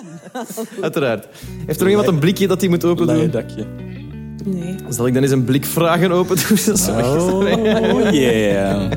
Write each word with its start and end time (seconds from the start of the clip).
Uiteraard. 0.80 1.26
Heeft 1.66 1.78
er 1.80 1.86
nog 1.86 1.88
iemand 1.88 2.08
een 2.08 2.18
blikje 2.18 2.46
dat 2.46 2.60
hij 2.60 2.70
moet 2.70 2.84
open 2.84 3.06
doen? 3.06 3.30
dakje. 3.30 3.66
Nee. 4.44 4.76
Zal 4.88 5.06
ik 5.06 5.14
dan 5.14 5.22
eens 5.22 5.32
een 5.32 5.44
blik 5.44 5.64
vragen 5.64 6.10
open 6.12 6.36
doen? 6.36 6.58
Dat 6.66 6.78
is 6.78 6.86
wel 6.86 7.46
echt- 7.46 7.92
Oh 7.92 8.10
yeah. 8.12 8.90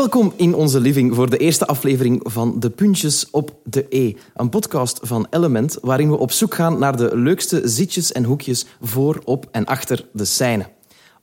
Welkom 0.00 0.32
in 0.36 0.54
onze 0.54 0.80
living 0.80 1.14
voor 1.14 1.30
de 1.30 1.36
eerste 1.36 1.66
aflevering 1.66 2.20
van 2.22 2.60
De 2.60 2.70
Puntjes 2.70 3.30
op 3.30 3.54
de 3.64 3.86
E. 3.88 4.12
Een 4.34 4.48
podcast 4.48 5.00
van 5.02 5.26
Element 5.30 5.78
waarin 5.82 6.10
we 6.10 6.16
op 6.16 6.32
zoek 6.32 6.54
gaan 6.54 6.78
naar 6.78 6.96
de 6.96 7.16
leukste 7.16 7.68
zitjes 7.68 8.12
en 8.12 8.24
hoekjes 8.24 8.66
voor, 8.80 9.20
op 9.24 9.46
en 9.50 9.64
achter 9.64 10.06
de 10.12 10.24
scène. 10.24 10.66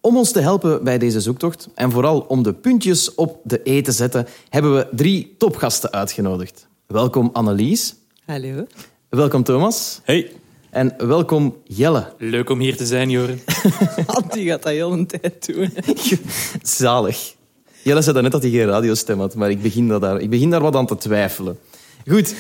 Om 0.02 0.18
ons 0.18 0.32
te 0.32 0.40
helpen 0.40 0.84
bij 0.84 0.98
deze 0.98 1.22
zoektocht 1.22 1.70
en 1.76 1.92
vooral 1.92 2.20
om 2.20 2.44
de 2.44 2.54
puntjes 2.54 3.16
op 3.16 3.40
de 3.44 3.62
E 3.64 3.82
te 3.82 3.92
zetten, 3.92 4.28
hebben 4.50 4.76
we 4.76 4.88
drie 4.92 5.36
topgasten 5.38 5.92
uitgenodigd. 5.92 6.68
Welkom 6.88 7.30
Annelies, 7.34 7.96
Hallo. 8.26 8.66
welkom 9.10 9.44
Thomas 9.44 10.02
Hey. 10.04 10.32
en 10.70 10.94
welkom 10.98 11.56
Jelle. 11.64 12.14
Leuk 12.18 12.50
om 12.50 12.60
hier 12.60 12.78
te 12.78 12.86
zijn, 12.86 13.10
Joren. 13.10 13.40
Die 14.30 14.48
gaat 14.48 14.64
dat 14.64 14.72
heel 14.72 14.92
een 14.92 15.08
tijd 15.08 15.46
doen. 15.46 15.74
Zalig. 16.62 17.36
Jelle 17.88 18.02
zei 18.02 18.22
net 18.22 18.32
dat 18.32 18.42
hij 18.42 18.52
geen 18.52 18.66
radiostem 18.66 19.20
had, 19.20 19.36
maar 19.36 19.50
ik 19.50 19.62
begin, 19.62 19.88
dat 19.88 20.02
daar, 20.02 20.20
ik 20.20 20.30
begin 20.30 20.50
daar 20.50 20.62
wat 20.62 20.76
aan 20.76 20.86
te 20.86 20.98
twijfelen. 20.98 21.60
Goed, 22.08 22.36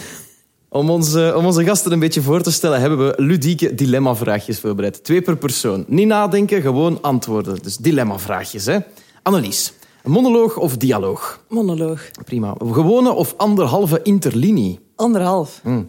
om 0.69 0.89
onze, 0.89 1.33
om 1.35 1.45
onze 1.45 1.63
gasten 1.63 1.91
een 1.91 1.99
beetje 1.99 2.21
voor 2.21 2.41
te 2.41 2.51
stellen, 2.51 2.79
hebben 2.79 2.97
we 3.07 3.13
ludieke 3.17 3.75
dilemma-vraagjes 3.75 4.59
voorbereid. 4.59 5.03
Twee 5.03 5.21
per 5.21 5.37
persoon. 5.37 5.85
Niet 5.87 6.07
nadenken, 6.07 6.61
gewoon 6.61 7.01
antwoorden. 7.01 7.57
Dus 7.61 7.77
dilemma-vraagjes. 7.77 8.65
Hè? 8.65 8.77
Annelies, 9.23 9.73
een 10.03 10.11
monoloog 10.11 10.57
of 10.57 10.77
dialoog? 10.77 11.43
Monoloog. 11.49 12.01
Prima. 12.25 12.55
Gewone 12.71 13.11
of 13.11 13.33
anderhalve 13.37 13.99
interlinie? 14.03 14.79
Anderhalf. 14.95 15.59
Hm. 15.63 15.83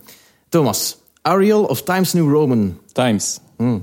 Thomas, 0.49 0.97
Arial 1.23 1.65
of 1.65 1.83
Times 1.83 2.13
New 2.13 2.33
Roman? 2.33 2.79
Times. 2.93 3.39
Hm. 3.57 3.79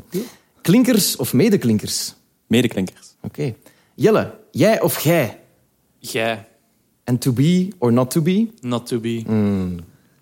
Klinkers 0.61 1.15
of 1.15 1.33
medeklinkers? 1.33 2.13
Medeklinkers. 2.47 3.15
Oké. 3.21 3.55
Jelle, 3.95 4.33
jij 4.51 4.81
of 4.81 4.99
jij? 4.99 5.39
Jij, 6.11 6.47
En 7.03 7.17
to 7.17 7.31
be 7.31 7.67
or 7.77 7.93
not 7.93 8.11
to 8.11 8.21
be? 8.21 8.47
not 8.61 8.87
to 8.87 8.99
be. 8.99 9.23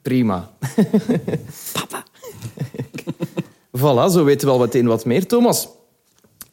Prima. 0.01 0.51
Papa. 1.73 2.03
voilà, 3.81 4.11
zo 4.11 4.23
weten 4.23 4.47
we 4.47 4.53
al 4.53 4.59
meteen 4.59 4.85
wat 4.85 5.05
meer. 5.05 5.27
Thomas, 5.27 5.67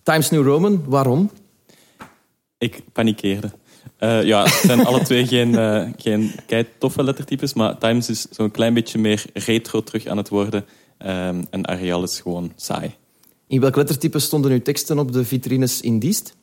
Times 0.02 0.30
New 0.30 0.46
Roman, 0.46 0.84
waarom? 0.86 1.30
Ik 2.58 2.82
panikeerde. 2.92 3.50
Eh, 3.96 4.22
ja, 4.24 4.42
het 4.42 4.52
zijn 4.52 4.86
alle 4.86 5.02
twee 5.02 5.26
geen, 5.26 5.54
geen 5.96 6.32
kei 6.46 6.66
toffe 6.78 7.02
lettertypes, 7.02 7.54
maar 7.54 7.78
Times 7.78 8.08
is 8.08 8.26
zo'n 8.30 8.50
klein 8.50 8.74
beetje 8.74 8.98
meer 8.98 9.24
retro 9.32 9.82
terug 9.82 10.06
aan 10.06 10.16
het 10.16 10.28
worden. 10.28 10.64
Ehm, 10.98 11.42
en 11.50 11.66
Arial 11.66 12.02
is 12.02 12.20
gewoon 12.20 12.52
saai. 12.56 12.94
In 13.46 13.60
welk 13.60 13.76
lettertype 13.76 14.18
stonden 14.18 14.50
uw 14.50 14.62
teksten 14.62 14.98
op 14.98 15.12
de 15.12 15.24
vitrines 15.24 15.80
in 15.80 15.98
Diest? 15.98 16.36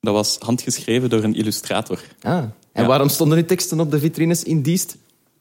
Dat 0.00 0.14
was 0.14 0.36
handgeschreven 0.38 1.10
door 1.10 1.22
een 1.24 1.34
illustrator. 1.34 2.00
Ah. 2.22 2.36
En 2.72 2.82
Ja. 2.82 2.86
waarom 2.86 3.08
stonden 3.08 3.38
uw 3.38 3.44
teksten 3.44 3.80
op 3.80 3.90
de 3.90 3.98
vitrines 3.98 4.42
in 4.42 4.62
Diest? 4.62 4.96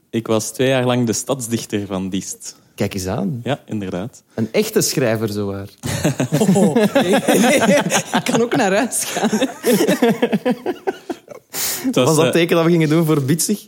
Ik 0.09 0.27
was 0.27 0.51
twee 0.51 0.67
jaar 0.67 0.85
lang 0.85 1.05
de 1.05 1.13
stadsdichter 1.13 1.85
van 1.85 2.09
Diest. 2.09 2.55
Kijk 2.75 2.93
eens 2.93 3.07
aan. 3.07 3.39
Ja, 3.43 3.59
inderdaad. 3.65 4.23
Een 4.33 4.49
echte 4.51 4.81
schrijver, 4.81 5.29
zowaar. 5.29 5.69
Oh. 6.39 6.75
Ik 8.17 8.23
kan 8.23 8.41
ook 8.41 8.55
naar 8.55 8.75
huis 8.75 9.03
gaan. 9.03 9.29
Het 11.85 11.95
Was 11.95 12.05
was, 12.05 12.15
dat 12.15 12.25
eh, 12.25 12.31
teken 12.31 12.55
dat 12.55 12.65
we 12.65 12.71
gingen 12.71 12.89
doen 12.89 13.05
voor 13.05 13.23
Bitsig? 13.23 13.59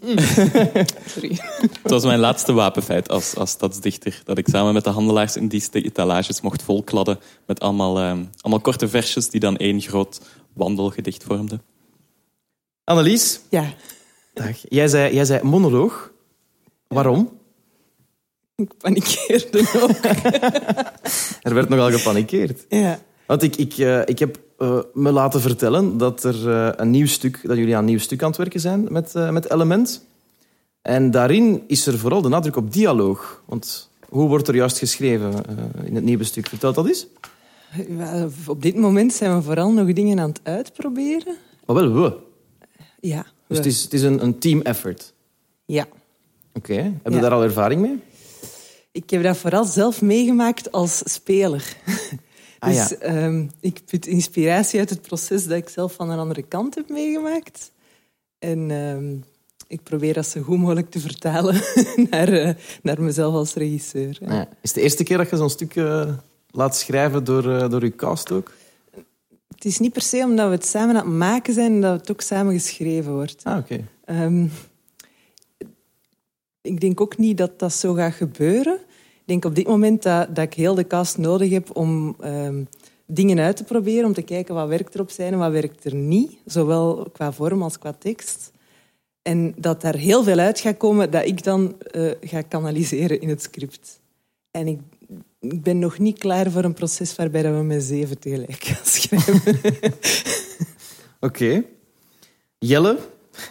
Sorry. 1.13 1.40
het 1.81 1.91
was 1.91 2.03
mijn 2.03 2.19
laatste 2.19 2.53
wapenfeit 2.53 3.09
als, 3.09 3.35
als 3.35 3.50
stadsdichter. 3.50 4.22
Dat 4.25 4.38
ik 4.38 4.47
samen 4.47 4.74
met 4.74 4.84
de 4.84 4.90
handelaars 4.90 5.35
in 5.35 5.47
Diest 5.47 5.74
de 5.74 5.81
etalages 5.81 6.41
mocht 6.41 6.62
volkladden 6.63 7.19
met 7.46 7.59
allemaal, 7.59 8.00
ehm, 8.00 8.24
allemaal 8.41 8.62
korte 8.62 8.88
versjes 8.88 9.30
die 9.30 9.40
dan 9.40 9.57
één 9.57 9.81
groot 9.81 10.19
wandelgedicht 10.53 11.23
vormden. 11.23 11.62
Annelies, 12.84 13.41
Ja, 13.50 13.73
dag. 14.34 14.57
Jij, 14.69 14.88
zei, 14.88 15.13
jij 15.13 15.25
zei 15.25 15.44
monoloog. 15.44 16.12
Waarom? 16.88 17.39
ik 18.56 18.78
panikeerde 18.78 19.59
ook. 19.81 19.89
Er 21.41 21.53
werd 21.53 21.69
nogal 21.69 21.91
gepanikeerd. 21.91 22.66
Ja. 22.69 23.00
Want 23.25 23.44
ik, 23.44 23.56
ik, 23.56 23.78
eh, 23.78 24.01
ik 24.06 24.19
heb 24.19 24.39
eh, 24.57 24.79
me 24.94 25.12
laten 25.12 25.41
vertellen 25.41 25.97
dat 25.97 26.23
er 26.23 26.50
eh, 26.50 26.69
een 26.75 26.89
nieuw 26.89 27.06
stuk, 27.07 27.39
dat 27.44 27.57
jullie 27.57 27.73
aan 27.73 27.79
een 27.79 27.85
nieuw 27.89 28.00
stuk 28.00 28.22
aan 28.22 28.28
het 28.28 28.38
werken 28.38 28.59
zijn 28.59 28.88
met, 28.91 29.16
eh, 29.16 29.29
met 29.29 29.51
Element. 29.51 30.06
En 30.81 31.12
daarin 31.12 31.63
is 31.68 31.88
er 31.88 31.97
vooral 31.97 32.22
de 32.22 32.29
nadruk 32.29 32.56
op 32.56 32.73
dialoog. 32.73 33.41
Want 33.45 33.89
hoe 34.09 34.28
wordt 34.28 34.47
er 34.47 34.56
juist 34.56 34.78
geschreven 34.78 35.33
eh, 35.33 35.85
in 35.85 35.95
het 35.95 36.03
nieuwe 36.03 36.23
stuk? 36.23 36.47
Vertel 36.47 36.73
dat 36.73 36.88
eens. 36.88 37.07
Ja, 37.97 38.27
Op 38.47 38.61
dit 38.61 38.75
moment 38.75 39.13
zijn 39.13 39.35
we 39.35 39.41
vooral 39.43 39.71
nog 39.71 39.93
dingen 39.93 40.19
aan 40.19 40.29
het 40.29 40.39
uitproberen. 40.43 41.35
Maar 41.65 41.75
wel 41.75 41.93
we. 41.93 42.17
Ja. 42.99 43.25
Dus 43.47 43.57
het 43.57 43.65
is, 43.65 43.83
het 43.83 43.93
is 43.93 44.01
een, 44.01 44.23
een 44.23 44.39
team 44.39 44.61
effort. 44.61 45.13
Ja. 45.65 45.87
Oké. 46.53 46.73
Heb 46.73 46.99
je 47.03 47.11
Ja. 47.11 47.19
daar 47.19 47.31
al 47.31 47.43
ervaring 47.43 47.81
mee? 47.81 47.99
Ik 48.91 49.09
heb 49.09 49.23
dat 49.23 49.37
vooral 49.37 49.63
zelf 49.65 50.01
meegemaakt 50.01 50.71
als 50.71 51.01
speler. 51.05 51.75
Ah, 52.63 52.69
dus 52.69 52.89
ja. 52.89 52.95
ehm, 52.95 53.47
ik 53.59 53.81
put 53.85 54.07
inspiratie 54.07 54.79
uit 54.79 54.89
het 54.89 55.01
proces 55.01 55.47
dat 55.47 55.57
ik 55.57 55.69
zelf 55.69 55.93
van 55.93 56.09
een 56.09 56.19
andere 56.19 56.41
kant 56.41 56.75
heb 56.75 56.89
meegemaakt. 56.89 57.71
En 58.39 58.71
ehm, 58.71 59.15
ik 59.67 59.83
probeer 59.83 60.13
dat 60.13 60.25
zo 60.27 60.41
goed 60.41 60.57
mogelijk 60.57 60.89
te 60.91 60.99
vertalen 60.99 61.61
naar, 62.09 62.27
eh, 62.27 62.53
naar 62.81 63.01
mezelf 63.01 63.33
als 63.33 63.53
regisseur. 63.53 64.17
hè. 64.23 64.33
Ja. 64.35 64.41
Is 64.41 64.47
het 64.61 64.73
de 64.73 64.81
eerste 64.81 65.03
keer 65.03 65.17
dat 65.17 65.29
je 65.29 65.35
zo'n 65.38 65.49
stuk 65.49 65.75
eh, 65.75 66.09
laat 66.51 66.75
schrijven 66.75 67.23
door, 67.23 67.51
eh, 67.51 67.69
door 67.69 67.84
je 67.84 67.95
cast 67.95 68.31
ook? 68.31 68.51
Het 69.47 69.66
is 69.66 69.79
niet 69.79 69.94
per 69.94 70.01
se 70.01 70.23
omdat 70.23 70.47
we 70.47 70.56
het 70.56 70.66
samen 70.66 70.95
aan 70.95 71.06
het 71.06 71.17
maken 71.17 71.53
zijn 71.53 71.81
dat 71.81 72.00
het 72.00 72.12
ook 72.12 72.22
samen 72.22 72.53
geschreven 72.53 73.13
wordt. 73.13 73.44
Ah, 73.44 73.57
oké. 73.57 73.88
Ehm, 74.06 74.47
ik 76.62 76.79
denk 76.79 77.01
ook 77.01 77.17
niet 77.17 77.38
dat 77.38 77.59
dat 77.59 77.73
zo 77.73 77.94
gaat 77.94 78.13
gebeuren. 78.13 78.75
Ik 79.13 79.28
denk 79.28 79.45
op 79.45 79.56
dit 79.56 79.67
moment 79.67 80.03
dat, 80.03 80.35
dat 80.35 80.45
ik 80.45 80.53
heel 80.53 80.75
de 80.75 80.88
cast 80.88 81.17
nodig 81.17 81.50
heb 81.50 81.75
om 81.75 82.16
ehm, 82.19 82.63
dingen 83.06 83.39
uit 83.39 83.56
te 83.56 83.63
proberen, 83.63 84.06
om 84.06 84.13
te 84.13 84.22
kijken 84.22 84.56
wat 84.56 84.68
werkt 84.68 84.94
er 84.94 85.01
op 85.01 85.09
zijn 85.09 85.33
en 85.33 85.39
wat 85.39 85.51
werkt 85.51 85.83
er 85.83 85.95
niet, 85.95 86.38
zowel 86.45 87.09
qua 87.13 87.31
vorm 87.31 87.63
als 87.63 87.79
qua 87.79 87.94
tekst. 87.94 88.51
En 89.22 89.53
dat 89.57 89.81
daar 89.81 89.95
heel 89.95 90.23
veel 90.23 90.38
uit 90.38 90.59
gaat 90.59 90.78
komen 90.78 91.12
dat 91.12 91.25
ik 91.25 91.44
dan 91.44 91.81
eh, 91.81 92.12
ga 92.22 92.41
kanaliseren 92.41 93.22
in 93.22 93.29
het 93.29 93.41
script. 93.41 94.00
En 94.51 94.68
ik, 94.68 94.79
ik 95.41 95.63
ben 95.63 95.79
nog 95.79 96.00
niet 96.00 96.19
klaar 96.19 96.52
voor 96.52 96.63
een 96.63 96.74
proces 96.74 97.16
waarbij 97.16 97.41
dat 97.41 97.56
we 97.56 97.63
met 97.63 97.84
zeven 97.84 98.19
tegelijk 98.19 98.63
gaan 98.63 98.85
schrijven. 98.85 99.59
Oké. 101.19 101.63
Jelle? 102.57 102.97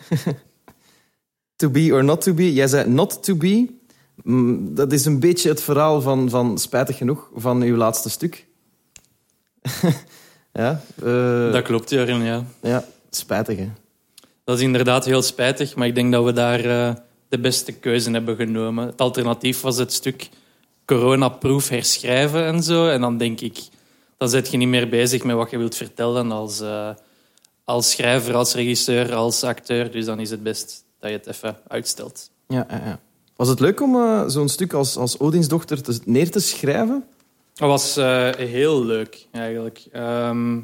to 1.56 1.70
be 1.70 1.88
or 1.92 2.04
not 2.04 2.22
to 2.22 2.34
be? 2.34 2.52
Jij 2.52 2.66
zei 2.66 2.88
not 2.88 3.22
to 3.22 3.36
be. 3.36 3.70
Mm, 4.22 4.74
Dat 4.74 4.92
is 4.92 5.04
een 5.04 5.20
beetje 5.20 5.48
het 5.48 5.62
verhaal 5.62 6.00
van, 6.00 6.30
van 6.30 6.58
spijtig 6.58 6.96
genoeg, 6.96 7.30
van 7.34 7.62
uw 7.62 7.76
laatste 7.76 8.10
stuk. 8.10 8.46
ja, 10.52 10.82
eh, 11.02 11.52
Dat 11.52 11.62
klopt, 11.62 11.90
Joren, 11.90 12.22
ja. 12.22 12.44
ja, 12.62 12.84
spijtig 13.10 13.58
hè. 13.58 13.68
Dat 14.44 14.58
is 14.58 14.64
inderdaad 14.64 15.04
heel 15.04 15.22
spijtig, 15.22 15.74
maar 15.74 15.86
ik 15.86 15.94
denk 15.94 16.12
dat 16.12 16.24
we 16.24 16.32
daar 16.32 16.64
eh, 16.64 16.94
de 17.28 17.38
beste 17.38 17.72
keuze 17.72 18.10
hebben 18.10 18.36
genomen. 18.36 18.86
Het 18.86 19.00
alternatief 19.00 19.60
was 19.60 19.76
het 19.76 19.92
stuk 19.92 20.28
coronaproof 20.90 21.68
herschrijven 21.68 22.44
en 22.44 22.62
zo. 22.62 22.88
En 22.88 23.00
dan 23.00 23.16
denk 23.16 23.40
ik, 23.40 23.58
dan 24.16 24.28
zit 24.28 24.50
je 24.50 24.56
niet 24.56 24.68
meer 24.68 24.88
bezig 24.88 25.24
met 25.24 25.36
wat 25.36 25.50
je 25.50 25.58
wilt 25.58 25.76
vertellen 25.76 26.32
als, 26.32 26.60
eh, 26.60 26.90
als 27.64 27.90
schrijver, 27.90 28.34
als 28.34 28.54
regisseur, 28.54 29.14
als 29.14 29.44
acteur. 29.44 29.90
Dus 29.90 30.04
dan 30.04 30.20
is 30.20 30.30
het 30.30 30.42
best 30.42 30.84
dat 30.98 31.10
je 31.10 31.16
het 31.16 31.26
even 31.26 31.56
uitstelt. 31.68 32.30
Ja, 32.48 32.66
ja, 32.68 32.82
ja. 32.84 33.00
Was 33.36 33.48
het 33.48 33.60
leuk 33.60 33.80
om 33.80 33.94
eh, 33.94 34.22
zo'n 34.26 34.48
stuk 34.48 34.72
als, 34.72 34.96
als 34.96 35.16
Odinsdochter 35.16 35.82
te, 35.82 36.00
neer 36.04 36.30
te 36.30 36.40
schrijven? 36.40 37.04
Dat 37.54 37.68
was 37.68 37.96
eh, 37.96 38.30
heel 38.34 38.84
leuk, 38.84 39.26
eigenlijk. 39.30 39.86
Ehm, 39.92 40.58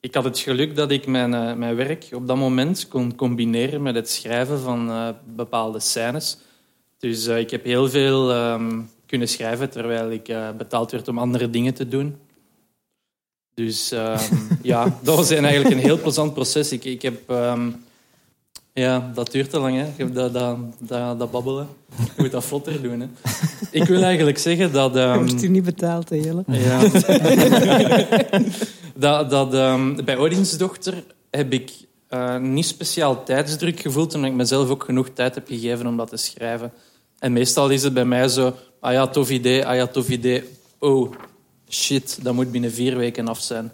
ik 0.00 0.14
had 0.14 0.24
het 0.24 0.38
geluk 0.38 0.76
dat 0.76 0.90
ik 0.90 1.06
mijn, 1.06 1.58
mijn 1.58 1.76
werk 1.76 2.08
op 2.12 2.26
dat 2.26 2.36
moment 2.36 2.88
kon 2.88 3.14
combineren 3.14 3.82
met 3.82 3.94
het 3.94 4.10
schrijven 4.10 4.60
van 4.60 5.14
bepaalde 5.24 5.80
scènes. 5.80 6.38
Dus 6.98 7.26
ik 7.26 7.50
heb 7.50 7.64
heel 7.64 7.88
veel 7.88 8.32
ehm, 8.32 8.80
kunnen 9.06 9.28
schrijven 9.28 9.70
terwijl 9.70 10.10
ik 10.10 10.28
eh, 10.28 10.48
betaald 10.58 10.90
werd 10.90 11.08
om 11.08 11.18
andere 11.18 11.50
dingen 11.50 11.74
te 11.74 11.88
doen. 11.88 12.16
Dus 13.54 13.92
ehm, 13.92 14.34
ja, 14.62 14.98
dat 15.02 15.16
was 15.16 15.30
eigenlijk 15.30 15.74
een 15.74 15.80
heel 15.80 16.00
plezant 16.00 16.34
proces. 16.34 16.72
Ik, 16.72 16.84
ik 16.84 17.02
heb 17.02 17.30
ehm, 17.30 17.70
Ja, 18.72 19.10
dat 19.14 19.32
duurt 19.32 19.50
te 19.50 19.58
lang, 19.58 19.76
hè. 19.76 19.84
Je 19.84 19.92
hebt 19.96 20.14
Dat, 20.14 20.32
dat, 20.32 20.58
dat, 20.78 21.18
dat 21.18 21.30
babbelen. 21.30 21.68
Je 21.96 22.22
moet 22.22 22.30
dat 22.30 22.44
vlotter 22.44 22.82
doen, 22.82 23.00
hè. 23.00 23.06
Ik 23.70 23.84
wil 23.84 24.02
eigenlijk 24.02 24.38
zeggen 24.38 24.72
dat... 24.72 24.94
Je 24.94 25.00
ehm, 25.00 25.18
wordt 25.18 25.40
hier 25.40 25.50
niet 25.50 25.64
betaald, 25.64 26.08
hè, 26.08 26.16
Jelle? 26.16 26.44
Ja. 26.46 26.78
dat, 29.04 29.30
dat, 29.30 29.54
ehm, 29.54 30.04
bij 30.04 30.16
Odinsdochter 30.16 31.04
heb 31.30 31.52
ik 31.52 31.70
eh, 32.08 32.38
niet 32.38 32.66
speciaal 32.66 33.24
tijdsdruk 33.24 33.80
gevoeld, 33.80 34.14
omdat 34.14 34.30
ik 34.30 34.36
mezelf 34.36 34.68
ook 34.68 34.84
genoeg 34.84 35.08
tijd 35.08 35.34
heb 35.34 35.46
gegeven 35.46 35.86
om 35.86 35.96
dat 35.96 36.08
te 36.08 36.16
schrijven. 36.16 36.72
En 37.18 37.32
meestal 37.32 37.70
is 37.70 37.82
het 37.82 37.94
bij 37.94 38.04
mij 38.04 38.28
zo, 38.28 38.54
ah 38.84 38.92
ja, 38.92 39.06
tof 39.06 39.30
idee, 39.30 39.66
ah 39.66 39.76
ja, 39.76 39.86
tof 39.86 40.08
idee. 40.08 40.44
Oh, 40.78 41.12
shit, 41.68 42.18
dat 42.22 42.34
moet 42.34 42.50
binnen 42.50 42.72
vier 42.72 42.96
weken 42.96 43.28
af 43.28 43.40
zijn. 43.40 43.72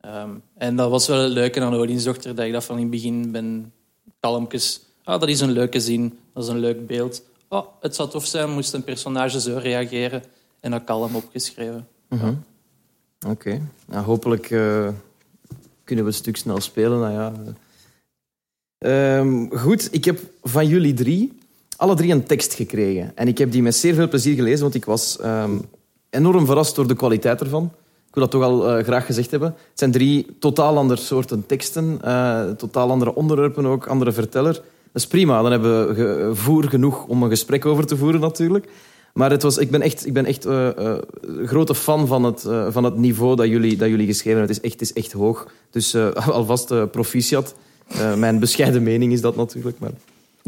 Ehm, 0.00 0.30
en 0.58 0.76
dat 0.76 0.90
was 0.90 1.06
wel 1.06 1.22
het 1.22 1.32
leuke 1.32 1.60
aan 1.60 1.74
Odinsdochter, 1.74 2.34
dat 2.34 2.44
ik 2.44 2.52
dat 2.52 2.64
van 2.64 2.76
in 2.76 2.82
het 2.82 2.90
begin 2.90 3.30
ben 3.30 3.72
kalmpjes. 4.20 4.80
Ah, 5.04 5.20
dat 5.20 5.28
is 5.28 5.40
een 5.40 5.52
leuke 5.52 5.80
zin, 5.80 6.18
dat 6.32 6.44
is 6.44 6.48
een 6.48 6.58
leuk 6.58 6.86
beeld. 6.86 7.22
Oh, 7.48 7.66
het 7.80 7.94
zou 7.94 8.10
tof 8.10 8.26
zijn, 8.26 8.50
moest 8.50 8.72
een 8.72 8.84
personage 8.84 9.40
zo 9.40 9.58
reageren. 9.62 10.22
En 10.60 10.70
dat 10.70 10.84
kalm 10.84 11.16
opgeschreven. 11.16 11.88
Oké. 13.26 13.60
Nou, 13.86 14.04
hopelijk 14.04 14.50
eh, 14.50 14.88
kunnen 15.84 16.04
we 16.04 16.10
het 16.10 16.18
stuk 16.18 16.36
snel 16.36 16.60
spelen. 16.60 17.00
Nou 17.00 17.12
ja. 17.12 17.32
Ehm, 18.78 19.56
goed, 19.56 19.88
ik 19.92 20.04
heb 20.04 20.20
van 20.42 20.66
jullie 20.66 20.94
drie 20.94 21.38
alle 21.76 21.94
drie 21.94 22.12
een 22.12 22.24
tekst 22.24 22.54
gekregen. 22.54 23.12
En 23.14 23.28
ik 23.28 23.38
heb 23.38 23.52
die 23.52 23.62
met 23.62 23.74
zeer 23.74 23.94
veel 23.94 24.08
plezier 24.08 24.34
gelezen, 24.34 24.60
want 24.60 24.74
ik 24.74 24.84
was 24.84 25.18
ehm, 25.18 25.58
enorm 26.10 26.46
verrast 26.46 26.74
door 26.76 26.86
de 26.86 26.94
kwaliteit 26.94 27.40
ervan. 27.40 27.72
Ik 28.08 28.14
wil 28.14 28.22
dat 28.22 28.30
toch 28.30 28.42
al 28.42 28.68
eh, 28.68 28.84
graag 28.84 29.06
gezegd 29.06 29.30
hebben. 29.30 29.48
Het 29.48 29.78
zijn 29.78 29.90
drie 29.90 30.26
totaal 30.38 30.76
andere 30.76 31.00
soorten 31.00 31.46
teksten, 31.46 31.98
eh, 32.02 32.50
totaal 32.50 32.90
andere 32.90 33.14
onderwerpen 33.14 33.66
ook, 33.66 33.86
andere 33.86 34.12
verteller. 34.12 34.52
Dat 34.52 35.02
is 35.02 35.06
prima, 35.06 35.42
dan 35.42 35.50
hebben 35.50 35.88
we 35.88 36.30
voer 36.34 36.64
genoeg 36.64 37.06
om 37.06 37.22
een 37.22 37.28
gesprek 37.28 37.66
over 37.66 37.86
te 37.86 37.96
voeren 37.96 38.20
natuurlijk. 38.20 38.68
Maar 39.12 39.30
het 39.30 39.42
was, 39.42 39.58
ik 39.58 39.70
ben 39.70 39.80
echt, 39.80 40.06
ik 40.06 40.12
ben 40.12 40.24
echt 40.24 40.44
eh, 40.44 40.68
grote 41.44 41.74
fan 41.74 42.06
van 42.06 42.24
het, 42.24 42.46
van 42.68 42.84
het 42.84 42.96
niveau 42.96 43.36
dat 43.36 43.46
jullie, 43.46 43.76
dat 43.76 43.88
jullie 43.88 44.06
geschreven 44.06 44.38
hebben. 44.38 44.56
Het 44.56 44.64
is 44.64 44.70
echt, 44.70 44.80
is 44.80 44.92
echt 44.92 45.12
hoog. 45.12 45.46
Dus 45.70 45.96
alvast 46.26 46.90
proficiat. 46.90 47.54
Mijn 48.16 48.38
bescheiden 48.38 48.82
mening 48.82 49.12
is 49.12 49.20
dat 49.20 49.36
natuurlijk. 49.36 49.78
Maar 49.78 49.90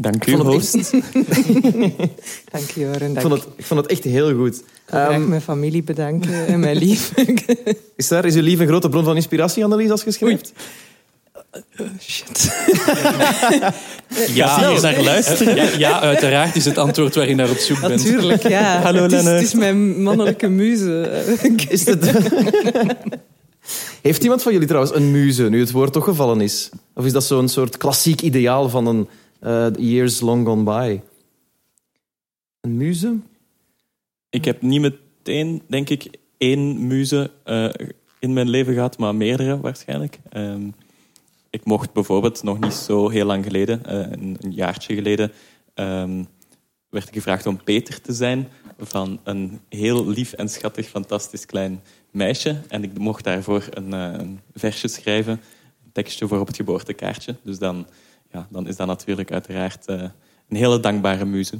Dank 0.01 0.15
ik 0.15 0.27
u, 0.27 0.31
vond 0.31 0.43
het 0.43 0.53
host. 0.53 0.75
echt, 0.75 0.91
Dank 2.53 2.69
je, 2.73 2.79
Joren. 2.79 3.11
ik 3.11 3.21
vond 3.21 3.33
het, 3.33 3.47
ik 3.55 3.65
vond 3.65 3.81
het 3.81 3.91
echt 3.91 4.03
heel 4.03 4.35
goed. 4.35 4.55
Ik 4.55 4.63
wil 4.85 4.99
graag 4.99 5.11
Ehm, 5.11 5.29
mijn 5.29 5.41
familie 5.41 5.83
bedanken 5.83 6.47
en 6.47 6.59
mijn 6.59 6.77
lief. 6.77 7.13
is, 7.95 8.07
daar, 8.07 8.25
is 8.25 8.35
uw 8.35 8.41
lief 8.41 8.59
een 8.59 8.67
grote 8.67 8.89
bron 8.89 9.03
van 9.03 9.15
inspiratie, 9.15 9.63
Annelies, 9.63 9.89
als 9.89 10.03
je 10.03 10.11
schrijft? 10.11 10.51
Shit. 12.01 12.51
Ja, 14.33 14.71
hier 14.71 14.81
naar 14.81 15.03
luisteren. 15.03 15.55
Ja, 15.55 15.77
ja, 15.77 15.99
uiteraard 15.99 16.55
is 16.55 16.65
het 16.65 16.77
antwoord 16.77 17.15
waar 17.15 17.29
je 17.29 17.35
naar 17.35 17.49
op 17.49 17.57
zoek 17.57 17.79
bent. 17.81 18.03
Natuurlijk, 18.03 18.47
ja. 18.47 18.81
Hallo, 18.81 19.01
het, 19.01 19.11
is, 19.11 19.23
het 19.23 19.41
is 19.41 19.53
mijn 19.53 20.01
mannelijke 20.01 20.47
muze. 20.47 21.23
Is 21.69 21.85
het... 21.85 22.11
Heeft 24.01 24.23
iemand 24.23 24.41
van 24.41 24.51
jullie 24.51 24.67
trouwens 24.67 24.95
een 24.95 25.11
muze, 25.11 25.43
nu 25.49 25.59
het 25.59 25.71
woord 25.71 25.93
toch 25.93 26.03
gevallen 26.03 26.41
is? 26.41 26.69
Of 26.95 27.05
is 27.05 27.11
dat 27.11 27.23
zo'n 27.23 27.47
soort 27.47 27.77
klassiek 27.77 28.21
ideaal 28.21 28.69
van 28.69 28.87
een 28.87 29.07
eh, 29.39 29.67
years 29.77 30.19
long 30.19 30.45
gone 30.45 30.63
by? 30.63 31.01
Een 32.61 32.77
muze? 32.77 33.19
Ik 34.29 34.45
heb 34.45 34.61
niet 34.61 34.81
meteen, 34.81 35.61
denk 35.67 35.89
ik, 35.89 36.09
één 36.37 36.87
muze 36.87 37.31
eh, 37.43 37.69
in 38.19 38.33
mijn 38.33 38.49
leven 38.49 38.73
gehad, 38.73 38.97
maar 38.97 39.15
meerdere 39.15 39.59
waarschijnlijk. 39.59 40.19
Ehm, 40.29 40.69
ik 41.49 41.65
mocht 41.65 41.93
bijvoorbeeld 41.93 42.43
nog 42.43 42.59
niet 42.59 42.73
zo 42.73 43.09
heel 43.09 43.25
lang 43.25 43.43
geleden, 43.43 43.85
eh, 43.85 43.99
een, 43.99 44.37
jaartje 44.49 44.95
geleden, 44.95 45.31
ehm, 45.73 46.23
werd 46.89 47.07
ik 47.07 47.13
gevraagd 47.13 47.45
om 47.45 47.63
Peter 47.63 48.01
te 48.01 48.13
zijn 48.13 48.47
van 48.79 49.19
een 49.23 49.59
heel 49.69 50.07
lief 50.07 50.33
en 50.33 50.49
schattig, 50.49 50.87
fantastisch 50.87 51.45
klein 51.45 51.81
meisje. 52.11 52.61
En 52.67 52.83
ik 52.83 52.97
mocht 52.97 53.23
daarvoor 53.23 53.67
een, 53.69 53.91
een 53.91 54.39
versje 54.53 54.87
schrijven, 54.87 55.41
een 55.85 55.91
tekstje 55.91 56.27
voor 56.27 56.39
op 56.39 56.47
het 56.47 56.55
geboortekaartje. 56.55 57.35
Dus 57.43 57.59
dan, 57.59 57.87
ja, 58.31 58.47
dan 58.49 58.67
is 58.67 58.75
dat 58.75 58.87
natuurlijk 58.87 59.31
uiteraard 59.31 59.85
eh, 59.85 60.01
een 60.49 60.55
hele 60.57 60.79
dankbare 60.79 61.25
muze. 61.25 61.55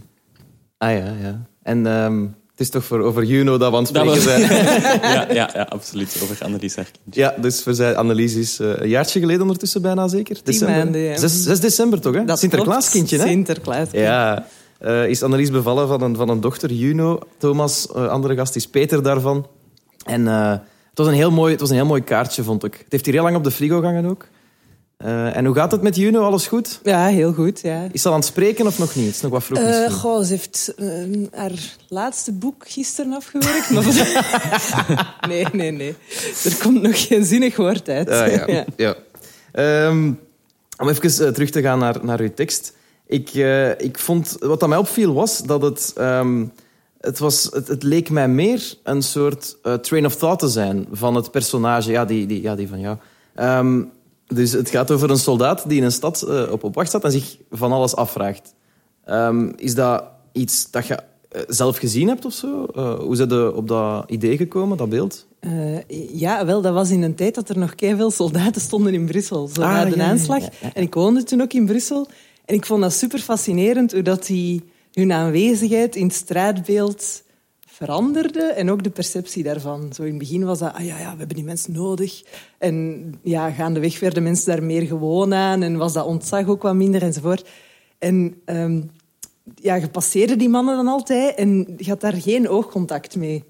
Ah 0.77 0.91
ja, 0.91 1.13
ja. 1.21 1.45
En 1.63 1.87
ehm, 1.87 2.21
het 2.51 2.59
is 2.59 2.69
toch 2.69 2.85
voor, 2.85 2.99
over 3.01 3.23
Juno 3.23 3.57
dat 3.57 3.69
we 3.69 3.77
aan 3.77 3.83
het 3.83 3.87
spreken 3.87 4.09
was- 4.09 4.23
zijn. 4.23 4.41
ja, 5.15 5.31
ja, 5.31 5.49
ja, 5.53 5.61
absoluut. 5.69 6.19
Over 6.23 6.37
Annelies 6.45 6.75
Herkens. 6.75 7.15
Ja, 7.15 7.35
dus 7.41 7.63
we 7.63 7.73
zijn 7.73 7.95
Annelies 7.95 8.35
is 8.35 8.59
eh, 8.59 8.67
een 8.75 8.89
jaartje 8.89 9.19
geleden 9.19 9.41
ondertussen 9.41 9.81
bijna 9.81 10.07
zeker? 10.07 10.37
December. 10.43 10.75
maanden, 10.77 11.01
ja. 11.01 11.17
6, 11.17 11.43
6 11.43 11.59
december 11.59 12.01
toch, 12.01 12.13
hè? 12.15 12.25
Dat 12.25 12.39
Sinterklaaskindje, 12.39 13.15
hè? 13.15 13.21
klopt. 13.23 13.35
Sinterklaas. 13.35 13.87
Ja. 13.91 14.45
Eh, 14.79 15.07
is 15.07 15.23
Annelies 15.23 15.51
bevallen 15.51 15.87
van 15.87 16.01
een, 16.01 16.15
van 16.15 16.29
een 16.29 16.41
dochter, 16.41 16.71
Juno. 16.71 17.19
Thomas, 17.37 17.93
andere 17.93 18.35
gast, 18.35 18.55
is 18.55 18.67
Peter 18.67 19.03
daarvan. 19.03 19.47
En 20.05 20.27
eh, 20.27 20.49
het, 20.49 20.97
was 20.97 21.07
een 21.07 21.13
heel 21.13 21.31
mooi, 21.31 21.51
het 21.51 21.59
was 21.59 21.69
een 21.69 21.75
heel 21.75 21.85
mooi 21.85 22.01
kaartje, 22.03 22.43
vond 22.43 22.63
ik. 22.63 22.73
Het 22.73 22.91
heeft 22.91 23.05
hier 23.05 23.13
heel 23.13 23.23
lang 23.23 23.35
op 23.35 23.43
de 23.43 23.51
frigo 23.51 23.79
gehangen 23.79 24.05
ook. 24.05 24.27
Eh, 24.99 25.35
en 25.35 25.45
hoe 25.45 25.55
gaat 25.55 25.71
het 25.71 25.81
met 25.81 25.95
Juno? 25.95 26.21
Alles 26.21 26.47
goed? 26.47 26.79
Ja, 26.83 27.05
heel 27.05 27.33
goed. 27.33 27.61
Ja. 27.61 27.87
Is 27.91 28.01
ze 28.01 28.07
al 28.07 28.13
aan 28.13 28.19
het 28.19 28.29
spreken 28.29 28.65
of 28.65 28.79
nog 28.79 28.95
niet? 28.95 29.09
Is 29.09 29.21
nog 29.21 29.31
wat 29.31 29.43
vroeg 29.43 29.59
Eh, 29.59 29.91
goh, 29.91 30.23
ze 30.23 30.29
heeft 30.29 30.73
eh, 30.77 30.87
haar 31.31 31.51
laatste 31.87 32.31
boek 32.31 32.63
gisteren 32.67 33.13
afgewerkt. 33.13 33.69
Maar 33.73 35.25
nee, 35.27 35.45
nee, 35.51 35.71
nee. 35.71 35.95
Er 36.43 36.57
komt 36.61 36.81
nog 36.81 37.07
geen 37.07 37.25
zinnig 37.25 37.55
woord 37.55 37.89
uit. 37.89 38.09
Ah, 38.09 38.47
ja. 38.47 38.65
ja. 38.75 38.95
Ehm, 39.51 40.13
om 40.77 40.89
even 40.89 41.33
terug 41.33 41.49
te 41.49 41.61
gaan 41.61 41.79
naar, 41.79 41.95
naar 42.01 42.19
uw 42.19 42.33
tekst. 42.33 42.73
Ik, 43.07 43.33
ik 43.77 43.99
vond, 43.99 44.35
wat 44.39 44.63
aan 44.63 44.69
mij 44.69 44.77
opviel 44.77 45.13
was 45.13 45.43
dat 45.43 45.61
het, 45.61 45.93
ehm, 45.95 46.45
het, 47.01 47.19
was, 47.19 47.49
het, 47.51 47.67
het 47.67 47.83
leek 47.83 48.09
mij 48.09 48.27
meer 48.27 48.73
een 48.83 49.01
soort 49.01 49.57
train 49.81 50.05
of 50.05 50.15
thought 50.15 50.39
te 50.39 50.47
zijn 50.47 50.87
van 50.91 51.15
het 51.15 51.31
personage, 51.31 51.91
ja, 51.91 52.05
die, 52.05 52.25
die, 52.25 52.41
ja, 52.41 52.55
die 52.55 52.67
van 52.67 52.79
jou. 52.79 52.97
Ehm, 53.35 53.81
dus 54.33 54.51
het 54.51 54.69
gaat 54.69 54.91
over 54.91 55.09
een 55.09 55.17
soldaat 55.17 55.69
die 55.69 55.77
in 55.77 55.83
een 55.83 55.91
stad 55.91 56.21
eh, 56.21 56.51
op, 56.51 56.63
op 56.63 56.75
wacht 56.75 56.87
staat 56.87 57.03
en 57.03 57.11
zich 57.11 57.37
van 57.51 57.71
alles 57.71 57.95
afvraagt. 57.95 58.53
Ehm, 59.05 59.51
is 59.55 59.75
dat 59.75 60.03
iets 60.31 60.71
dat 60.71 60.87
je 60.87 60.99
eh, 61.29 61.41
zelf 61.47 61.77
gezien 61.77 62.07
hebt 62.07 62.25
of 62.25 62.33
zo? 62.33 62.65
Eh, 62.65 62.99
hoe 62.99 63.15
zijn 63.15 63.29
je 63.29 63.55
op 63.55 63.67
dat 63.67 64.09
idee 64.09 64.37
gekomen, 64.37 64.77
dat 64.77 64.89
beeld? 64.89 65.27
Ja, 66.13 66.45
wel, 66.45 66.61
dat 66.61 66.73
was 66.73 66.89
in 66.89 67.01
een 67.01 67.15
tijd 67.15 67.35
dat 67.35 67.49
er 67.49 67.57
nog 67.57 67.73
veel 67.77 68.11
soldaten 68.11 68.61
stonden 68.61 68.93
in 68.93 69.05
Brussel. 69.05 69.47
Zo 69.47 69.61
Ah, 69.61 69.71
na 69.71 69.85
de 69.85 69.95
ja, 69.95 70.09
aanslag. 70.09 70.41
ja, 70.41 70.49
ja. 70.61 70.73
En 70.73 70.81
ik 70.81 70.93
woonde 70.93 71.23
toen 71.23 71.41
ook 71.41 71.53
in 71.53 71.65
Brussel. 71.65 72.07
En 72.45 72.55
ik 72.55 72.65
vond 72.65 72.81
dat 72.81 72.93
super 72.93 73.19
fascinerend 73.19 73.91
hoe 73.91 74.01
dat 74.01 74.25
die, 74.25 74.63
hun 74.93 75.11
aanwezigheid 75.11 75.95
in 75.95 76.05
het 76.05 76.15
straatbeeld 76.15 77.23
veranderde. 77.79 78.41
En 78.41 78.71
ook 78.71 78.83
de 78.83 78.89
perceptie 78.89 79.43
daarvan. 79.43 79.93
Zo 79.93 80.03
in 80.03 80.09
het 80.09 80.17
begin 80.17 80.45
was 80.45 80.59
dat, 80.59 80.73
ah 80.73 80.85
ja, 80.85 80.97
ja 80.99 81.11
we 81.11 81.17
hebben 81.17 81.35
die 81.35 81.45
mensen 81.45 81.73
nodig. 81.73 82.23
En 82.57 83.13
ja, 83.23 83.51
gaandeweg 83.51 83.99
werden 83.99 84.23
mensen 84.23 84.45
daar 84.45 84.63
meer 84.63 84.85
gewoon 84.85 85.33
aan. 85.33 85.63
En 85.63 85.77
was 85.77 85.93
dat 85.93 86.05
ontzag 86.05 86.47
ook 86.47 86.61
wat 86.61 86.75
minder 86.75 87.01
enzovoort. 87.01 87.49
En 87.97 88.41
ehm, 88.45 88.81
ja, 89.55 89.75
je 89.75 89.89
passeerde 89.89 90.35
die 90.35 90.49
mannen 90.49 90.75
dan 90.75 90.87
altijd 90.87 91.35
en 91.35 91.73
je 91.77 91.89
had 91.89 92.01
daar 92.01 92.13
geen 92.13 92.49
oogcontact 92.49 93.15
mee. 93.15 93.43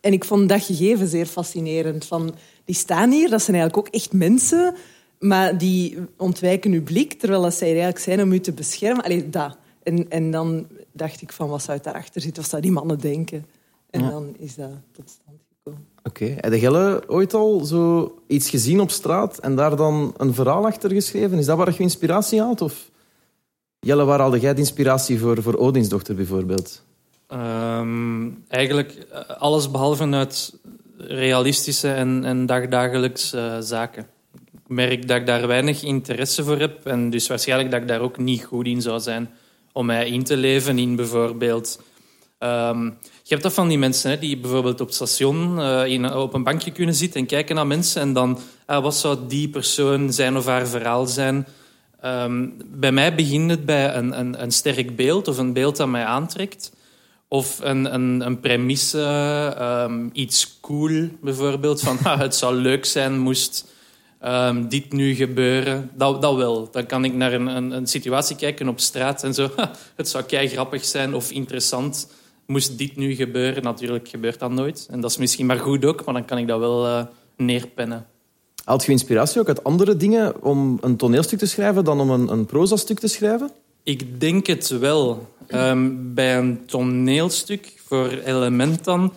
En 0.00 0.12
ik 0.12 0.24
vond 0.24 0.48
dat 0.48 0.62
gegeven 0.62 1.08
zeer 1.08 1.26
fascinerend. 1.26 2.04
Van, 2.04 2.34
die 2.64 2.74
staan 2.74 3.10
hier, 3.10 3.30
dat 3.30 3.42
zijn 3.42 3.56
eigenlijk 3.56 3.86
ook 3.86 3.94
echt 3.94 4.12
mensen, 4.12 4.74
maar 5.18 5.58
die 5.58 5.98
ontwijken 6.16 6.72
uw 6.72 6.82
blik, 6.82 7.12
terwijl 7.12 7.42
dat 7.42 7.54
zij 7.54 7.68
er 7.68 7.74
eigenlijk 7.74 8.04
zijn 8.04 8.22
om 8.22 8.32
u 8.32 8.40
te 8.40 8.52
beschermen. 8.52 9.04
Allee, 9.04 9.30
dat. 9.30 9.56
En, 9.82 10.10
en 10.10 10.30
dan 10.30 10.66
dacht 10.92 11.22
ik 11.22 11.32
van, 11.32 11.48
wat 11.48 11.62
zou 11.62 11.78
daarachter 11.82 12.20
zitten? 12.20 12.42
Wat 12.42 12.50
zou 12.50 12.62
die 12.62 12.70
mannen 12.72 12.98
denken? 12.98 13.46
En 13.90 14.00
Ja. 14.00 14.10
dan 14.10 14.34
is 14.38 14.54
dat 14.54 14.70
tot 14.92 15.10
stand 15.10 15.38
gekomen. 15.48 15.86
Oké. 16.02 16.24
Heb 16.24 16.54
jij 16.54 17.08
ooit 17.08 17.34
al 17.34 17.64
zo 17.64 18.14
iets 18.26 18.50
gezien 18.50 18.80
op 18.80 18.90
straat 18.90 19.38
en 19.38 19.56
daar 19.56 19.76
dan 19.76 20.14
een 20.16 20.34
verhaal 20.34 20.66
achter 20.66 20.90
geschreven? 20.90 21.38
Is 21.38 21.46
dat 21.46 21.56
waar 21.56 21.72
je 21.72 21.78
inspiratie 21.78 22.40
haalt? 22.40 22.60
Of 22.60 22.90
Jelle, 23.78 24.04
waar 24.04 24.18
haalde 24.18 24.40
jij 24.40 24.54
de 24.54 24.60
inspiratie 24.60 25.18
voor, 25.18 25.42
voor 25.42 25.54
Odinsdochter 25.54 26.14
bijvoorbeeld? 26.14 26.82
Ehm, 27.26 28.28
eigenlijk 28.48 28.92
eh, 28.92 29.20
alles 29.20 29.70
behalve 29.70 30.10
uit 30.10 30.58
realistische 30.96 31.92
en, 31.92 32.24
en 32.24 32.46
dagdagelijks 32.46 33.32
eh, 33.32 33.56
zaken. 33.60 34.06
Ik 34.52 34.60
merk 34.66 35.08
dat 35.08 35.16
ik 35.16 35.26
daar 35.26 35.46
weinig 35.46 35.82
interesse 35.82 36.44
voor 36.44 36.58
heb 36.58 36.86
en 36.86 37.10
dus 37.10 37.26
waarschijnlijk 37.26 37.70
dat 37.70 37.80
ik 37.80 37.88
daar 37.88 38.00
ook 38.00 38.18
niet 38.18 38.44
goed 38.44 38.66
in 38.66 38.82
zou 38.82 39.00
zijn 39.00 39.30
om 39.72 39.86
mij 39.86 40.08
in 40.08 40.24
te 40.24 40.36
leven 40.36 40.78
in 40.78 40.96
bijvoorbeeld... 40.96 41.80
ehm, 42.38 42.84
je 43.22 43.28
hebt 43.28 43.42
dat 43.42 43.52
van 43.52 43.68
die 43.68 43.78
mensen 43.78 44.10
hè, 44.10 44.18
die 44.18 44.38
bijvoorbeeld 44.38 44.80
op 44.80 44.86
het 44.86 44.94
station 44.94 45.60
eh, 45.60 45.86
in, 45.86 46.12
op 46.12 46.34
een 46.34 46.42
bankje 46.42 46.70
kunnen 46.70 46.94
zitten 46.94 47.20
en 47.20 47.26
kijken 47.26 47.54
naar 47.54 47.66
mensen 47.66 48.02
en 48.02 48.12
dan, 48.12 48.38
ah, 48.66 48.82
wat 48.82 48.96
zou 48.96 49.18
die 49.28 49.48
persoon 49.48 50.12
zijn 50.12 50.36
of 50.36 50.46
haar 50.46 50.66
verhaal 50.68 51.06
zijn? 51.06 51.46
Ehm, 52.00 52.48
bij 52.66 52.92
mij 52.92 53.14
begint 53.14 53.50
het 53.50 53.64
bij 53.64 53.94
een, 53.94 54.18
een, 54.18 54.42
een 54.42 54.50
sterk 54.50 54.96
beeld 54.96 55.28
of 55.28 55.38
een 55.38 55.52
beeld 55.52 55.76
dat 55.76 55.88
mij 55.88 56.04
aantrekt. 56.04 56.72
Of 57.28 57.58
een, 57.62 57.94
een, 57.94 58.26
een 58.26 58.40
premisse, 58.40 59.02
ehm, 59.58 60.08
iets 60.12 60.58
cool 60.60 61.08
bijvoorbeeld. 61.20 61.80
Van 61.80 61.98
ah, 62.04 62.18
het 62.18 62.34
zou 62.34 62.54
leuk 62.54 62.84
zijn 62.84 63.18
moest 63.18 63.71
Ehm, 64.22 64.68
dit 64.68 64.92
nu 64.92 65.14
gebeuren, 65.14 65.90
dat, 65.94 66.22
dat 66.22 66.34
wel. 66.34 66.68
Dan 66.70 66.86
kan 66.86 67.04
ik 67.04 67.14
naar 67.14 67.32
een, 67.32 67.46
een, 67.46 67.70
een 67.70 67.86
situatie 67.86 68.36
kijken 68.36 68.68
op 68.68 68.80
straat 68.80 69.22
en 69.22 69.34
zo. 69.34 69.50
het 69.96 70.08
zou 70.08 70.24
kei 70.24 70.48
grappig 70.48 70.84
zijn 70.84 71.14
of 71.14 71.30
interessant. 71.30 72.08
Moest 72.46 72.78
dit 72.78 72.96
nu 72.96 73.14
gebeuren? 73.14 73.62
Natuurlijk 73.62 74.08
gebeurt 74.08 74.38
dat 74.38 74.50
nooit. 74.50 74.88
En 74.90 75.00
dat 75.00 75.10
is 75.10 75.16
misschien 75.16 75.46
maar 75.46 75.58
goed 75.58 75.84
ook, 75.84 76.04
maar 76.04 76.14
dan 76.14 76.24
kan 76.24 76.38
ik 76.38 76.46
dat 76.46 76.58
wel 76.58 76.86
uh, 76.86 77.04
neerpennen. 77.36 78.06
Haalt 78.64 78.84
je 78.84 78.90
inspiratie 78.92 79.40
ook 79.40 79.48
uit 79.48 79.64
andere 79.64 79.96
dingen 79.96 80.42
om 80.42 80.78
een 80.80 80.96
toneelstuk 80.96 81.38
te 81.38 81.46
schrijven 81.46 81.84
dan 81.84 82.00
om 82.00 82.10
een, 82.10 82.28
een 82.28 82.46
proza-stuk 82.46 82.98
te 82.98 83.08
schrijven? 83.08 83.50
Ik 83.82 84.20
denk 84.20 84.46
het 84.46 84.68
wel. 84.68 85.28
Um, 85.48 86.14
bij 86.14 86.36
een 86.36 86.66
toneelstuk, 86.66 87.72
voor 87.86 88.08
element 88.08 88.84
dan, 88.84 89.12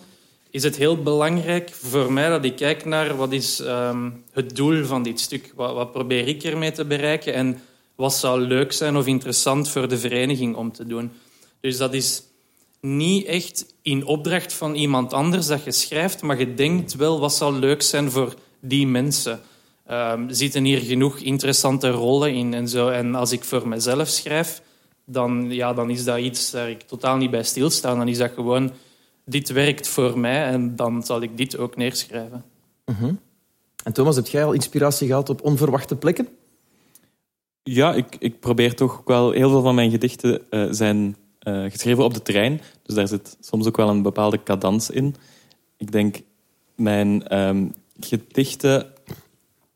is 0.56 0.62
het 0.62 0.76
heel 0.76 1.02
belangrijk 1.02 1.70
voor 1.70 2.12
mij 2.12 2.28
dat 2.28 2.44
ik 2.44 2.56
kijk 2.56 2.84
naar 2.84 3.16
wat 3.16 3.32
is 3.32 3.60
um, 3.60 4.24
het 4.32 4.56
doel 4.56 4.84
van 4.84 5.02
dit 5.02 5.20
stuk. 5.20 5.52
Wat, 5.54 5.74
wat 5.74 5.92
probeer 5.92 6.28
ik 6.28 6.42
ermee 6.42 6.72
te 6.72 6.84
bereiken 6.84 7.34
en 7.34 7.60
wat 7.94 8.14
zou 8.14 8.40
leuk 8.40 8.72
zijn 8.72 8.96
of 8.96 9.06
interessant 9.06 9.68
voor 9.68 9.88
de 9.88 9.98
vereniging 9.98 10.56
om 10.56 10.72
te 10.72 10.86
doen. 10.86 11.12
Dus 11.60 11.76
dat 11.76 11.94
is 11.94 12.22
niet 12.80 13.26
echt 13.26 13.74
in 13.82 14.06
opdracht 14.06 14.52
van 14.52 14.74
iemand 14.74 15.12
anders 15.12 15.46
dat 15.46 15.64
je 15.64 15.72
schrijft, 15.72 16.22
maar 16.22 16.38
je 16.38 16.54
denkt 16.54 16.94
wel 16.94 17.20
wat 17.20 17.34
zou 17.34 17.58
leuk 17.58 17.82
zijn 17.82 18.10
voor 18.10 18.34
die 18.60 18.86
mensen. 18.86 19.40
Um, 19.90 20.30
zitten 20.30 20.64
hier 20.64 20.80
genoeg 20.80 21.18
interessante 21.18 21.90
rollen 21.90 22.34
in 22.34 22.54
en 22.54 22.68
zo. 22.68 22.88
En 22.88 23.14
als 23.14 23.32
ik 23.32 23.44
voor 23.44 23.68
mezelf 23.68 24.08
schrijf, 24.08 24.62
dan, 25.04 25.46
ja, 25.50 25.72
dan 25.72 25.90
is 25.90 26.04
dat 26.04 26.18
iets 26.18 26.52
waar 26.52 26.70
ik 26.70 26.82
totaal 26.82 27.16
niet 27.16 27.30
bij 27.30 27.44
stilsta. 27.44 27.94
Dan 27.94 28.08
is 28.08 28.18
dat 28.18 28.32
gewoon, 28.34 28.72
dit 29.28 29.48
werkt 29.48 29.88
voor 29.88 30.18
mij 30.18 30.44
en 30.44 30.76
dan 30.76 31.02
zal 31.02 31.22
ik 31.22 31.36
dit 31.36 31.58
ook 31.58 31.76
neerschrijven. 31.76 32.44
Uh 32.84 32.98
-huh. 32.98 33.14
En 33.84 33.92
Thomas, 33.92 34.16
heb 34.16 34.26
jij 34.26 34.44
al 34.44 34.52
inspiratie 34.52 35.06
gehad 35.06 35.28
op 35.28 35.44
onverwachte 35.44 35.96
plekken? 35.96 36.28
Ja, 37.62 37.94
ik, 37.94 38.16
ik 38.18 38.40
probeer 38.40 38.74
toch 38.74 39.02
wel... 39.04 39.30
Heel 39.30 39.50
veel 39.50 39.62
van 39.62 39.74
mijn 39.74 39.90
gedichten 39.90 40.42
uh, 40.50 40.66
zijn 40.70 41.16
uh, 41.42 41.70
geschreven 41.70 42.04
op 42.04 42.14
de 42.14 42.22
trein. 42.22 42.60
Dus 42.82 42.94
daar 42.94 43.08
zit 43.08 43.36
soms 43.40 43.66
ook 43.66 43.76
wel 43.76 43.88
een 43.88 44.02
bepaalde 44.02 44.42
cadans 44.42 44.90
in. 44.90 45.14
Ik 45.76 45.92
denk, 45.92 46.16
mijn 46.74 47.38
um, 47.38 47.72
gedichten 48.00 48.86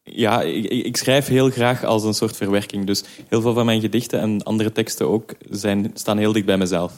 ja, 0.03 0.43
ik, 0.43 0.65
ik, 0.65 0.97
schrijf 0.97 1.27
heel 1.27 1.51
graag 1.51 1.85
als 1.85 2.05
een 2.05 2.15
soort 2.15 2.37
verwerking. 2.37 2.87
Dus 2.87 3.05
heel 3.29 3.41
veel 3.41 3.55
van 3.55 3.67
mijn 3.67 3.81
gedichten 3.81 4.21
en 4.21 4.43
andere 4.43 4.73
teksten 4.73 5.09
ook 5.09 5.35
zijn, 5.51 5.91
staan 5.95 6.19
heel 6.19 6.33
dicht 6.33 6.47
bij 6.47 6.59
mezelf. 6.59 6.93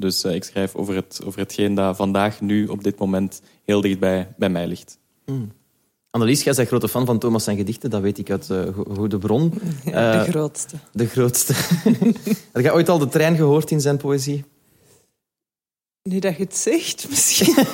Dus 0.00 0.24
uh, 0.24 0.34
ik 0.34 0.44
schrijf 0.44 0.74
over, 0.74 0.94
het, 0.94 1.20
over 1.24 1.40
hetgeen 1.40 1.74
dat 1.74 1.96
vandaag, 1.96 2.40
nu, 2.40 2.66
op 2.66 2.84
dit 2.84 2.98
moment 2.98 3.42
heel 3.64 3.80
dicht 3.80 3.98
bij, 3.98 4.28
bij 4.36 4.48
mij 4.48 4.66
ligt. 4.66 4.98
Mm. 5.26 5.52
Annelies, 6.10 6.42
jij 6.42 6.54
bent 6.54 6.68
grote 6.68 6.88
fan 6.88 7.06
van 7.06 7.18
Thomas 7.18 7.44
zijn 7.44 7.56
gedichten, 7.56 7.90
dat 7.90 8.00
weet 8.00 8.18
ik 8.18 8.30
uit 8.30 8.48
uh, 8.48 8.62
goede 8.94 9.18
bron. 9.18 9.50
De 9.84 9.90
uh, 9.90 10.22
grootste. 10.22 10.76
De 10.92 11.06
grootste. 11.06 11.52
Heb 12.52 12.62
je 12.62 12.72
ooit 12.72 12.88
al 12.88 12.98
de 12.98 13.08
trein 13.08 13.36
gehoord 13.36 13.70
in 13.70 13.80
zijn 13.80 13.96
poëzie? 13.96 14.44
Nu 16.02 16.18
dat 16.18 16.36
je 16.36 16.42
het 16.42 16.56
zegt, 16.56 17.08
misschien. 17.08 17.54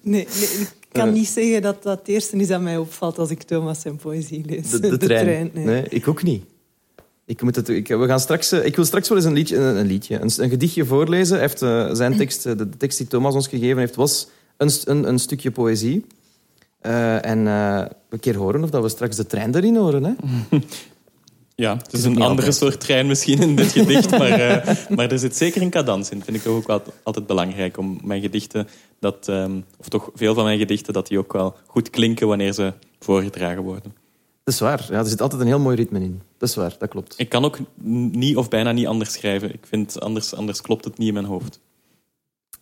nee, 0.00 0.26
nee, 0.40 0.48
ik 0.60 0.86
kan 0.88 1.12
niet 1.12 1.28
zeggen 1.28 1.62
dat 1.62 1.82
dat 1.82 1.98
het 1.98 2.08
eerste 2.08 2.36
is 2.36 2.48
dat 2.48 2.60
mij 2.60 2.76
opvalt 2.76 3.18
als 3.18 3.30
ik 3.30 3.42
Thomas 3.42 3.80
zijn 3.80 3.96
poëzie 3.96 4.44
lees. 4.46 4.70
De, 4.70 4.80
de, 4.80 4.88
de 4.88 4.96
trein. 4.96 5.24
trein 5.24 5.50
nee. 5.54 5.64
nee. 5.64 5.84
ik 5.88 6.08
ook 6.08 6.22
niet. 6.22 6.44
Ik, 7.32 7.42
moet 7.42 7.56
het, 7.56 7.68
ik, 7.68 7.88
we 7.88 8.06
gaan 8.06 8.20
straks, 8.20 8.52
ik 8.52 8.76
wil 8.76 8.84
straks 8.84 9.08
wel 9.08 9.18
eens 9.18 9.26
een 9.26 9.32
liedje, 9.32 9.56
een, 9.56 9.76
een, 9.76 9.86
liedje, 9.86 10.20
een, 10.20 10.30
een 10.36 10.48
gedichtje 10.48 10.84
voorlezen. 10.84 11.32
Hij 11.32 11.46
heeft, 11.46 11.62
uh, 11.62 11.88
zijn 11.92 12.16
tekst, 12.22 12.42
de, 12.42 12.56
de, 12.56 12.68
tekst 12.68 12.98
die 12.98 13.06
Thomas 13.06 13.34
ons 13.34 13.48
gegeven 13.48 13.78
heeft, 13.78 13.94
was 13.94 14.28
een, 14.56 14.70
een, 14.84 15.08
een 15.08 15.18
stukje 15.18 15.50
poëzie. 15.50 16.06
Uh, 16.82 17.26
en 17.26 17.38
uh, 17.38 17.84
een 18.08 18.20
keer 18.20 18.36
horen 18.36 18.62
of 18.62 18.70
dat 18.70 18.82
we 18.82 18.88
straks 18.88 19.16
de 19.16 19.26
trein 19.26 19.54
erin 19.54 19.76
horen. 19.76 20.04
Hè? 20.04 20.12
Ja, 21.54 21.76
het 21.76 21.92
is 21.92 22.04
een 22.04 22.10
andere 22.10 22.28
altijd. 22.28 22.54
soort 22.54 22.80
trein 22.80 23.06
misschien 23.06 23.40
in 23.40 23.56
dit 23.56 23.72
gedicht, 23.72 24.10
maar, 24.18 24.40
uh, 24.40 24.74
maar 24.88 25.10
er 25.10 25.18
zit 25.18 25.36
zeker 25.36 25.62
een 25.62 25.70
cadans 25.70 26.10
in. 26.10 26.22
vind 26.24 26.36
ik 26.36 26.46
ook 26.46 26.66
wel 26.66 26.82
altijd 27.02 27.26
belangrijk 27.26 27.78
om 27.78 28.00
mijn 28.04 28.20
gedichten, 28.20 28.68
dat, 29.00 29.28
um, 29.28 29.64
of 29.78 29.88
toch 29.88 30.10
veel 30.14 30.34
van 30.34 30.44
mijn 30.44 30.58
gedichten, 30.58 30.92
dat 30.92 31.06
die 31.06 31.18
ook 31.18 31.32
wel 31.32 31.54
goed 31.66 31.90
klinken 31.90 32.26
wanneer 32.26 32.52
ze 32.52 32.72
voorgedragen 33.00 33.62
worden. 33.62 34.01
Dat 34.44 34.54
is 34.54 34.60
waar. 34.60 34.86
Ja, 34.90 34.98
er 34.98 35.06
zit 35.06 35.20
altijd 35.20 35.40
een 35.40 35.46
heel 35.46 35.58
mooi 35.58 35.76
ritme 35.76 36.00
in. 36.00 36.22
Dat 36.38 36.48
is 36.48 36.54
waar, 36.54 36.74
dat 36.78 36.88
klopt. 36.88 37.14
Ik 37.16 37.28
kan 37.28 37.44
ook 37.44 37.58
niet 38.12 38.36
of 38.36 38.48
bijna 38.48 38.72
niet 38.72 38.86
anders 38.86 39.12
schrijven. 39.12 39.54
Ik 39.54 39.66
vind 39.66 40.00
anders, 40.00 40.34
anders 40.34 40.60
klopt 40.60 40.84
het 40.84 40.98
niet 40.98 41.08
in 41.08 41.14
mijn 41.14 41.26
hoofd. 41.26 41.60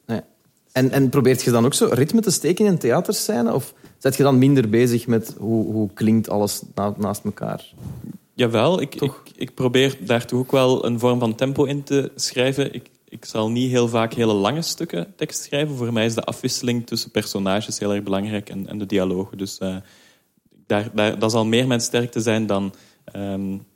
Nee. 0.06 0.20
En, 0.72 0.90
en 0.90 1.08
probeert 1.08 1.42
je 1.42 1.50
dan 1.50 1.64
ook 1.64 1.74
zo 1.74 1.88
ritme 1.90 2.20
te 2.20 2.30
steken 2.30 2.66
in 2.66 2.78
theaterscène? 2.78 3.54
Of 3.54 3.74
zet 3.98 4.16
je 4.16 4.22
dan 4.22 4.38
minder 4.38 4.68
bezig 4.68 5.06
met 5.06 5.34
hoe, 5.38 5.72
hoe 5.72 5.92
klinkt 5.94 6.28
alles 6.28 6.62
na, 6.74 6.94
naast 6.98 7.24
elkaar? 7.24 7.72
Jawel, 8.34 8.80
ik, 8.80 8.94
ik, 8.94 9.12
ik 9.36 9.54
probeer 9.54 9.98
daar 10.00 10.26
toch 10.26 10.38
ook 10.38 10.52
wel 10.52 10.84
een 10.84 10.98
vorm 10.98 11.18
van 11.18 11.34
tempo 11.34 11.64
in 11.64 11.82
te 11.82 12.12
schrijven. 12.14 12.74
Ik, 12.74 12.90
ik 13.08 13.24
zal 13.24 13.50
niet 13.50 13.70
heel 13.70 13.88
vaak 13.88 14.14
hele 14.14 14.32
lange 14.32 14.62
stukken 14.62 15.12
tekst 15.16 15.42
schrijven. 15.42 15.76
Voor 15.76 15.92
mij 15.92 16.04
is 16.04 16.14
de 16.14 16.24
afwisseling 16.24 16.86
tussen 16.86 17.10
personages 17.10 17.78
heel 17.78 17.94
erg 17.94 18.02
belangrijk 18.02 18.50
en, 18.50 18.68
en 18.68 18.78
de 18.78 18.86
dialogen. 18.86 19.38
Dus 19.38 19.58
uh, 19.62 19.76
daar, 20.70 20.90
daar, 20.94 21.18
dat 21.18 21.30
zal 21.30 21.46
meer 21.46 21.66
mijn 21.66 21.80
sterkte 21.80 22.20
zijn 22.20 22.46
dan, 22.46 22.74
um, 23.16 23.66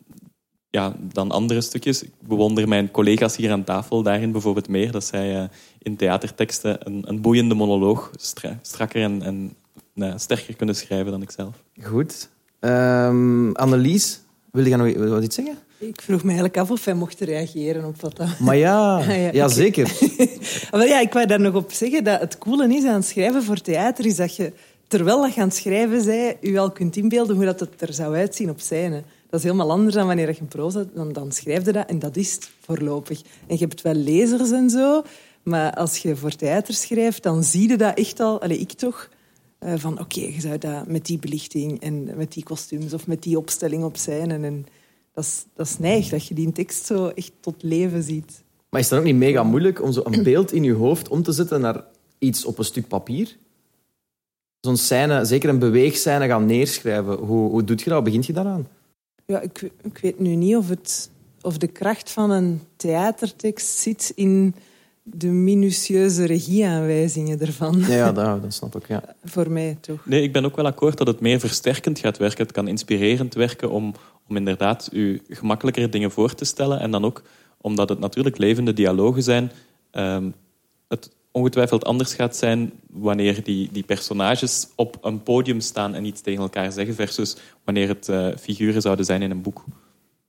ja, 0.70 0.96
dan 1.12 1.30
andere 1.30 1.60
stukjes. 1.60 2.02
Ik 2.02 2.10
bewonder 2.20 2.68
mijn 2.68 2.90
collega's 2.90 3.36
hier 3.36 3.52
aan 3.52 3.64
tafel 3.64 4.02
daarin 4.02 4.32
bijvoorbeeld 4.32 4.68
meer. 4.68 4.90
Dat 4.90 5.04
zij 5.04 5.36
uh, 5.36 5.44
in 5.78 5.96
theaterteksten 5.96 6.78
een, 6.86 7.02
een 7.06 7.20
boeiende 7.20 7.54
monoloog 7.54 8.10
stra 8.16 8.58
strakker 8.62 9.02
en, 9.02 9.22
en 9.22 9.56
uh, 9.94 10.12
sterker 10.16 10.56
kunnen 10.56 10.74
schrijven 10.74 11.10
dan 11.10 11.22
ikzelf. 11.22 11.62
Goed. 11.82 12.28
Um, 12.60 13.56
Annelies, 13.56 14.20
wil 14.50 14.66
je 14.66 14.76
nog 14.76 15.08
wat 15.10 15.22
iets 15.22 15.34
zeggen? 15.34 15.58
Ik 15.78 16.00
vroeg 16.00 16.20
me 16.20 16.26
eigenlijk 16.26 16.58
af 16.58 16.70
of 16.70 16.84
hij 16.84 16.94
mocht 16.94 17.20
reageren 17.20 17.84
op 17.84 18.00
wat 18.00 18.16
dat... 18.16 18.38
Maar 18.38 18.56
ja, 18.56 18.98
ja, 19.08 19.12
ja, 19.12 19.30
ja 19.32 19.48
zeker. 19.48 19.92
maar 20.70 20.86
ja, 20.86 21.00
ik 21.00 21.12
wou 21.12 21.26
daar 21.26 21.40
nog 21.40 21.54
op 21.54 21.72
zeggen 21.72 22.04
dat 22.04 22.20
het 22.20 22.38
coole 22.38 22.74
is 22.74 22.84
aan 22.84 22.94
het 22.94 23.04
schrijven 23.04 23.42
voor 23.42 23.60
theater 23.60 24.06
is 24.06 24.16
dat 24.16 24.36
je, 24.36 24.52
terwijl 24.94 25.20
dat 25.20 25.34
je 25.34 25.40
aan 25.40 25.48
het 25.48 25.56
schrijven 25.56 26.04
bent, 26.04 26.36
je 26.40 26.58
al 26.58 26.70
kunt 26.70 26.96
inbeelden 26.96 27.36
hoe 27.36 27.44
dat 27.44 27.60
het 27.60 27.80
er 27.80 27.92
zou 27.92 28.14
uitzien 28.14 28.50
op 28.50 28.60
scène. 28.60 29.02
Dat 29.30 29.40
is 29.40 29.42
helemaal 29.42 29.70
anders 29.70 29.94
dan 29.94 30.06
wanneer 30.06 30.28
je 30.28 30.40
een 30.40 30.46
proza... 30.46 30.84
Dan, 30.94 31.12
dan 31.12 31.32
schrijf 31.32 31.64
je 31.64 31.72
dat 31.72 31.88
en 31.88 31.98
dat 31.98 32.16
is 32.16 32.32
het 32.32 32.50
voorlopig. 32.60 33.22
En 33.46 33.58
je 33.58 33.64
hebt 33.64 33.82
wel 33.82 33.94
lezers 33.94 34.50
en 34.50 34.70
zo, 34.70 35.02
maar 35.42 35.74
als 35.74 35.98
je 35.98 36.16
voor 36.16 36.30
theater 36.30 36.74
schrijft, 36.74 37.22
dan 37.22 37.44
zie 37.44 37.68
je 37.68 37.76
dat 37.76 37.98
echt 37.98 38.20
al... 38.20 38.40
Allez, 38.40 38.58
ik 38.58 38.72
toch... 38.72 39.08
Uh, 39.60 39.72
van 39.76 40.00
oké, 40.00 40.20
je 40.20 40.40
zou 40.40 40.58
dat 40.58 40.86
met 40.86 41.06
die 41.06 41.18
belichting 41.18 41.80
en 41.80 42.16
met 42.16 42.32
die 42.32 42.44
kostuums 42.44 42.92
of 42.92 43.06
met 43.06 43.22
die 43.22 43.38
opstelling 43.38 43.84
op 43.84 43.96
scène... 43.96 44.34
En, 44.34 44.66
dat 45.14 45.24
is, 45.24 45.44
dat 45.54 45.66
is 45.66 45.78
neig, 45.78 46.08
dat 46.08 46.26
je 46.26 46.34
die 46.34 46.52
tekst 46.52 46.86
zo 46.86 47.06
echt 47.06 47.32
tot 47.40 47.62
leven 47.62 48.02
ziet. 48.02 48.42
Maar 48.70 48.80
is 48.80 48.88
dan 48.88 48.98
ook 48.98 49.04
niet 49.04 49.16
mega 49.16 49.42
moeilijk 49.42 49.82
om 49.82 49.92
zo 49.92 50.00
een 50.04 50.22
beeld 50.22 50.52
in 50.52 50.62
je 50.62 50.72
hoofd 50.72 51.08
om 51.08 51.22
te 51.22 51.32
zetten 51.32 51.60
naar 51.60 51.84
iets 52.18 52.44
op 52.44 52.58
een 52.58 52.64
stuk 52.64 52.88
papier? 52.88 53.36
Zo'n 54.64 54.76
scène, 54.76 55.24
zeker 55.24 55.48
een 55.48 55.58
beweegscène 55.58 56.26
gaan 56.26 56.46
neerschrijven. 56.46 57.16
Hoe, 57.16 57.50
hoe 57.50 57.64
doe 57.64 57.76
je 57.76 57.84
dat? 57.84 57.92
Hoe 57.92 58.02
begint 58.02 58.26
je 58.26 58.32
daaraan? 58.32 58.68
Ja, 59.26 59.40
ik, 59.40 59.70
ik 59.82 59.98
weet 59.98 60.18
nu 60.18 60.34
niet 60.34 60.56
of, 60.56 60.68
het, 60.68 61.10
of 61.40 61.58
de 61.58 61.66
kracht 61.66 62.10
van 62.10 62.30
een 62.30 62.60
theatertekst 62.76 63.78
zit 63.78 64.12
in 64.14 64.54
de 65.02 65.26
minutieuze 65.26 66.24
regieaanwijzingen 66.24 67.40
ervan. 67.40 67.78
Ja, 67.78 67.94
ja 67.94 68.12
dat, 68.12 68.42
dat 68.42 68.54
snap 68.54 68.76
ik. 68.76 68.88
Ja. 68.88 69.02
Voor 69.24 69.50
mij 69.50 69.76
toch. 69.80 70.06
Nee, 70.06 70.22
ik 70.22 70.32
ben 70.32 70.44
ook 70.44 70.56
wel 70.56 70.66
akkoord 70.66 70.98
dat 70.98 71.06
het 71.06 71.20
meer 71.20 71.40
versterkend 71.40 71.98
gaat 71.98 72.18
werken. 72.18 72.42
Het 72.42 72.52
kan 72.52 72.68
inspirerend 72.68 73.34
werken 73.34 73.70
om, 73.70 73.94
om 74.28 74.36
inderdaad 74.36 74.88
u 74.92 75.22
gemakkelijker 75.28 75.90
dingen 75.90 76.10
voor 76.10 76.34
te 76.34 76.44
stellen. 76.44 76.80
En 76.80 76.90
dan 76.90 77.04
ook 77.04 77.22
omdat 77.60 77.88
het 77.88 77.98
natuurlijk 77.98 78.38
levende 78.38 78.72
dialogen 78.72 79.22
zijn, 79.22 79.50
um, 79.92 80.24
het 80.24 80.34
ongetwijfeld 81.36 81.84
anders 81.84 82.14
gaat 82.14 82.36
zijn 82.36 82.72
wanneer 82.90 83.44
die, 83.44 83.68
die 83.72 83.82
personages 83.82 84.68
op 84.74 84.98
een 85.02 85.22
podium 85.22 85.60
staan 85.60 85.94
en 85.94 86.04
iets 86.04 86.20
tegen 86.20 86.42
elkaar 86.42 86.72
zeggen, 86.72 86.94
versus 86.94 87.36
wanneer 87.64 87.88
het 87.88 88.08
uh, 88.08 88.28
figuren 88.40 88.82
zouden 88.82 89.04
zijn 89.04 89.22
in 89.22 89.30
een 89.30 89.42
boek. 89.42 89.64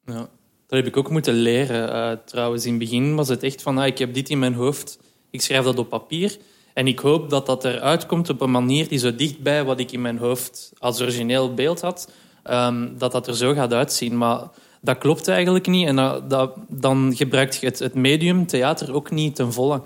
Ja. 0.06 0.30
Dat 0.68 0.80
heb 0.80 0.88
ik 0.88 0.98
ook 0.98 1.10
moeten 1.10 1.34
leren. 1.34 1.90
Uh, 1.90 2.18
trouwens, 2.26 2.66
in 2.66 2.70
het 2.70 2.80
begin 2.80 3.16
was 3.16 3.28
het 3.28 3.44
echt 3.44 3.62
van, 3.62 3.78
ah, 3.78 3.86
ik 3.86 3.98
heb 3.98 4.14
dit 4.14 4.30
in 4.30 4.40
mijn 4.40 4.54
hoofd, 4.54 5.00
ik 5.30 5.42
schrijf 5.42 5.64
dat 5.64 5.80
op 5.80 5.90
papier 5.90 6.38
en 6.74 6.88
ik 6.88 7.00
hoop 7.00 7.30
dat 7.30 7.46
dat 7.46 7.66
eruit 7.66 8.06
komt 8.06 8.30
op 8.30 8.42
een 8.42 8.52
manier 8.52 8.88
die 8.88 9.00
zo 9.00 9.16
dichtbij 9.16 9.64
wat 9.64 9.80
ik 9.80 9.92
in 9.92 10.02
mijn 10.02 10.18
hoofd 10.18 10.74
als 10.78 11.02
origineel 11.02 11.54
beeld 11.54 11.82
had, 11.82 12.12
um, 12.44 12.98
dat 12.98 13.12
dat 13.12 13.28
er 13.28 13.36
zo 13.36 13.54
gaat 13.54 13.74
uitzien. 13.74 14.18
Maar 14.18 14.40
dat 14.82 14.98
klopt 14.98 15.28
eigenlijk 15.28 15.68
niet 15.68 15.88
en 15.88 15.96
dat, 15.96 16.30
dat, 16.30 16.56
dan 16.68 17.14
gebruikt 17.16 17.56
je 17.56 17.66
het, 17.66 17.80
het, 17.80 17.94
medium 17.94 18.48
theater 18.48 18.94
ook 18.94 19.12
niet 19.12 19.36
ten 19.36 19.54
volle. 19.54 19.82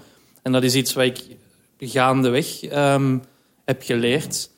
En 0.50 0.56
dat 0.56 0.64
is 0.64 0.76
iets 0.76 0.94
wat 0.94 1.04
ik 1.04 1.20
gaandeweg 1.80 2.72
um, 2.72 3.24
heb 3.66 3.82
geleerd. 3.84 4.50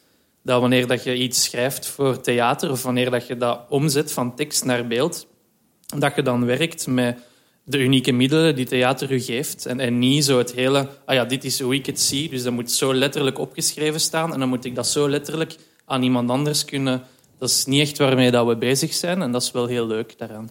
Dat 0.44 0.62
wanneer 0.62 0.88
dat 0.88 1.04
je 1.04 1.16
iets 1.16 1.44
schrijft 1.44 1.88
voor 1.88 2.22
theater 2.22 2.72
of 2.72 2.84
wanneer 2.84 3.10
dat 3.10 3.28
je 3.28 3.38
dat 3.38 3.60
omzet 3.70 4.12
van 4.12 4.36
tekst 4.36 4.66
naar 4.66 4.88
beeld, 4.88 5.28
dat 5.98 6.16
je 6.16 6.22
dan 6.22 6.46
werkt 6.46 6.88
met 6.88 7.18
de 7.64 7.80
unieke 7.80 8.12
middelen 8.12 8.56
die 8.56 8.66
theater 8.66 9.12
u 9.12 9.20
geeft. 9.20 9.66
En, 9.66 9.80
en 9.80 10.00
niet 10.00 10.26
zo 10.26 10.38
het 10.38 10.52
hele, 10.52 10.88
ah 11.06 11.16
ja, 11.16 11.26
dit 11.26 11.44
is 11.44 11.60
hoe 11.60 11.76
ik 11.76 11.86
het 11.86 12.00
zie, 12.00 12.30
dus 12.30 12.44
dat 12.44 12.54
moet 12.54 12.72
zo 12.72 12.94
letterlijk 12.94 13.40
opgeschreven 13.40 14.00
staan 14.00 14.34
en 14.34 14.40
dan 14.40 14.50
moet 14.50 14.66
ik 14.66 14.76
dat 14.76 14.88
zo 14.88 15.10
letterlijk 15.10 15.56
aan 15.86 16.04
iemand 16.04 16.30
anders 16.30 16.66
kunnen. 16.66 17.04
Dat 17.38 17.50
is 17.50 17.66
niet 17.66 17.82
echt 17.82 17.98
waarmee 17.98 18.32
dat 18.32 18.48
we 18.48 18.56
bezig 18.56 18.94
zijn 18.94 19.22
en 19.22 19.32
dat 19.32 19.42
is 19.42 19.52
wel 19.52 19.66
heel 19.66 19.88
leuk 19.88 20.18
daaraan. 20.18 20.50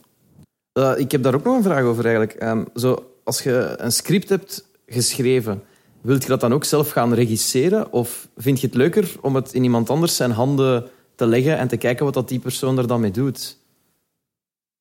Uh, 0.79 0.93
ik 0.97 1.13
heb 1.13 1.23
daar 1.23 1.35
ook 1.35 1.45
nog 1.45 1.57
een 1.57 1.63
vraag 1.63 1.83
over 1.83 2.05
eigenlijk. 2.05 2.43
Um, 2.43 2.67
zo, 2.75 3.13
als 3.25 3.43
je 3.43 3.75
een 3.77 3.93
script 3.93 4.29
hebt 4.29 4.69
geschreven, 4.91 5.63
wilt 6.01 6.23
je 6.23 6.29
dat 6.29 6.41
dan 6.41 6.53
ook 6.53 6.65
zelf 6.65 6.91
gaan 6.91 7.15
regisseren? 7.15 7.93
Of 7.93 8.29
vind 8.37 8.61
je 8.61 8.67
het 8.67 8.77
leuker 8.77 9.13
om 9.21 9.35
het 9.35 9.53
in 9.53 9.63
iemand 9.63 9.91
anders 9.91 10.17
zijn 10.17 10.31
handen 10.31 10.89
te 11.15 11.27
leggen 11.27 11.59
en 11.59 11.69
te 11.69 11.77
kijken 11.77 12.05
wat 12.05 12.15
dat 12.15 12.29
die 12.29 12.39
persoon 12.39 12.79
er 12.79 12.87
dan 12.87 13.01
mee 13.01 13.11
doet? 13.11 13.59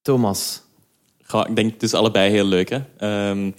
Thomas? 0.02 0.62
Ik 1.48 1.56
denk 1.56 1.74
het 1.74 1.84
is 1.84 1.94
allebei 1.94 2.32
heel 2.32 2.46
leuk. 2.46 2.70
Hè? 2.70 2.82
Um, 3.30 3.54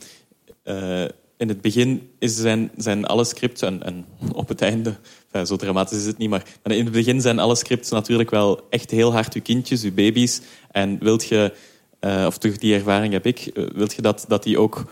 uh, 0.64 1.04
in 1.40 1.48
het 1.48 1.60
begin 1.60 2.10
is 2.18 2.36
zijn, 2.36 2.70
zijn 2.76 3.06
alle 3.06 3.24
scripts, 3.24 3.62
en, 3.62 3.82
en 3.82 4.06
op 4.32 4.48
het 4.48 4.62
einde, 4.62 4.96
zo 5.44 5.56
dramatisch 5.56 5.98
is 5.98 6.06
het 6.06 6.18
niet, 6.18 6.30
maar, 6.30 6.44
maar, 6.62 6.76
in 6.76 6.84
het 6.84 6.92
begin 6.92 7.20
zijn 7.20 7.38
alle 7.38 7.54
scripts 7.54 7.90
natuurlijk 7.90 8.30
wel 8.30 8.66
echt 8.70 8.90
heel 8.90 9.12
hard 9.12 9.34
uw 9.34 9.42
kindjes, 9.42 9.82
uw 9.82 9.94
baby's. 9.94 10.40
En 10.70 10.98
wilt 10.98 11.24
je, 11.24 11.52
uh, 12.00 12.24
of 12.26 12.38
toch 12.38 12.56
die 12.56 12.74
ervaring 12.74 13.12
heb 13.12 13.26
ik, 13.26 13.50
uh, 13.54 13.66
wilt 13.74 13.94
je 13.94 14.02
dat, 14.02 14.24
dat 14.28 14.42
die 14.42 14.58
ook 14.58 14.84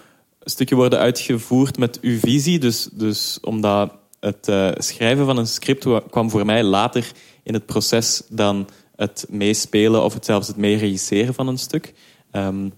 stukje 0.50 0.74
worden 0.74 0.98
uitgevoerd 0.98 1.78
met 1.78 2.00
uw 2.00 2.18
visie. 2.18 2.58
Dus, 2.58 2.88
dus 2.92 3.38
omdat 3.40 3.92
het 4.20 4.48
uh, 4.48 4.70
schrijven 4.74 5.24
van 5.24 5.36
een 5.36 5.46
script 5.46 5.86
kwam 6.10 6.30
voor 6.30 6.44
mij 6.44 6.62
later 6.62 7.10
in 7.42 7.54
het 7.54 7.66
proces 7.66 8.22
dan 8.28 8.68
het 8.96 9.26
meespelen 9.28 10.04
of 10.04 10.14
het 10.14 10.24
zelfs 10.24 10.48
het 10.48 10.56
meeregisseren 10.56 11.34
van 11.34 11.48
een 11.48 11.58
stuk. 11.58 11.94
Um, 12.32 12.72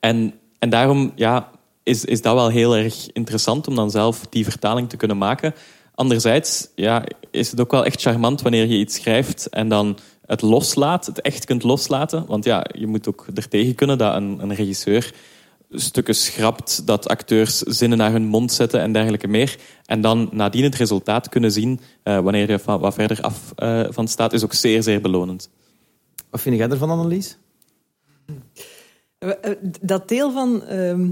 en, 0.00 0.34
en 0.58 0.70
daarom, 0.70 1.12
ja, 1.14 1.50
is, 1.82 2.04
is 2.04 2.22
dat 2.22 2.34
wel 2.34 2.48
heel 2.48 2.76
erg 2.76 3.12
interessant 3.12 3.68
om 3.68 3.74
dan 3.74 3.90
zelf 3.90 4.26
die 4.30 4.44
vertaling 4.44 4.88
te 4.88 4.96
kunnen 4.96 5.18
maken. 5.18 5.54
Anderzijds 5.94 6.68
ja, 6.74 7.04
is 7.30 7.50
het 7.50 7.60
ook 7.60 7.70
wel 7.70 7.84
echt 7.84 8.00
charmant 8.00 8.42
wanneer 8.42 8.66
je 8.66 8.76
iets 8.76 8.94
schrijft 8.94 9.48
en 9.48 9.68
dan 9.68 9.98
het 10.26 10.42
loslaat, 10.42 11.06
het 11.06 11.20
echt 11.20 11.44
kunt 11.44 11.62
loslaten. 11.62 12.26
Want 12.26 12.44
ja, 12.44 12.66
je 12.72 12.86
moet 12.86 13.08
ook 13.08 13.26
ertegen 13.34 13.74
kunnen 13.74 13.98
dat 13.98 14.14
een, 14.14 14.38
een 14.42 14.54
regisseur 14.54 15.14
stukken 15.70 16.14
schrapt, 16.14 16.86
dat 16.86 17.08
acteurs 17.08 17.58
zinnen 17.58 17.98
naar 17.98 18.12
hun 18.12 18.26
mond 18.26 18.52
zetten 18.52 18.80
en 18.80 18.92
dergelijke 18.92 19.28
meer. 19.28 19.58
En 19.84 20.00
dan 20.00 20.28
nadien 20.32 20.64
het 20.64 20.74
resultaat 20.74 21.28
kunnen 21.28 21.52
zien, 21.52 21.80
uh, 22.04 22.20
wanneer 22.20 22.50
je 22.50 22.60
wat 22.64 22.94
verder 22.94 23.20
af 23.20 23.52
uh, 23.56 23.86
van 23.90 24.08
staat, 24.08 24.32
is 24.32 24.44
ook 24.44 24.54
zeer, 24.54 24.82
zeer 24.82 25.00
belonend. 25.00 25.50
Wat 26.30 26.40
vind 26.40 26.56
jij 26.56 26.68
ervan, 26.68 26.90
Annelies? 26.90 27.38
Dat 29.80 30.08
deel 30.08 30.32
van... 30.32 30.62
Uh 30.70 31.08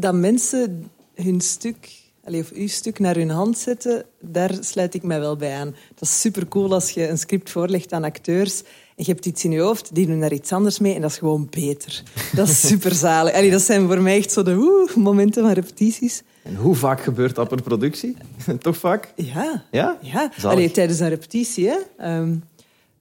dat 0.00 0.14
mensen 0.14 0.90
hun 1.14 1.40
stuk, 1.40 1.90
of 2.22 2.50
uw 2.50 2.68
stuk 2.68 2.98
naar 2.98 3.14
hun 3.14 3.30
hand 3.30 3.58
zetten, 3.58 4.04
daar 4.20 4.56
sluit 4.60 4.94
ik 4.94 5.02
mij 5.02 5.20
wel 5.20 5.36
bij 5.36 5.54
aan. 5.54 5.74
Dat 5.94 6.08
is 6.08 6.20
super 6.20 6.48
cool 6.48 6.72
als 6.72 6.90
je 6.90 7.08
een 7.08 7.18
script 7.18 7.50
voorlegt 7.50 7.92
aan 7.92 8.04
acteurs 8.04 8.62
je 8.96 9.04
hebt 9.04 9.26
iets 9.26 9.44
in 9.44 9.50
je 9.50 9.60
hoofd, 9.60 9.94
die 9.94 10.06
doen 10.06 10.20
daar 10.20 10.32
iets 10.32 10.52
anders 10.52 10.78
mee 10.78 10.94
en 10.94 11.00
dat 11.00 11.10
is 11.10 11.18
gewoon 11.18 11.46
beter. 11.50 12.02
Dat 12.32 12.48
is 12.48 12.66
super 12.66 12.94
zalig. 12.94 13.34
Allee, 13.34 13.50
dat 13.50 13.62
zijn 13.62 13.86
voor 13.86 14.00
mij 14.00 14.16
echt 14.16 14.32
zo 14.32 14.42
de 14.42 14.56
woe, 14.56 14.90
momenten 14.94 15.42
van 15.42 15.52
repetities. 15.52 16.22
En 16.42 16.54
hoe 16.54 16.74
vaak 16.74 17.00
gebeurt 17.00 17.34
dat 17.34 17.48
per 17.48 17.62
productie? 17.62 18.16
Toch 18.60 18.76
vaak? 18.76 19.12
Ja. 19.16 19.64
Ja? 19.70 19.98
ja. 20.00 20.30
Allee, 20.42 20.70
tijdens 20.70 21.00
een 21.00 21.08
repetitie, 21.08 21.68
hè. 21.68 22.08
Um, 22.18 22.44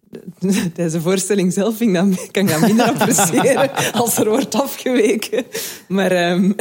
tijdens 0.73 0.93
de 0.93 1.01
voorstelling 1.01 1.53
zelf 1.53 1.77
vind 1.77 1.95
ik 1.95 1.95
dat, 1.95 2.31
kan 2.31 2.43
ik 2.43 2.49
dat 2.49 2.61
minder 2.61 2.85
appreciëren 2.93 3.93
als 3.93 4.17
er 4.17 4.29
wordt 4.29 4.55
afgeweken. 4.55 5.45
Maar 5.87 6.31
um, 6.31 6.55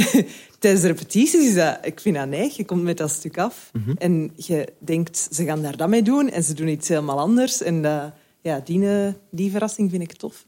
tijdens 0.58 0.82
de 0.82 0.88
repetities 0.88 1.48
is 1.48 1.54
dat, 1.54 1.78
ik 1.82 2.00
vind 2.00 2.16
dat 2.16 2.28
neig. 2.28 2.56
Je 2.56 2.64
komt 2.64 2.82
met 2.82 2.96
dat 2.96 3.10
stuk 3.10 3.38
af 3.38 3.70
mm 3.72 3.82
-hmm. 3.84 3.94
en 3.98 4.32
je 4.36 4.68
denkt, 4.78 5.28
ze 5.30 5.44
gaan 5.44 5.62
daar 5.62 5.76
dat 5.76 5.88
mee 5.88 6.02
doen 6.02 6.30
en 6.30 6.42
ze 6.42 6.54
doen 6.54 6.68
iets 6.68 6.88
helemaal 6.88 7.18
anders. 7.18 7.62
En 7.62 7.82
dat, 7.82 8.12
ja, 8.42 8.60
die, 8.60 9.14
die 9.30 9.50
verrassing 9.50 9.90
vind 9.90 10.02
ik 10.02 10.12
tof. 10.12 10.46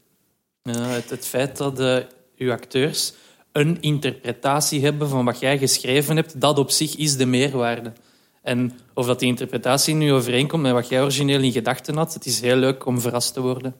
Ja, 0.61 0.87
het, 0.87 1.09
het 1.09 1.25
feit 1.25 1.57
dat 1.57 1.79
uh, 1.79 1.97
uw 2.37 2.51
acteurs 2.51 3.13
een 3.51 3.81
interpretatie 3.81 4.83
hebben 4.83 5.09
van 5.09 5.25
wat 5.25 5.39
jij 5.39 5.57
geschreven 5.57 6.15
hebt, 6.15 6.41
dat 6.41 6.57
op 6.57 6.69
zich 6.71 6.95
is 6.95 7.17
de 7.17 7.25
meerwaarde. 7.25 7.93
En 8.41 8.71
of 8.93 9.05
dat 9.05 9.19
die 9.19 9.27
interpretatie 9.27 9.95
nu 9.95 10.13
overeenkomt 10.13 10.61
met 10.61 10.71
wat 10.71 10.89
jij 10.89 11.01
origineel 11.01 11.41
in 11.41 11.51
gedachten 11.51 11.95
had, 11.95 12.13
het 12.13 12.25
is 12.25 12.41
heel 12.41 12.55
leuk 12.55 12.85
om 12.85 12.99
verrast 12.99 13.33
te 13.33 13.41
worden. 13.41 13.75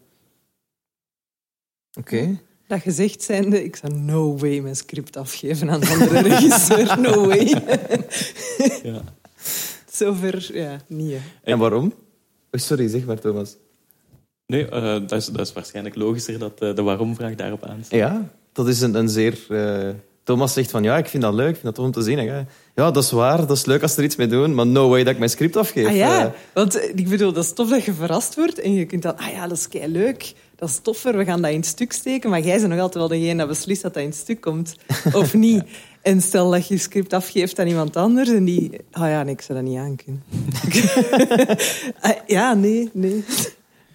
Oké. 2.00 2.16
Okay. 2.16 2.40
Dat 2.68 2.82
gezegd 2.82 3.22
zijnde, 3.22 3.64
ik 3.64 3.76
zou 3.76 3.94
no 3.94 4.38
way 4.38 4.60
mijn 4.60 4.76
script 4.76 5.18
afgeven 5.18 5.70
aan 5.70 5.82
een 5.82 5.88
andere 5.88 6.22
regisseur. 6.30 7.00
No 7.00 7.28
way. 7.28 7.46
ja. 8.84 9.02
Zover, 9.92 10.58
ja, 10.58 10.82
niet. 10.88 11.12
Hè. 11.12 11.20
En 11.52 11.58
waarom? 11.58 11.94
Oh, 12.52 12.60
sorry, 12.62 12.88
zeg 12.88 13.06
maar, 13.06 13.20
Thomas. 13.20 13.56
Nee, 14.48 14.66
uh, 14.66 14.82
dat, 14.82 15.12
is, 15.12 15.26
dat 15.26 15.48
is 15.48 15.54
waarschijnlijk 15.54 15.96
logischer 15.96 16.40
dat 16.40 16.62
uh, 16.62 16.76
de 16.76 16.82
waarom-vraag 16.82 17.36
daarop 17.36 17.66
aanstaat. 17.66 18.00
Ja, 18.00 18.30
dat 18.54 18.68
is 18.68 18.82
een, 18.82 18.96
een 18.96 19.10
zeer... 19.10 19.38
Uh, 19.50 19.90
Thomas 20.24 20.54
zegt 20.54 20.72
van, 20.72 20.84
ja, 20.84 20.98
ik 20.98 21.08
vind 21.08 21.24
dat 21.24 21.34
leuk, 21.34 21.50
ik 21.50 21.54
vind 21.54 21.64
dat 21.64 21.76
tof 21.76 21.86
om 21.86 21.92
te 21.92 22.02
zien. 22.02 22.24
Ja, 22.24 22.46
ja, 22.76 22.92
dat 22.92 23.04
is 23.04 23.12
waar, 23.12 23.38
dat 23.38 23.58
is 23.58 23.66
leuk 23.66 23.82
als 23.82 23.98
er 23.98 24.04
iets 24.04 24.16
mee 24.16 24.28
doen, 24.28 24.56
maar 24.56 24.68
no 24.68 24.90
way 24.90 25.04
dat 25.04 25.14
ik 25.14 25.18
mijn 25.18 25.30
script 25.30 25.56
afgeef. 25.56 25.88
Ah 25.88 25.96
ja, 25.96 26.34
want 26.54 26.90
ik 26.96 27.10
bedoel, 27.10 27.34
dat 27.34 27.44
is 27.44 27.54
tof 27.54 27.70
dat 27.70 27.84
je 27.84 27.94
verrast 27.94 28.36
wordt 28.36 28.60
en 28.60 28.74
je 28.74 28.86
kunt 28.86 29.02
dan, 29.02 29.18
ah 29.18 29.32
ja, 29.32 29.48
dat 29.48 29.58
is 29.58 29.68
kei 29.68 29.88
leuk, 29.88 30.34
dat 30.56 30.70
is 30.70 30.80
toffer, 30.82 31.18
we 31.18 31.26
gaan 31.26 31.42
dat 31.42 31.52
in 31.52 31.58
het 31.58 31.66
stuk 31.66 31.92
steken, 31.92 32.30
maar 32.30 32.42
jij 32.42 32.58
bent 32.58 32.70
nog 32.70 32.80
altijd 32.80 33.10
wel 33.10 33.20
degene 33.20 33.38
dat 33.38 33.48
beslist 33.48 33.82
dat 33.82 33.94
dat 33.94 34.04
in 34.04 34.10
het 34.10 34.18
stuk 34.18 34.42
komt, 34.42 34.76
of 35.14 35.34
niet. 35.34 35.64
En 36.02 36.22
stel 36.22 36.52
dat 36.52 36.68
je 36.68 36.74
je 36.74 36.80
script 36.80 37.14
afgeeft 37.14 37.60
aan 37.60 37.68
iemand 37.68 37.96
anders 37.96 38.30
en 38.30 38.46
die, 38.46 38.72
ah 38.92 39.10
ja, 39.10 39.24
nee, 39.24 39.34
ik 39.34 39.42
zou 39.42 39.60
dat 39.60 39.68
niet 39.68 39.80
aankunnen. 39.80 40.24
ja, 42.38 42.54
nee, 42.54 42.90
nee. 42.94 43.24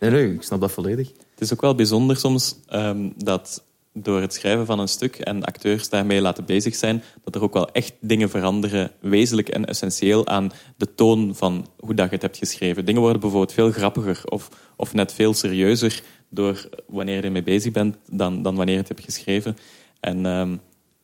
Nee, 0.00 0.10
nee, 0.10 0.34
ik 0.34 0.42
snap 0.42 0.60
dat 0.60 0.72
volledig. 0.72 1.08
Het 1.08 1.40
is 1.40 1.52
ook 1.52 1.60
wel 1.60 1.74
bijzonder 1.74 2.16
soms 2.16 2.56
um, 2.72 3.12
dat 3.16 3.64
door 3.92 4.20
het 4.20 4.34
schrijven 4.34 4.66
van 4.66 4.78
een 4.78 4.88
stuk 4.88 5.16
en 5.16 5.44
acteurs 5.44 5.88
daarmee 5.88 6.20
laten 6.20 6.44
bezig 6.44 6.74
zijn, 6.74 7.02
dat 7.24 7.34
er 7.34 7.42
ook 7.42 7.54
wel 7.54 7.70
echt 7.72 7.92
dingen 8.00 8.30
veranderen, 8.30 8.90
wezenlijk 9.00 9.48
en 9.48 9.64
essentieel 9.64 10.26
aan 10.26 10.52
de 10.76 10.94
toon 10.94 11.34
van 11.34 11.66
hoe 11.78 11.94
dat 11.94 12.06
je 12.06 12.12
het 12.12 12.22
hebt 12.22 12.36
geschreven. 12.36 12.84
Dingen 12.84 13.00
worden 13.00 13.20
bijvoorbeeld 13.20 13.52
veel 13.52 13.70
grappiger 13.70 14.22
of, 14.24 14.48
of 14.76 14.94
net 14.94 15.12
veel 15.12 15.34
serieuzer 15.34 16.02
door 16.28 16.68
wanneer 16.86 17.16
je 17.16 17.22
ermee 17.22 17.42
bezig 17.42 17.72
bent 17.72 17.96
dan, 18.10 18.42
dan 18.42 18.54
wanneer 18.54 18.74
je 18.74 18.80
het 18.80 18.88
hebt 18.88 19.04
geschreven. 19.04 19.56
En, 20.00 20.26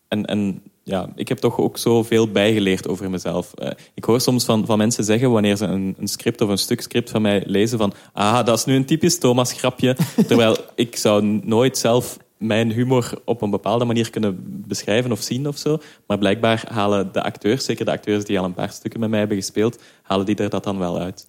en 0.09 0.63
ja, 0.89 1.09
ik 1.15 1.29
heb 1.29 1.39
toch 1.39 1.59
ook 1.59 1.79
zoveel 1.79 2.31
bijgeleerd 2.31 2.89
over 2.89 3.11
mezelf. 3.11 3.53
Uh, 3.59 3.71
ik 3.95 4.05
hoor 4.05 4.21
soms 4.21 4.45
van, 4.45 4.67
van 4.67 4.79
mensen 4.79 5.05
zeggen, 5.05 5.31
wanneer 5.31 5.57
ze 5.57 5.65
een, 5.65 5.95
een, 5.99 6.09
script 6.09 6.41
of 6.41 6.49
een 6.49 6.59
stuk 6.59 6.81
script 6.81 7.11
van 7.11 7.23
mij 7.23 7.43
lezen, 7.47 7.79
van 7.79 7.93
ah, 8.13 8.45
dat 8.45 8.59
is 8.59 8.65
nu 8.65 8.75
een 8.75 8.85
typisch 8.85 9.19
Thomas-grapje. 9.19 9.97
Terwijl 10.29 10.57
ik 10.75 10.97
zou 10.97 11.41
nooit 11.45 11.79
zelf 11.79 12.17
mijn 12.39 12.73
humor 12.73 13.13
op 13.25 13.43
een 13.43 13.51
bepaalde 13.51 13.85
manier 13.85 14.11
kunnen 14.11 14.63
beschrijven 14.67 15.13
of 15.13 15.21
zien 15.21 15.49
of 15.49 15.57
zo. 15.57 15.79
Maar 16.07 16.19
blijkbaar 16.19 16.65
halen 16.69 17.13
de 17.13 17.23
acteurs, 17.23 17.65
zeker 17.65 17.85
de 17.85 17.91
acteurs 17.91 18.25
die 18.25 18.39
al 18.39 18.45
een 18.45 18.55
paar 18.55 18.71
stukken 18.71 19.01
met 19.01 19.11
mij 19.11 19.19
hebben 19.19 19.37
gespeeld, 19.37 19.83
halen 20.03 20.27
die 20.27 20.37
er 20.37 20.51
dat 20.51 20.65
dan 20.65 20.79
wel 20.79 20.99
uit. 20.99 21.29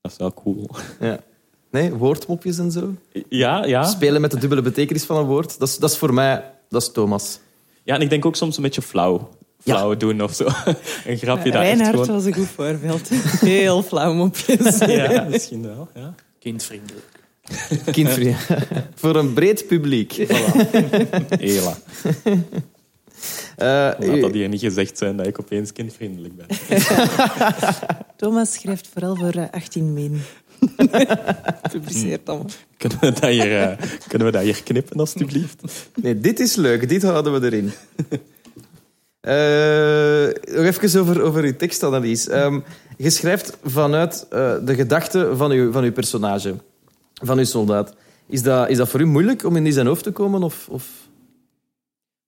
Dat 0.00 0.12
is 0.12 0.18
wel 0.18 0.34
cool. 0.34 0.70
Ja. 1.00 1.20
Nee, 1.70 1.92
woordmopjes 1.92 2.58
en 2.58 2.70
zo? 2.70 2.94
Ja, 3.28 3.64
ja. 3.64 3.84
Spelen 3.84 4.20
met 4.20 4.30
de 4.30 4.38
dubbele 4.38 4.62
betekenis 4.62 5.04
van 5.04 5.16
een 5.16 5.26
woord. 5.26 5.58
Dat 5.58 5.68
is, 5.68 5.78
dat 5.78 5.90
is 5.90 5.96
voor 5.96 6.14
mij, 6.14 6.44
dat 6.68 6.82
is 6.82 6.92
Thomas. 6.92 7.40
Ja, 7.90 7.96
en 7.96 8.02
ik 8.02 8.10
denk 8.10 8.24
ook 8.24 8.36
soms 8.36 8.56
een 8.56 8.62
beetje 8.62 8.82
flauw. 8.82 9.28
Flauw 9.62 9.90
ja. 9.90 9.96
doen 9.96 10.22
of 10.22 10.34
zo. 10.34 10.44
een 11.06 11.16
grapje 11.16 11.50
daar. 11.50 11.62
Reinhard 11.62 11.90
gewoon... 11.90 12.06
was 12.06 12.24
een 12.24 12.34
goed 12.34 12.48
voorbeeld. 12.48 13.08
Heel 13.40 13.82
flauw 13.82 14.14
mopjes. 14.14 14.78
ja, 14.86 15.26
misschien 15.30 15.62
wel. 15.62 15.88
Ja. 15.94 16.14
Kindvriendelijk. 16.38 17.06
Kindvriendelijk. 17.92 18.66
Voor 18.94 19.16
een 19.16 19.32
breed 19.32 19.66
publiek. 19.66 20.12
Voilà. 20.12 20.70
Hela. 21.28 21.76
Uh, 22.34 22.46
Laat 24.08 24.20
dat 24.20 24.32
hier 24.32 24.48
niet 24.48 24.60
gezegd 24.60 24.98
zijn 24.98 25.16
dat 25.16 25.26
ik 25.26 25.40
opeens 25.40 25.72
kindvriendelijk 25.72 26.34
ben. 26.36 26.46
Thomas 28.16 28.52
schrijft 28.52 28.88
vooral 28.92 29.16
voor 29.16 29.48
18 29.50 29.92
min. 29.92 30.22
Publiceert 31.72 32.26
dan. 32.26 32.50
Kunnen 32.76 33.00
we, 33.00 33.12
dat 33.12 33.30
hier, 33.30 33.60
uh, 33.60 33.86
kunnen 34.08 34.26
we 34.26 34.32
dat 34.32 34.42
hier 34.42 34.62
knippen, 34.62 35.00
alstublieft? 35.00 35.62
Nee, 35.94 36.20
dit 36.20 36.40
is 36.40 36.56
leuk. 36.56 36.88
Dit 36.88 37.02
houden 37.02 37.40
we 37.40 37.46
erin. 37.46 37.72
Uh, 39.22 40.54
nog 40.56 40.64
even 40.64 41.00
over, 41.00 41.22
over 41.22 41.42
uw 41.42 41.56
tekstanalyse. 41.56 42.34
Um, 42.34 42.64
je 42.96 43.10
schrijft 43.10 43.56
vanuit 43.64 44.26
uh, 44.32 44.54
de 44.64 44.74
gedachten 44.74 45.36
van 45.36 45.50
uw, 45.50 45.72
van 45.72 45.84
uw 45.84 45.92
personage 45.92 46.54
van 47.22 47.38
uw 47.38 47.44
soldaat. 47.44 47.94
Is 48.26 48.42
dat, 48.42 48.68
is 48.68 48.76
dat 48.76 48.88
voor 48.88 49.00
u 49.00 49.06
moeilijk 49.06 49.44
om 49.44 49.56
in 49.56 49.64
die 49.64 49.72
zijn 49.72 49.86
hoofd 49.86 50.02
te 50.02 50.10
komen? 50.10 50.42
Of, 50.42 50.68
of... 50.70 51.08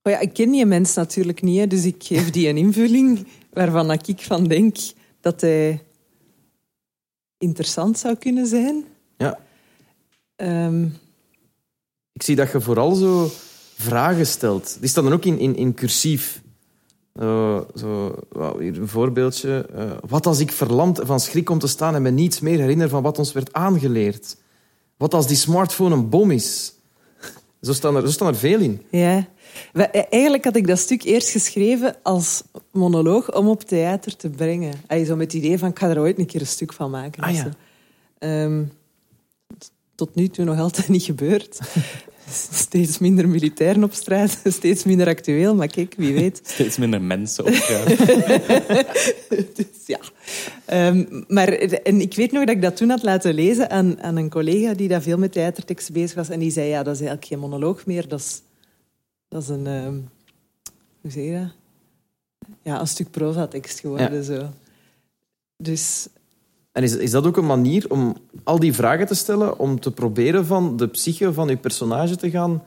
Oh 0.02 0.12
ja, 0.12 0.18
ik 0.18 0.32
ken 0.32 0.50
die 0.50 0.66
mens 0.66 0.94
natuurlijk 0.94 1.42
niet, 1.42 1.70
dus 1.70 1.84
ik 1.84 2.02
geef 2.04 2.30
die 2.30 2.48
een 2.48 2.56
invulling 2.56 3.26
waarvan 3.52 3.90
ik 3.90 4.20
van 4.20 4.44
denk 4.44 4.76
dat 5.20 5.40
hij 5.40 5.82
interessant 7.42 7.98
zou 7.98 8.14
kunnen 8.14 8.46
zijn. 8.46 8.84
Ja. 9.16 9.38
Um... 10.36 11.00
Ik 12.12 12.22
zie 12.22 12.36
dat 12.36 12.52
je 12.52 12.60
vooral 12.60 12.94
zo 12.94 13.30
vragen 13.76 14.26
stelt. 14.26 14.76
Die 14.80 14.88
staan 14.88 15.04
dan 15.04 15.12
ook 15.12 15.24
in, 15.24 15.38
in, 15.38 15.56
in 15.56 15.74
cursief. 15.74 16.42
Uh, 17.14 17.60
zo, 17.74 18.18
hier 18.58 18.78
een 18.80 18.88
voorbeeldje. 18.88 19.66
Uh, 19.76 19.92
wat 20.08 20.26
als 20.26 20.40
ik 20.40 20.52
verlamd 20.52 21.00
van 21.02 21.20
schrik 21.20 21.44
kom 21.44 21.58
te 21.58 21.66
staan 21.66 21.94
en 21.94 22.02
me 22.02 22.10
niets 22.10 22.40
meer 22.40 22.58
herinner 22.58 22.88
van 22.88 23.02
wat 23.02 23.18
ons 23.18 23.32
werd 23.32 23.52
aangeleerd? 23.52 24.36
Wat 24.96 25.14
als 25.14 25.26
die 25.26 25.36
smartphone 25.36 25.94
een 25.94 26.08
bom 26.08 26.30
is? 26.30 26.74
Zo 27.60 27.72
staan 27.72 27.96
er, 27.96 28.02
zo 28.02 28.12
staan 28.12 28.28
er 28.28 28.36
veel 28.36 28.60
in. 28.60 28.82
Ja. 28.90 29.28
Eigenlijk 30.10 30.44
had 30.44 30.56
ik 30.56 30.66
dat 30.66 30.78
stuk 30.78 31.02
eerst 31.02 31.30
geschreven 31.30 31.96
als 32.02 32.42
monoloog 32.70 33.34
om 33.34 33.48
op 33.48 33.62
theater 33.62 34.16
te 34.16 34.30
brengen. 34.30 34.72
Allee, 34.86 35.04
zo 35.04 35.16
met 35.16 35.32
het 35.32 35.42
idee 35.42 35.58
van, 35.58 35.68
ik 35.68 35.78
ga 35.78 35.88
er 35.88 35.98
ooit 36.00 36.18
een 36.18 36.26
keer 36.26 36.40
een 36.40 36.46
stuk 36.46 36.72
van 36.72 36.90
maken. 36.90 37.22
Ah, 37.22 37.34
ja. 37.34 37.50
um, 38.44 38.72
tot 39.94 40.14
nu 40.14 40.28
toe 40.28 40.44
nog 40.44 40.58
altijd 40.58 40.88
niet 40.88 41.02
gebeurd. 41.02 41.58
Steeds 42.52 42.98
minder 42.98 43.28
militairen 43.28 43.84
op 43.84 43.92
straat, 43.92 44.40
steeds 44.58 44.84
minder 44.84 45.06
actueel, 45.06 45.54
maar 45.54 45.66
kijk, 45.66 45.94
wie 45.96 46.14
weet. 46.14 46.40
Steeds 46.54 46.76
minder 46.76 47.02
mensen 47.02 47.44
op 47.46 47.54
straat. 47.54 48.06
dus, 49.56 49.86
ja. 49.86 49.98
Um, 50.88 51.24
maar 51.28 51.48
en 51.48 52.00
ik 52.00 52.14
weet 52.14 52.32
nog 52.32 52.44
dat 52.44 52.54
ik 52.54 52.62
dat 52.62 52.76
toen 52.76 52.90
had 52.90 53.02
laten 53.02 53.34
lezen 53.34 53.70
aan, 53.70 54.02
aan 54.02 54.16
een 54.16 54.30
collega 54.30 54.74
die 54.74 54.88
daar 54.88 55.02
veel 55.02 55.18
met 55.18 55.32
theaterteksten 55.32 55.94
bezig 55.94 56.14
was. 56.14 56.28
En 56.28 56.38
die 56.38 56.50
zei, 56.50 56.68
ja, 56.68 56.82
dat 56.82 56.94
is 56.94 57.00
eigenlijk 57.00 57.28
geen 57.28 57.38
monoloog 57.38 57.86
meer, 57.86 58.08
dat 58.08 58.20
is, 58.20 58.42
dat 59.32 59.42
is 59.42 59.48
een... 59.48 59.66
Um, 59.66 60.08
hoe 61.00 61.10
zeg 61.10 61.24
je 61.24 61.32
dat? 61.32 61.52
Ja, 62.62 62.80
een 62.80 62.86
stuk 62.86 63.10
proza-tekst 63.10 63.80
geworden. 63.80 64.14
Ja. 64.14 64.22
Zo. 64.22 64.48
Dus 65.56 66.08
en 66.72 66.82
is, 66.82 66.96
is 66.96 67.10
dat 67.10 67.26
ook 67.26 67.36
een 67.36 67.46
manier 67.46 67.90
om 67.90 68.16
al 68.44 68.58
die 68.58 68.72
vragen 68.72 69.06
te 69.06 69.14
stellen, 69.14 69.58
om 69.58 69.80
te 69.80 69.92
proberen 69.92 70.46
van 70.46 70.76
de 70.76 70.88
psyche 70.88 71.32
van 71.32 71.48
je 71.48 71.56
personage 71.56 72.16
te 72.16 72.30
gaan? 72.30 72.62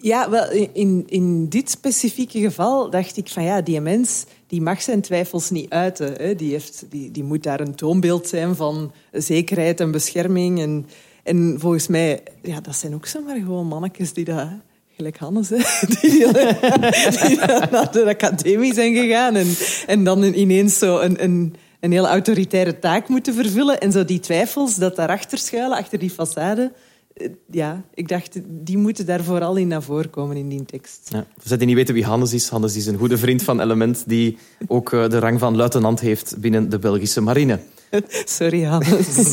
Ja, 0.00 0.30
wel, 0.30 0.50
in, 0.72 1.04
in 1.08 1.48
dit 1.48 1.70
specifieke 1.70 2.40
geval 2.40 2.90
dacht 2.90 3.16
ik 3.16 3.28
van 3.28 3.42
ja, 3.42 3.60
die 3.60 3.80
mens 3.80 4.24
die 4.46 4.62
mag 4.62 4.82
zijn 4.82 5.00
twijfels 5.00 5.50
niet 5.50 5.70
uiten. 5.70 6.12
Hè. 6.12 6.34
Die, 6.34 6.50
heeft, 6.50 6.84
die, 6.88 7.10
die 7.10 7.24
moet 7.24 7.42
daar 7.42 7.60
een 7.60 7.74
toonbeeld 7.74 8.28
zijn 8.28 8.56
van 8.56 8.92
zekerheid 9.12 9.80
en 9.80 9.90
bescherming. 9.90 10.60
En, 10.60 10.86
en 11.22 11.56
volgens 11.58 11.86
mij, 11.86 12.22
ja, 12.42 12.60
dat 12.60 12.76
zijn 12.76 12.94
ook 12.94 13.06
zomaar 13.06 13.36
gewoon 13.36 13.66
mannetjes 13.66 14.12
die 14.12 14.24
dat 14.24 14.48
gelijk 15.00 15.18
Hannes, 15.18 15.48
hè, 15.48 15.56
die, 16.00 16.26
naar 17.74 17.92
de 17.92 18.04
academie 18.06 18.74
zijn 18.74 18.94
gegaan 18.94 19.34
en, 19.36 19.46
en 19.86 20.04
dan 20.04 20.22
ineens 20.22 20.78
zo 20.78 20.98
een, 20.98 21.22
een, 21.22 21.54
een 21.80 21.92
hele 21.92 22.06
autoritaire 22.06 22.78
taak 22.78 23.08
moeten 23.08 23.34
vervullen. 23.34 23.80
En 23.80 23.92
zo 23.92 24.04
die 24.04 24.20
twijfels 24.20 24.74
dat 24.74 24.96
daarachter 24.96 25.38
schuilen, 25.38 25.78
achter 25.78 25.98
die 25.98 26.10
façade, 26.10 26.76
eh, 27.14 27.28
ja, 27.50 27.84
ik 27.94 28.08
dacht, 28.08 28.40
die 28.48 28.78
moeten 28.78 29.06
daar 29.06 29.24
vooral 29.24 29.56
in 29.56 29.68
naar 29.68 29.82
voren 29.82 30.10
komen 30.10 30.36
in 30.36 30.48
die 30.48 30.64
tekst. 30.64 31.08
Ja. 31.12 31.26
Voor 31.36 31.48
zij 31.48 31.56
die 31.56 31.66
niet 31.66 31.76
weten 31.76 31.94
wie 31.94 32.04
Hannes 32.04 32.32
is, 32.32 32.48
Hannes 32.48 32.76
is 32.76 32.86
een 32.86 32.98
goede 32.98 33.18
vriend 33.18 33.42
van 33.42 33.60
Element 33.60 34.04
die 34.06 34.38
ook 34.66 34.92
eh, 34.92 35.08
de 35.08 35.18
rang 35.18 35.38
van 35.38 35.56
luitenant 35.56 36.00
heeft 36.00 36.36
binnen 36.38 36.68
de 36.68 36.78
Belgische 36.78 37.20
marine. 37.20 37.60
Sorry, 38.38 38.62
Hannes. 38.62 39.32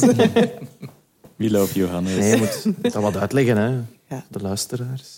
We 1.35 1.49
love 1.51 1.79
you, 1.79 1.89
Hannes. 1.89 2.15
Nee, 2.15 2.29
je 2.29 2.37
moet 2.37 2.93
dat 2.93 3.01
wat 3.01 3.17
uitleggen, 3.17 3.57
hè. 3.57 3.67
Ja. 4.09 4.25
de 4.29 4.41
luisteraars. 4.41 5.16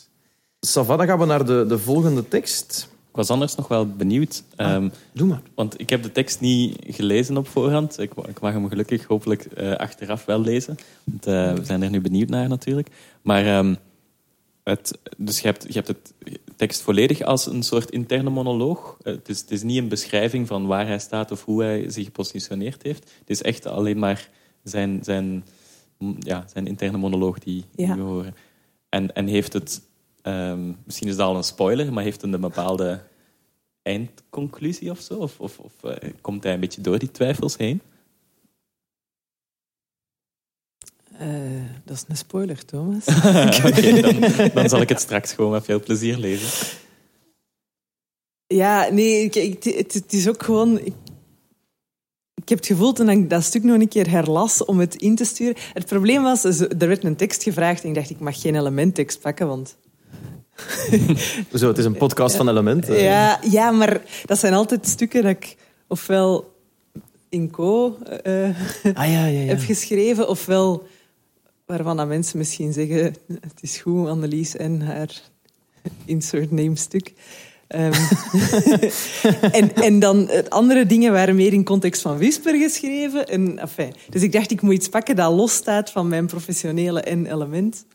Sava, 0.60 0.98
dan 0.98 1.08
gaan 1.08 1.20
we 1.20 1.26
naar 1.26 1.46
de, 1.46 1.66
de 1.68 1.78
volgende 1.78 2.28
tekst. 2.28 2.90
Ik 3.10 3.16
was 3.16 3.30
anders 3.30 3.56
nog 3.56 3.68
wel 3.68 3.88
benieuwd. 3.88 4.44
Ah, 4.56 4.74
um, 4.74 4.92
doe 5.14 5.28
maar. 5.28 5.42
Want 5.56 5.80
ik 5.80 5.90
heb 5.90 6.04
de 6.04 6.12
tekst 6.12 6.40
niet 6.40 6.78
gelezen 6.88 7.38
op 7.38 7.48
voorhand. 7.48 8.00
Ik, 8.00 8.12
ik 8.28 8.40
mag 8.40 8.54
hem 8.54 8.70
gelukkig 8.70 9.06
hopelijk 9.06 9.48
uh, 9.58 9.76
achteraf 9.76 10.26
wel 10.26 10.42
lezen. 10.42 10.78
Want, 11.04 11.28
uh, 11.28 11.54
we 11.54 11.66
zijn 11.66 11.82
er 11.82 11.90
nu 11.90 12.02
benieuwd 12.02 12.30
naar 12.30 12.48
natuurlijk. 12.48 12.88
Maar 13.22 13.58
um, 13.58 13.78
het, 14.64 14.98
dus 15.18 15.40
je 15.40 15.48
hebt, 15.48 15.66
je 15.68 15.74
hebt 15.74 15.88
het 15.88 16.14
tekst 16.56 16.82
volledig 16.82 17.22
als 17.22 17.46
een 17.46 17.64
soort 17.64 17.92
interne 17.92 18.30
monoloog. 18.30 18.98
Uh, 19.04 19.14
het, 19.14 19.30
is, 19.30 19.40
het 19.40 19.52
is 19.52 19.64
niet 19.64 19.78
een 19.78 19.88
beschrijving 19.88 20.48
van 20.48 20.68
waar 20.68 20.88
hij 20.88 21.00
staat 21.00 21.32
of 21.32 21.46
hoe 21.46 21.64
hij 21.64 21.90
zich 21.90 22.06
gepositioneerd 22.06 22.84
heeft. 22.84 23.12
Het 23.20 23.30
is 23.30 23.42
echt 23.42 23.66
alleen 23.66 24.00
maar 24.00 24.30
zijn, 24.64 25.04
zijn, 25.04 25.46
ja, 26.20 26.46
zijn 26.54 26.68
interne 26.68 26.98
monoloog 26.98 27.40
die, 27.40 27.64
die 27.76 27.94
we 27.94 28.02
horen. 28.02 28.36
En, 28.90 29.14
en 29.14 29.28
heeft 29.28 29.54
het 29.54 29.82
Um, 30.24 30.78
misschien 30.86 31.08
is 31.08 31.16
dat 31.16 31.28
al 31.28 31.36
een 31.36 31.44
spoiler, 31.44 31.94
maar 31.94 32.04
heeft 32.04 32.24
een, 32.24 32.34
een 32.34 32.42
bepaalde 32.42 33.02
eindconclusie 33.82 34.92
of 34.92 35.00
zo? 35.00 35.14
Of, 35.14 35.40
of, 35.40 35.60
of 35.60 35.74
uh, 35.84 36.12
komt 36.22 36.44
hij 36.44 36.54
een 36.54 36.60
beetje 36.60 36.82
door 36.82 37.00
die 37.00 37.12
twijfels 37.12 37.58
heen? 37.58 37.82
Uh, 41.22 41.62
dat 41.86 41.96
is 41.96 42.04
een 42.08 42.18
spoiler, 42.18 42.66
Thomas. 42.66 43.06
okay, 43.66 44.02
dan, 44.02 44.52
dan, 44.54 44.70
zal 44.70 44.82
ik 44.82 44.90
het 44.90 45.00
straks 45.00 45.34
gewoon 45.34 45.52
met 45.52 45.66
veel 45.66 45.80
plezier 45.80 46.18
lezen. 46.18 46.68
Ja, 48.48 48.90
nee, 48.92 49.24
ik, 49.24 49.36
ik, 49.36 49.64
het, 49.64 49.94
het, 49.94 50.14
is 50.14 50.28
ook 50.28 50.44
gewoon... 50.44 50.80
Ik, 50.80 50.94
ik 52.34 52.50
heb 52.50 52.58
het 52.58 52.68
gevoel 52.68 52.94
toen 52.94 53.10
ik 53.10 53.30
dat 53.30 53.44
stuk 53.44 53.64
nog 53.64 53.80
een 53.80 53.88
keer 53.88 54.10
herlas 54.10 54.66
om 54.66 54.80
het 54.80 54.96
in 54.96 55.16
te 55.16 55.26
sturen. 55.26 55.56
Het 55.74 55.86
probleem 55.86 56.24
was, 56.24 56.44
er 56.44 56.78
werd 56.78 57.04
een 57.04 57.16
tekst 57.16 57.44
gevraagd 57.44 57.84
en 57.84 57.90
ik 57.90 57.96
dacht, 57.96 58.10
ik 58.10 58.20
mag 58.20 58.42
geen 58.42 58.56
elementtekst 58.56 59.22
pakken, 59.22 59.48
want 59.48 59.78
Zo, 61.60 61.68
het 61.68 61.78
is 61.78 61.86
een 61.86 61.98
podcast 61.98 62.36
van 62.36 62.50
elementen. 62.50 63.02
Ja, 63.02 63.40
ja, 63.50 63.72
maar 63.72 64.02
dat 64.26 64.40
zijn 64.40 64.54
altijd 64.54 64.88
stukken 64.88 65.24
dat 65.24 65.32
ik 65.32 65.56
ofwel 65.88 66.58
in 67.30 67.52
co 67.52 67.98
uh, 68.24 68.44
ah, 68.94 69.12
ja, 69.12 69.26
ja, 69.26 69.26
ja. 69.26 69.46
heb 69.46 69.60
geschreven, 69.60 70.30
ofwel 70.30 70.88
waarvan 71.66 71.98
dat 71.98 72.08
mensen 72.08 72.38
misschien 72.38 72.74
zeggen 72.74 73.16
het 73.28 73.62
is 73.62 73.78
goed, 73.78 74.08
Annelies 74.08 74.56
en 74.56 74.82
haar 74.82 75.22
insert 76.06 76.52
name 76.52 76.76
stuk. 76.76 77.14
Um, 77.76 77.92
en, 79.60 79.76
en 79.76 80.00
dan 80.00 80.30
andere 80.50 80.86
dingen 80.86 81.12
waren 81.12 81.36
meer 81.36 81.54
in 81.54 81.64
context 81.64 82.02
van 82.02 82.18
Whisper 82.18 82.56
geschreven. 82.56 83.28
En, 83.28 83.60
enfin, 83.60 83.94
dus 84.10 84.22
ik 84.22 84.32
dacht, 84.32 84.52
ik 84.52 84.62
moet 84.62 84.74
iets 84.74 84.90
pakken 84.90 85.16
dat 85.16 85.34
losstaat 85.34 85.92
van 85.92 86.08
mijn 86.08 86.26
professionele 86.26 87.02
en 87.02 87.26
element. 87.26 87.86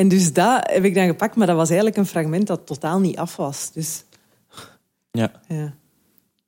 En 0.00 0.08
dus 0.08 0.32
dat 0.32 0.70
heb 0.70 0.84
ik 0.84 0.94
dan 0.94 1.06
gepakt, 1.06 1.36
maar 1.36 1.46
dat 1.46 1.56
was 1.56 1.68
eigenlijk 1.68 1.98
een 1.98 2.06
fragment 2.06 2.46
dat 2.46 2.66
totaal 2.66 3.00
niet 3.00 3.16
af 3.16 3.36
was. 3.36 3.70
Dus... 3.72 4.04
Ja. 5.10 5.32
ja. 5.48 5.74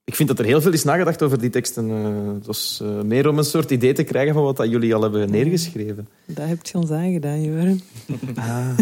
Ik 0.04 0.14
vind 0.14 0.28
dat 0.28 0.38
er 0.38 0.44
heel 0.44 0.60
veel 0.60 0.72
is 0.72 0.84
nagedacht 0.84 1.22
over 1.22 1.38
die 1.38 1.50
teksten. 1.50 1.88
Uh, 1.88 2.34
het 2.34 2.46
was 2.46 2.80
uh, 2.82 3.00
meer 3.00 3.28
om 3.28 3.38
een 3.38 3.44
soort 3.44 3.70
idee 3.70 3.92
te 3.92 4.02
krijgen 4.02 4.34
van 4.34 4.42
wat 4.42 4.56
dat 4.56 4.70
jullie 4.70 4.94
al 4.94 5.02
hebben 5.02 5.30
neergeschreven. 5.30 6.08
Dat 6.26 6.46
heb 6.46 6.66
je 6.66 6.78
ons 6.78 6.90
aangedaan, 6.90 7.42
Joram. 7.42 7.80
ah, 8.36 8.78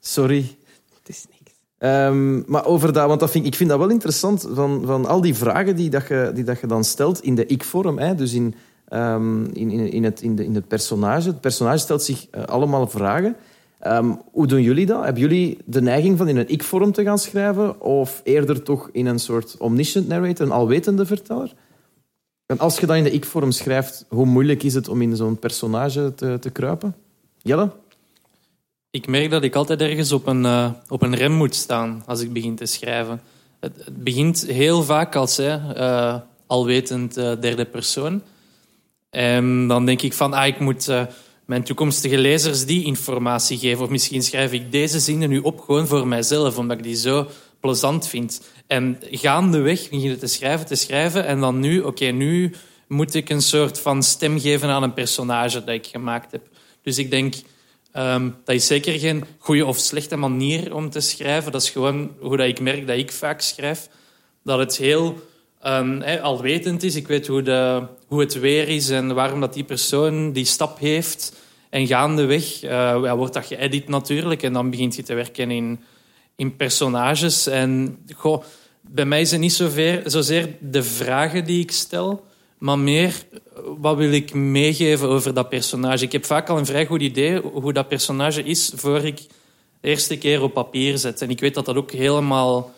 sorry. 0.00 0.56
Het 0.98 1.08
is 1.08 1.24
niks. 1.30 1.52
Um, 1.78 2.44
maar 2.46 2.66
over 2.66 2.92
dat, 2.92 3.06
want 3.06 3.20
dat 3.20 3.30
vind, 3.30 3.46
ik 3.46 3.54
vind 3.54 3.70
dat 3.70 3.78
wel 3.78 3.90
interessant, 3.90 4.48
van, 4.52 4.82
van 4.86 5.06
al 5.06 5.20
die 5.20 5.34
vragen 5.34 5.76
die, 5.76 5.90
dat 5.90 6.08
je, 6.08 6.30
die 6.34 6.44
dat 6.44 6.60
je 6.60 6.66
dan 6.66 6.84
stelt 6.84 7.22
in 7.22 7.34
de 7.34 7.46
ik-vorm, 7.46 8.16
dus 8.16 8.32
in, 8.32 8.54
um, 8.90 9.44
in, 9.52 9.70
in, 9.70 9.92
in, 9.92 10.04
het, 10.04 10.22
in, 10.22 10.36
de, 10.36 10.44
in 10.44 10.54
het 10.54 10.68
personage. 10.68 11.28
Het 11.28 11.40
personage 11.40 11.78
stelt 11.78 12.02
zich 12.02 12.26
uh, 12.34 12.42
allemaal 12.42 12.86
vragen. 12.86 13.36
Um, 13.86 14.20
hoe 14.32 14.46
doen 14.46 14.62
jullie 14.62 14.86
dat? 14.86 15.04
Hebben 15.04 15.22
jullie 15.22 15.58
de 15.64 15.82
neiging 15.82 16.18
van 16.18 16.28
in 16.28 16.36
een 16.36 16.48
ik-vorm 16.48 16.92
te 16.92 17.02
gaan 17.02 17.18
schrijven 17.18 17.80
of 17.80 18.20
eerder 18.24 18.62
toch 18.62 18.88
in 18.92 19.06
een 19.06 19.18
soort 19.18 19.56
omniscient 19.56 20.08
narrator, 20.08 20.46
een 20.46 20.52
alwetende 20.52 21.06
verteller? 21.06 21.52
En 22.46 22.58
als 22.58 22.78
je 22.78 22.86
dan 22.86 22.96
in 22.96 23.04
de 23.04 23.10
ik-vorm 23.10 23.50
schrijft, 23.50 24.04
hoe 24.08 24.26
moeilijk 24.26 24.62
is 24.62 24.74
het 24.74 24.88
om 24.88 25.02
in 25.02 25.16
zo'n 25.16 25.38
personage 25.38 26.12
te, 26.14 26.36
te 26.40 26.50
kruipen? 26.50 26.94
Jelle? 27.38 27.70
Ik 28.90 29.06
merk 29.06 29.30
dat 29.30 29.42
ik 29.42 29.54
altijd 29.54 29.80
ergens 29.80 30.12
op 30.12 30.26
een, 30.26 30.44
uh, 30.44 30.70
op 30.88 31.02
een 31.02 31.14
rem 31.14 31.32
moet 31.32 31.54
staan 31.54 32.02
als 32.06 32.20
ik 32.20 32.32
begin 32.32 32.54
te 32.54 32.66
schrijven. 32.66 33.20
Het, 33.60 33.84
het 33.84 34.04
begint 34.04 34.46
heel 34.46 34.82
vaak 34.82 35.14
als 35.14 35.38
uh, 35.38 36.16
alwetend 36.46 37.18
uh, 37.18 37.32
derde 37.40 37.64
persoon. 37.64 38.22
En 39.10 39.66
dan 39.68 39.86
denk 39.86 40.02
ik 40.02 40.12
van, 40.12 40.32
ah, 40.32 40.46
ik 40.46 40.60
moet 40.60 40.90
mijn 41.52 41.64
toekomstige 41.64 42.18
lezers 42.18 42.64
die 42.64 42.84
informatie 42.84 43.58
geven. 43.58 43.84
Of 43.84 43.90
misschien 43.90 44.22
schrijf 44.22 44.52
ik 44.52 44.72
deze 44.72 45.00
zinnen 45.00 45.28
nu 45.28 45.38
op 45.38 45.60
gewoon 45.60 45.86
voor 45.86 46.06
mijzelf, 46.06 46.58
omdat 46.58 46.76
ik 46.76 46.82
die 46.82 46.96
zo 46.96 47.26
plezant 47.60 48.08
vind. 48.08 48.42
En 48.66 48.98
gaandeweg 49.10 49.82
begin 49.82 50.00
je 50.00 50.18
te 50.18 50.26
schrijven, 50.26 50.66
te 50.66 50.74
schrijven. 50.74 51.26
En 51.26 51.40
dan 51.40 51.60
nu, 51.60 51.80
oké, 51.80 52.04
nu 52.04 52.54
moet 52.86 53.14
ik 53.14 53.28
een 53.28 53.42
soort 53.42 53.80
van 53.80 54.02
stem 54.02 54.40
geven 54.40 54.68
aan 54.68 54.82
een 54.82 54.92
personage 54.92 55.64
dat 55.64 55.74
ik 55.74 55.86
gemaakt 55.86 56.32
heb. 56.32 56.42
Dus 56.82 56.98
ik 56.98 57.10
denk, 57.10 57.34
um, 57.96 58.36
dat 58.44 58.54
is 58.54 58.66
zeker 58.66 58.98
geen 58.98 59.24
goede 59.38 59.66
of 59.66 59.78
slechte 59.78 60.16
manier 60.16 60.74
om 60.74 60.90
te 60.90 61.00
schrijven. 61.00 61.52
Dat 61.52 61.62
is 61.62 61.70
gewoon 61.70 62.10
hoe 62.20 62.36
dat 62.36 62.46
ik 62.46 62.60
merk 62.60 62.86
dat 62.86 62.96
ik 62.96 63.12
vaak 63.12 63.40
schrijf. 63.40 63.88
Dat 64.44 64.58
het 64.58 64.76
heel 64.76 65.22
um, 65.66 66.02
alwetend 66.02 66.82
is. 66.82 66.94
Ik 66.94 67.06
weet 67.06 67.26
hoe, 67.26 67.42
de, 67.42 67.82
hoe 68.06 68.20
het 68.20 68.40
weer 68.40 68.68
is 68.68 68.90
en 68.90 69.14
waarom 69.14 69.40
dat 69.40 69.54
die 69.54 69.64
persoon 69.64 70.32
die 70.32 70.44
stap 70.44 70.78
heeft. 70.78 71.40
En 71.72 71.86
gaandeweg 71.86 72.62
uh, 72.62 72.70
ja, 72.70 73.16
wordt 73.16 73.34
dat 73.34 73.46
geëdit 73.46 73.88
natuurlijk. 73.88 74.42
En 74.42 74.52
dan 74.52 74.70
begint 74.70 74.96
je 74.96 75.02
te 75.02 75.14
werken 75.14 75.50
in, 75.50 75.80
in 76.36 76.56
personages. 76.56 77.46
En 77.46 77.98
goh, 78.16 78.42
bij 78.80 79.04
mij 79.04 79.20
is 79.20 79.30
het 79.30 79.40
niet 79.40 79.52
zozeer, 79.52 80.02
zozeer 80.04 80.56
de 80.60 80.82
vragen 80.82 81.44
die 81.44 81.60
ik 81.60 81.70
stel, 81.70 82.24
maar 82.58 82.78
meer 82.78 83.14
wat 83.78 83.96
wil 83.96 84.12
ik 84.12 84.34
meegeven 84.34 85.08
over 85.08 85.34
dat 85.34 85.48
personage. 85.48 86.04
Ik 86.04 86.12
heb 86.12 86.24
vaak 86.24 86.48
al 86.48 86.58
een 86.58 86.66
vrij 86.66 86.86
goed 86.86 87.00
idee 87.00 87.40
hoe 87.40 87.72
dat 87.72 87.88
personage 87.88 88.42
is 88.42 88.72
voor 88.74 89.04
ik 89.04 89.16
de 89.80 89.88
eerste 89.88 90.18
keer 90.18 90.42
op 90.42 90.52
papier 90.52 90.98
zet. 90.98 91.22
En 91.22 91.30
ik 91.30 91.40
weet 91.40 91.54
dat 91.54 91.64
dat 91.64 91.76
ook 91.76 91.92
helemaal 91.92 92.72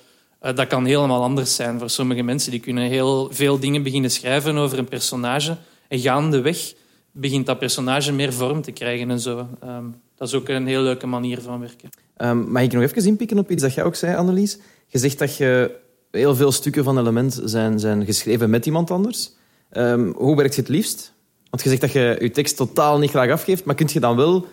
Eh, 0.44 0.54
dat 0.54 0.66
kan 0.66 0.84
helemaal 0.84 1.22
anders 1.22 1.54
zijn 1.54 1.78
voor 1.78 1.90
sommige 1.90 2.22
mensen. 2.22 2.50
Die 2.50 2.60
kunnen 2.60 2.88
heel 2.88 3.28
veel 3.32 3.58
dingen 3.58 3.82
beginnen 3.82 4.10
schrijven 4.10 4.56
over 4.56 4.78
een 4.78 4.88
personage. 4.88 5.56
En 5.88 5.98
gaandeweg 5.98 6.72
begint 7.14 7.46
dat 7.46 7.58
personage 7.58 8.12
meer 8.12 8.32
vorm 8.32 8.62
te 8.62 8.72
krijgen 8.72 9.10
en 9.10 9.20
zo. 9.20 9.48
Ehm, 9.60 9.84
dat 10.16 10.28
is 10.28 10.34
ook 10.34 10.48
een 10.48 10.66
heel 10.66 10.82
leuke 10.82 11.06
manier 11.06 11.40
van 11.40 11.60
werken. 11.60 11.90
Um, 12.16 12.52
mag 12.52 12.62
ik 12.62 12.72
nog 12.72 12.82
even 12.82 13.06
inpikken 13.06 13.38
op 13.38 13.50
iets 13.50 13.62
dat 13.62 13.74
jij 13.74 13.84
ook 13.84 13.94
zei, 13.94 14.16
Annelies? 14.16 14.58
Je 14.86 14.98
zegt 14.98 15.18
dat 15.18 15.36
je 15.36 15.76
heel 16.10 16.34
veel 16.34 16.52
stukken 16.52 16.84
van 16.84 16.98
Element 16.98 17.40
zijn, 17.44 17.78
zijn 17.78 18.04
geschreven 18.04 18.50
met 18.50 18.66
iemand 18.66 18.90
anders. 18.90 19.32
Um, 19.72 20.14
hoe 20.16 20.36
werkt 20.36 20.54
je 20.54 20.60
het 20.60 20.70
liefst? 20.70 21.12
Want 21.50 21.62
je 21.62 21.68
zegt 21.68 21.80
dat 21.80 21.92
je 21.92 22.16
je 22.20 22.30
tekst 22.30 22.56
totaal 22.56 22.98
niet 22.98 23.10
graag 23.10 23.30
afgeeft, 23.30 23.64
maar 23.64 23.74
kun 23.74 23.88
je 23.92 24.00
dan 24.00 24.16
wel 24.16 24.46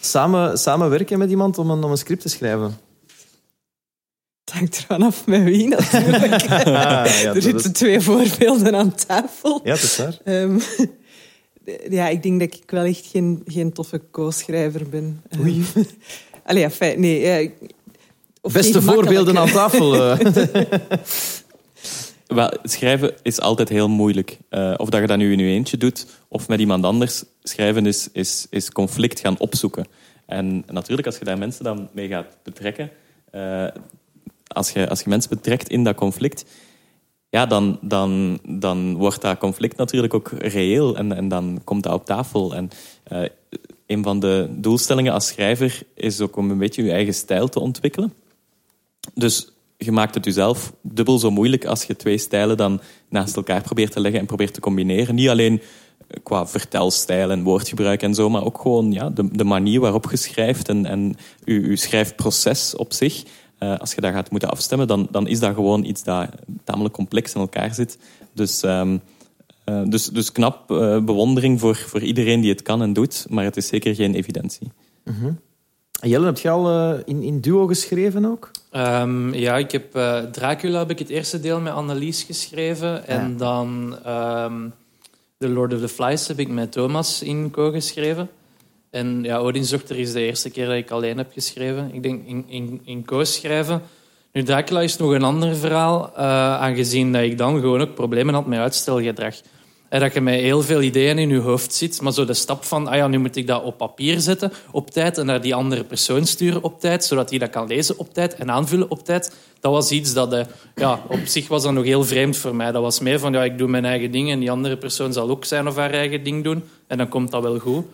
samen, 0.00 0.58
samenwerken 0.58 1.18
met 1.18 1.30
iemand 1.30 1.58
om 1.58 1.70
een, 1.70 1.84
om 1.84 1.90
een 1.90 1.96
script 1.96 2.22
te 2.22 2.28
schrijven? 2.28 2.78
Het 4.44 4.54
hangt 4.54 4.76
ervan 4.76 5.02
af 5.02 5.26
met 5.26 5.42
wie 5.42 5.68
natuurlijk. 5.68 6.32
ah, 6.32 6.64
ja, 6.66 7.04
er 7.34 7.42
zitten 7.42 7.70
is... 7.70 7.78
twee 7.78 8.00
voorbeelden 8.00 8.76
aan 8.76 8.94
tafel. 8.94 9.60
Ja, 9.64 9.70
dat 9.70 9.82
is 9.82 9.96
waar. 9.96 10.18
Um, 10.24 10.60
ja, 11.90 12.08
ik 12.08 12.22
denk 12.22 12.40
dat 12.40 12.54
ik 12.54 12.70
wel 12.70 12.84
echt 12.84 13.06
geen, 13.06 13.42
geen 13.46 13.72
toffe 13.72 14.00
co-schrijver 14.10 14.88
ben. 14.88 15.22
Oei. 15.40 15.64
Allee, 16.46 16.62
enfin, 16.62 17.00
nee. 17.00 17.54
Of 18.40 18.52
Beste 18.52 18.82
voorbeelden 18.82 19.38
aan 19.38 19.50
tafel. 19.50 19.90
Wel, 22.26 22.52
schrijven 22.62 23.14
is 23.22 23.40
altijd 23.40 23.68
heel 23.68 23.88
moeilijk. 23.88 24.38
Uh, 24.50 24.74
of 24.76 24.88
dat 24.88 25.00
je 25.00 25.06
dat 25.06 25.18
nu 25.18 25.32
in 25.32 25.38
je 25.38 25.44
eentje 25.44 25.76
doet, 25.76 26.06
of 26.28 26.48
met 26.48 26.60
iemand 26.60 26.84
anders. 26.84 27.24
Schrijven 27.42 27.86
is, 27.86 28.08
is, 28.12 28.46
is 28.50 28.70
conflict 28.70 29.20
gaan 29.20 29.38
opzoeken. 29.38 29.86
En 30.26 30.64
natuurlijk, 30.70 31.06
als 31.06 31.18
je 31.18 31.24
daar 31.24 31.38
mensen 31.38 31.64
dan 31.64 31.88
mee 31.92 32.08
gaat 32.08 32.36
betrekken... 32.42 32.90
Uh, 33.34 33.66
als, 34.46 34.70
je, 34.70 34.88
als 34.88 35.00
je 35.00 35.08
mensen 35.08 35.30
betrekt 35.30 35.68
in 35.68 35.84
dat 35.84 35.94
conflict... 35.94 36.44
Ja, 37.32 37.46
dan, 37.46 37.78
dan, 37.80 38.38
dan 38.46 38.96
wordt 38.96 39.20
dat 39.20 39.38
conflict 39.38 39.76
natuurlijk 39.76 40.14
ook 40.14 40.30
reëel. 40.38 40.96
En, 40.96 41.12
en 41.12 41.28
dan 41.28 41.60
komt 41.64 41.82
dat 41.82 41.92
op 41.92 42.04
tafel. 42.04 42.54
En 42.54 42.70
uh, 43.12 43.24
een 43.86 44.02
van 44.02 44.20
de 44.20 44.48
doelstellingen 44.50 45.12
als 45.12 45.26
schrijver 45.26 45.82
is 45.94 46.20
ook 46.20 46.36
om 46.36 46.50
een 46.50 46.58
beetje 46.58 46.84
je 46.84 46.92
eigen 46.92 47.14
stijl 47.14 47.48
te 47.48 47.60
ontwikkelen. 47.60 48.12
Dus 49.14 49.52
je 49.76 49.92
maakt 49.92 50.14
het 50.14 50.24
jezelf 50.24 50.72
dubbel 50.82 51.18
zo 51.18 51.30
moeilijk 51.30 51.64
als 51.64 51.84
je 51.84 51.96
twee 51.96 52.18
stijlen 52.18 52.56
dan 52.56 52.80
naast 53.08 53.36
elkaar 53.36 53.62
probeert 53.62 53.92
te 53.92 54.00
leggen 54.00 54.20
en 54.20 54.26
probeert 54.26 54.54
te 54.54 54.60
combineren. 54.60 55.14
Niet 55.14 55.28
alleen 55.28 55.62
qua 56.22 56.46
vertelstijl 56.46 57.30
en 57.30 57.42
woordgebruik 57.42 58.02
en 58.02 58.14
zo, 58.14 58.30
maar 58.30 58.44
ook 58.44 58.60
gewoon 58.60 58.92
ja, 58.92 59.10
de, 59.10 59.28
de 59.30 59.44
manier 59.44 59.80
waarop 59.80 60.10
je 60.10 60.16
schrijft 60.16 60.68
en, 60.68 60.86
en 60.86 61.16
je 61.44 61.76
schrijfproces 61.76 62.76
op 62.76 62.92
zich. 62.92 63.22
Uh, 63.62 63.76
als 63.76 63.94
je 63.94 64.00
dat 64.00 64.12
gaat 64.12 64.30
moeten 64.30 64.50
afstemmen, 64.50 64.86
dan, 64.86 65.08
dan 65.10 65.26
is 65.26 65.40
dat 65.40 65.54
gewoon 65.54 65.84
iets 65.84 66.02
dat 66.02 66.28
tamelijk 66.64 66.94
complex 66.94 67.34
in 67.34 67.40
elkaar 67.40 67.74
zit. 67.74 67.98
Dus, 68.32 68.62
um, 68.62 69.00
uh, 69.64 69.82
dus, 69.84 70.06
dus 70.06 70.32
knap, 70.32 70.70
uh, 70.70 71.04
bewondering 71.04 71.60
voor, 71.60 71.76
voor 71.76 72.00
iedereen 72.00 72.40
die 72.40 72.50
het 72.50 72.62
kan 72.62 72.82
en 72.82 72.92
doet, 72.92 73.26
maar 73.28 73.44
het 73.44 73.56
is 73.56 73.66
zeker 73.66 73.94
geen 73.94 74.14
evidentie. 74.14 74.72
Mm 75.04 75.14
-hmm. 75.14 75.40
Jelle, 76.00 76.26
heb 76.26 76.38
je 76.38 76.50
al 76.50 76.94
in, 77.04 77.22
in 77.22 77.40
duo 77.40 77.66
geschreven 77.66 78.24
ook? 78.24 78.50
Um, 78.72 79.34
ja, 79.34 79.56
ik 79.56 79.70
heb 79.70 79.90
Dracula 80.32 80.78
heb 80.78 80.90
ik 80.90 80.98
het 80.98 81.08
eerste 81.08 81.40
deel 81.40 81.60
met 81.60 81.72
Annelies 81.72 82.22
geschreven. 82.22 83.06
En 83.06 83.36
dan 83.36 83.96
um, 84.06 84.72
The 85.38 85.48
Lord 85.48 85.74
of 85.74 85.80
the 85.80 85.88
Flies 85.88 86.28
heb 86.28 86.38
ik 86.38 86.48
met 86.48 86.72
Thomas 86.72 87.22
in 87.22 87.50
co-geschreven. 87.50 88.28
En 88.92 89.22
ja, 89.22 89.40
Odinsdochter 89.40 89.98
is 89.98 90.12
de 90.12 90.20
eerste 90.20 90.50
keer 90.50 90.66
dat 90.66 90.74
ik 90.74 90.90
alleen 90.90 91.16
heb 91.16 91.32
geschreven. 91.32 91.90
Ik 91.92 92.02
denk 92.02 92.26
in, 92.26 92.44
in, 92.48 92.80
in 92.84 93.04
co-schrijven. 93.04 93.82
Nu, 94.32 94.42
Dracula 94.42 94.80
is 94.80 94.96
nog 94.96 95.10
een 95.10 95.22
ander 95.22 95.56
verhaal, 95.56 96.10
uh, 96.16 96.22
aangezien 96.60 97.12
dat 97.12 97.22
ik 97.22 97.38
dan 97.38 97.60
gewoon 97.60 97.80
ook 97.80 97.94
problemen 97.94 98.34
had 98.34 98.46
met 98.46 98.58
uitstelgedrag. 98.58 99.34
En 99.88 100.00
dat 100.00 100.14
je 100.14 100.20
met 100.20 100.34
heel 100.34 100.62
veel 100.62 100.82
ideeën 100.82 101.18
in 101.18 101.28
je 101.28 101.38
hoofd 101.38 101.74
zit, 101.74 102.00
maar 102.00 102.12
zo 102.12 102.24
de 102.24 102.34
stap 102.34 102.64
van, 102.64 102.86
ah 102.86 102.94
ja, 102.94 103.08
nu 103.08 103.18
moet 103.18 103.36
ik 103.36 103.46
dat 103.46 103.62
op 103.62 103.76
papier 103.76 104.20
zetten 104.20 104.52
op 104.70 104.90
tijd 104.90 105.18
en 105.18 105.26
naar 105.26 105.40
die 105.40 105.54
andere 105.54 105.84
persoon 105.84 106.26
sturen 106.26 106.62
op 106.62 106.80
tijd, 106.80 107.04
zodat 107.04 107.30
hij 107.30 107.38
dat 107.38 107.50
kan 107.50 107.66
lezen 107.66 107.98
op 107.98 108.14
tijd 108.14 108.34
en 108.34 108.50
aanvullen 108.50 108.90
op 108.90 109.04
tijd. 109.04 109.36
Dat 109.60 109.72
was 109.72 109.90
iets 109.90 110.14
dat, 110.14 110.32
uh, 110.32 110.40
ja, 110.74 111.02
op 111.08 111.20
zich 111.24 111.48
was 111.48 111.62
dat 111.62 111.72
nog 111.72 111.84
heel 111.84 112.04
vreemd 112.04 112.36
voor 112.36 112.56
mij. 112.56 112.72
Dat 112.72 112.82
was 112.82 113.00
meer 113.00 113.18
van, 113.18 113.32
ja, 113.32 113.44
ik 113.44 113.58
doe 113.58 113.68
mijn 113.68 113.84
eigen 113.84 114.10
ding 114.10 114.30
en 114.30 114.40
die 114.40 114.50
andere 114.50 114.76
persoon 114.76 115.12
zal 115.12 115.30
ook 115.30 115.44
zijn 115.44 115.68
of 115.68 115.76
haar 115.76 115.92
eigen 115.92 116.24
ding 116.24 116.44
doen. 116.44 116.64
En 116.86 116.98
dan 116.98 117.08
komt 117.08 117.30
dat 117.30 117.42
wel 117.42 117.58
goed. 117.58 117.84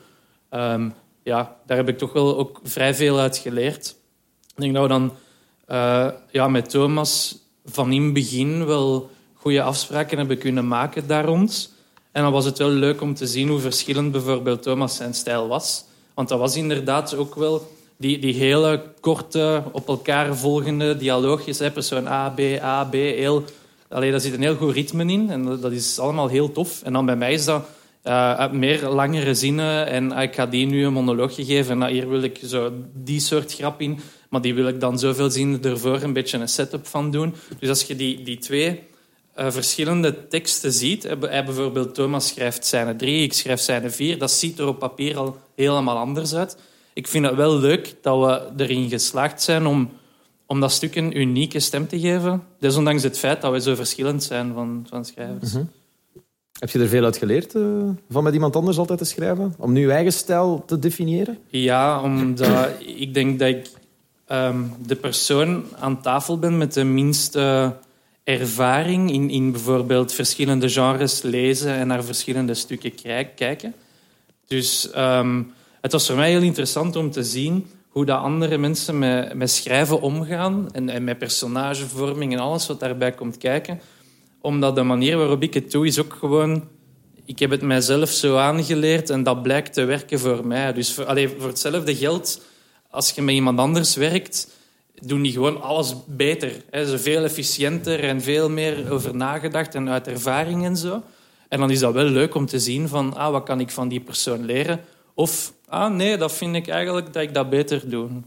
Um, 0.51 0.95
ja, 1.23 1.57
daar 1.67 1.77
heb 1.77 1.89
ik 1.89 1.99
toch 1.99 2.13
wel 2.13 2.39
ook 2.39 2.61
vrij 2.63 2.95
veel 2.95 3.19
uit 3.19 3.37
geleerd. 3.37 3.97
Ik 4.55 4.63
denk 4.63 4.75
dat 4.75 4.83
we 4.83 4.89
dan 4.89 5.13
uh, 5.69 6.09
ja, 6.31 6.49
met 6.49 6.71
Thomas 6.71 7.39
van 7.65 7.93
in 7.93 8.03
het 8.03 8.13
begin 8.13 8.67
wel 8.67 9.11
goede 9.35 9.63
afspraken 9.63 10.19
hebben 10.19 10.39
kunnen 10.39 10.69
maken 10.69 11.07
daar 11.07 11.25
rond. 11.25 11.75
En 12.13 12.23
dan 12.23 12.33
was 12.33 12.45
het 12.45 12.59
wel 12.59 12.69
leuk 12.69 13.01
om 13.01 13.15
te 13.15 13.27
zien 13.27 13.49
hoe 13.49 13.59
verschillend 13.59 14.13
bijvoorbeeld 14.13 14.63
Thomas 14.63 14.97
zijn 14.97 15.15
stijl 15.15 15.49
was. 15.49 15.85
Want 16.15 16.29
dat 16.29 16.39
was 16.39 16.57
inderdaad 16.57 17.15
ook 17.15 17.35
wel 17.35 17.73
die, 17.97 18.19
die 18.19 18.35
hele 18.35 18.83
korte, 19.01 19.63
op 19.73 19.89
elkaar 19.89 20.37
volgende 20.37 20.97
dialoogjes. 20.97 21.59
Persoon 21.73 22.07
A, 22.07 22.29
B, 22.29 22.41
A, 22.63 22.85
B, 22.85 22.93
heel... 22.93 23.45
Daar 23.89 24.21
zit 24.21 24.33
een 24.33 24.43
heel 24.43 24.57
goed 24.57 24.75
ritme 24.75 25.05
in 25.05 25.31
en 25.31 25.61
dat 25.61 25.73
is 25.73 25.99
allemaal 25.99 26.29
heel 26.29 26.53
tof. 26.53 26.83
En 26.83 26.93
dan 26.93 27.07
bij 27.07 27.17
mij 27.17 27.33
is 27.33 27.45
dat 27.45 27.67
uh, 28.05 28.51
meer 28.51 28.89
langere 28.89 29.35
zinnen 29.35 29.87
en 29.87 30.11
uh, 30.11 30.23
ik 30.23 30.35
ga 30.35 30.47
die 30.47 30.67
nu 30.67 30.85
een 30.85 30.93
monoloogje 30.93 31.45
geven 31.45 31.83
en 31.83 31.89
hier 31.89 32.09
wil 32.09 32.23
ik 32.23 32.41
zo 32.45 32.73
die 32.95 33.21
soort 33.21 33.55
grap 33.55 33.81
in, 33.81 33.99
maar 34.29 34.41
die 34.41 34.55
wil 34.55 34.69
ik 34.69 34.81
dan 34.81 34.99
zoveel 34.99 35.31
zinnen 35.31 35.63
ervoor 35.63 36.03
een 36.03 36.13
beetje 36.13 36.39
een 36.39 36.49
setup 36.49 36.87
van 36.87 37.11
doen. 37.11 37.35
Dus 37.59 37.69
als 37.69 37.83
je 37.83 37.97
die, 37.97 38.23
die 38.23 38.39
twee 38.39 38.81
uh, 39.39 39.51
verschillende 39.51 40.29
teksten 40.29 40.73
ziet, 40.73 41.03
hij 41.21 41.45
bijvoorbeeld 41.45 41.95
Thomas 41.95 42.29
schrijft 42.29 42.65
scène 42.65 42.97
3, 42.97 43.23
ik 43.23 43.33
schrijf 43.33 43.61
scène 43.61 43.91
4, 43.91 44.19
dat 44.19 44.31
ziet 44.31 44.59
er 44.59 44.67
op 44.67 44.79
papier 44.79 45.17
al 45.17 45.37
helemaal 45.57 45.97
anders 45.97 46.35
uit. 46.35 46.57
Ik 46.93 47.07
vind 47.09 47.27
het 47.27 47.35
wel 47.35 47.59
leuk 47.59 47.95
dat 48.03 48.21
we 48.21 48.63
erin 48.65 48.89
geslaagd 48.89 49.43
zijn 49.43 49.67
om, 49.67 49.91
om 50.47 50.61
dat 50.61 50.73
stuk 50.73 50.97
een 50.97 51.19
unieke 51.19 51.61
stem 51.61 51.89
te 51.89 52.01
geven, 52.01 52.43
desondanks 52.59 53.03
het 53.03 53.19
feit 53.19 53.41
dat 53.41 53.53
we 53.53 53.61
zo 53.61 53.75
verschillend 53.75 54.23
zijn 54.23 54.55
van, 54.55 54.87
van 54.89 55.05
schrijvers. 55.05 55.53
-hmm. 55.53 55.71
Heb 56.59 56.71
je 56.71 56.79
er 56.79 56.89
veel 56.89 57.05
uit 57.05 57.17
geleerd 57.17 57.55
uh, 57.55 57.63
van 58.11 58.23
met 58.23 58.35
iemand 58.35 58.57
anders 58.57 58.79
altijd 58.79 58.99
te 58.99 59.05
schrijven? 59.05 59.55
Om 59.59 59.73
nu 59.73 59.81
je 59.81 59.93
eigen 59.93 60.13
stijl 60.13 60.63
te 60.67 60.79
definiëren? 60.79 61.39
Ja, 61.49 62.03
omdat 62.03 62.69
ik 62.79 63.15
denk 63.15 63.39
dat 63.39 63.49
ik 63.49 63.69
um, 64.33 64.73
de 64.87 64.97
persoon 64.97 65.65
aan 65.79 66.03
tafel 66.03 66.39
ben 66.39 66.59
met 66.59 66.75
de 66.75 66.85
minste 66.85 67.75
ervaring 68.25 69.13
in, 69.13 69.31
in 69.31 69.53
bijvoorbeeld 69.53 70.13
verschillende 70.13 70.69
genres 70.69 71.23
lezen 71.23 71.73
en 71.73 71.87
naar 71.87 72.05
verschillende 72.05 72.55
stukken 72.55 72.93
kijken. 73.35 73.75
Dus 74.47 74.91
um, 74.97 75.53
het 75.81 75.93
was 75.93 76.07
voor 76.07 76.17
mij 76.17 76.31
heel 76.31 76.43
interessant 76.43 76.97
om 76.97 77.11
te 77.11 77.25
zien 77.25 77.67
hoe 77.89 78.05
dat 78.05 78.21
andere 78.21 78.59
mensen 78.59 78.99
met, 78.99 79.35
met 79.35 79.51
schrijven 79.51 80.01
omgaan 80.01 80.69
en, 80.73 80.89
en 80.89 81.05
met 81.05 81.19
personagevorming 81.19 82.33
en 82.33 82.39
alles 82.39 82.67
wat 82.67 82.81
daarbij 82.81 83.13
komt 83.13 83.37
kijken 83.37 83.81
omdat 84.49 84.75
de 84.75 84.83
manier 84.83 85.17
waarop 85.17 85.43
ik 85.43 85.55
het 85.55 85.71
doe 85.71 85.87
is 85.87 85.99
ook 86.01 86.17
gewoon... 86.19 86.69
Ik 87.25 87.39
heb 87.39 87.51
het 87.51 87.63
mijzelf 87.63 88.11
zo 88.11 88.37
aangeleerd 88.37 89.11
en 89.11 89.23
dat 89.23 89.43
blijkt 89.43 89.73
te 89.73 89.85
werken 89.85 90.19
voor 90.19 90.47
mij. 90.47 90.73
Dus 90.73 90.93
voor, 90.93 91.05
allez, 91.05 91.31
voor 91.39 91.49
hetzelfde 91.49 91.97
geld, 91.97 92.41
als 92.91 93.11
je 93.11 93.23
met 93.23 93.35
iemand 93.35 93.59
anders 93.59 93.97
werkt, 93.97 94.49
doen 94.95 95.23
die 95.23 95.33
gewoon 95.33 95.63
alles 95.63 95.95
beter. 96.07 96.53
Hè. 96.71 96.87
Ze 96.87 96.99
veel 96.99 97.25
efficiënter 97.25 98.05
en 98.05 98.21
veel 98.21 98.51
meer 98.51 98.93
over 98.93 99.15
nagedacht 99.15 99.75
en 99.75 99.89
uit 99.89 100.07
ervaring 100.07 100.65
en 100.65 100.77
zo. 100.77 101.03
En 101.49 101.61
dan 101.61 101.71
is 101.71 101.79
dat 101.79 101.93
wel 101.93 102.05
leuk 102.05 102.35
om 102.35 102.47
te 102.47 102.59
zien 102.59 102.89
van, 102.89 103.17
ah, 103.17 103.31
wat 103.31 103.45
kan 103.45 103.61
ik 103.61 103.71
van 103.71 103.89
die 103.89 104.01
persoon 104.01 104.45
leren? 104.45 104.81
Of, 105.15 105.53
ah, 105.67 105.93
nee, 105.95 106.17
dat 106.17 106.33
vind 106.33 106.57
ik 106.57 106.69
eigenlijk 106.69 107.13
dat 107.13 107.23
ik 107.23 107.35
dat 107.35 107.51
beter 107.51 107.91
doe. 107.91 108.09
Mm 108.09 108.25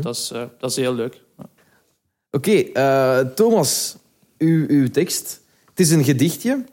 dat, 0.00 0.16
is, 0.16 0.30
uh, 0.32 0.42
dat 0.58 0.70
is 0.70 0.76
heel 0.76 0.94
leuk. 0.94 1.20
Ja. 1.38 1.44
Oké, 2.30 2.50
okay, 2.50 2.70
uh, 2.74 3.32
Thomas, 3.34 3.96
uw, 4.38 4.68
uw 4.68 4.88
tekst 4.88 5.43
het 5.74 5.86
is 5.86 5.90
een 5.90 6.04
gedichtje. 6.04 6.64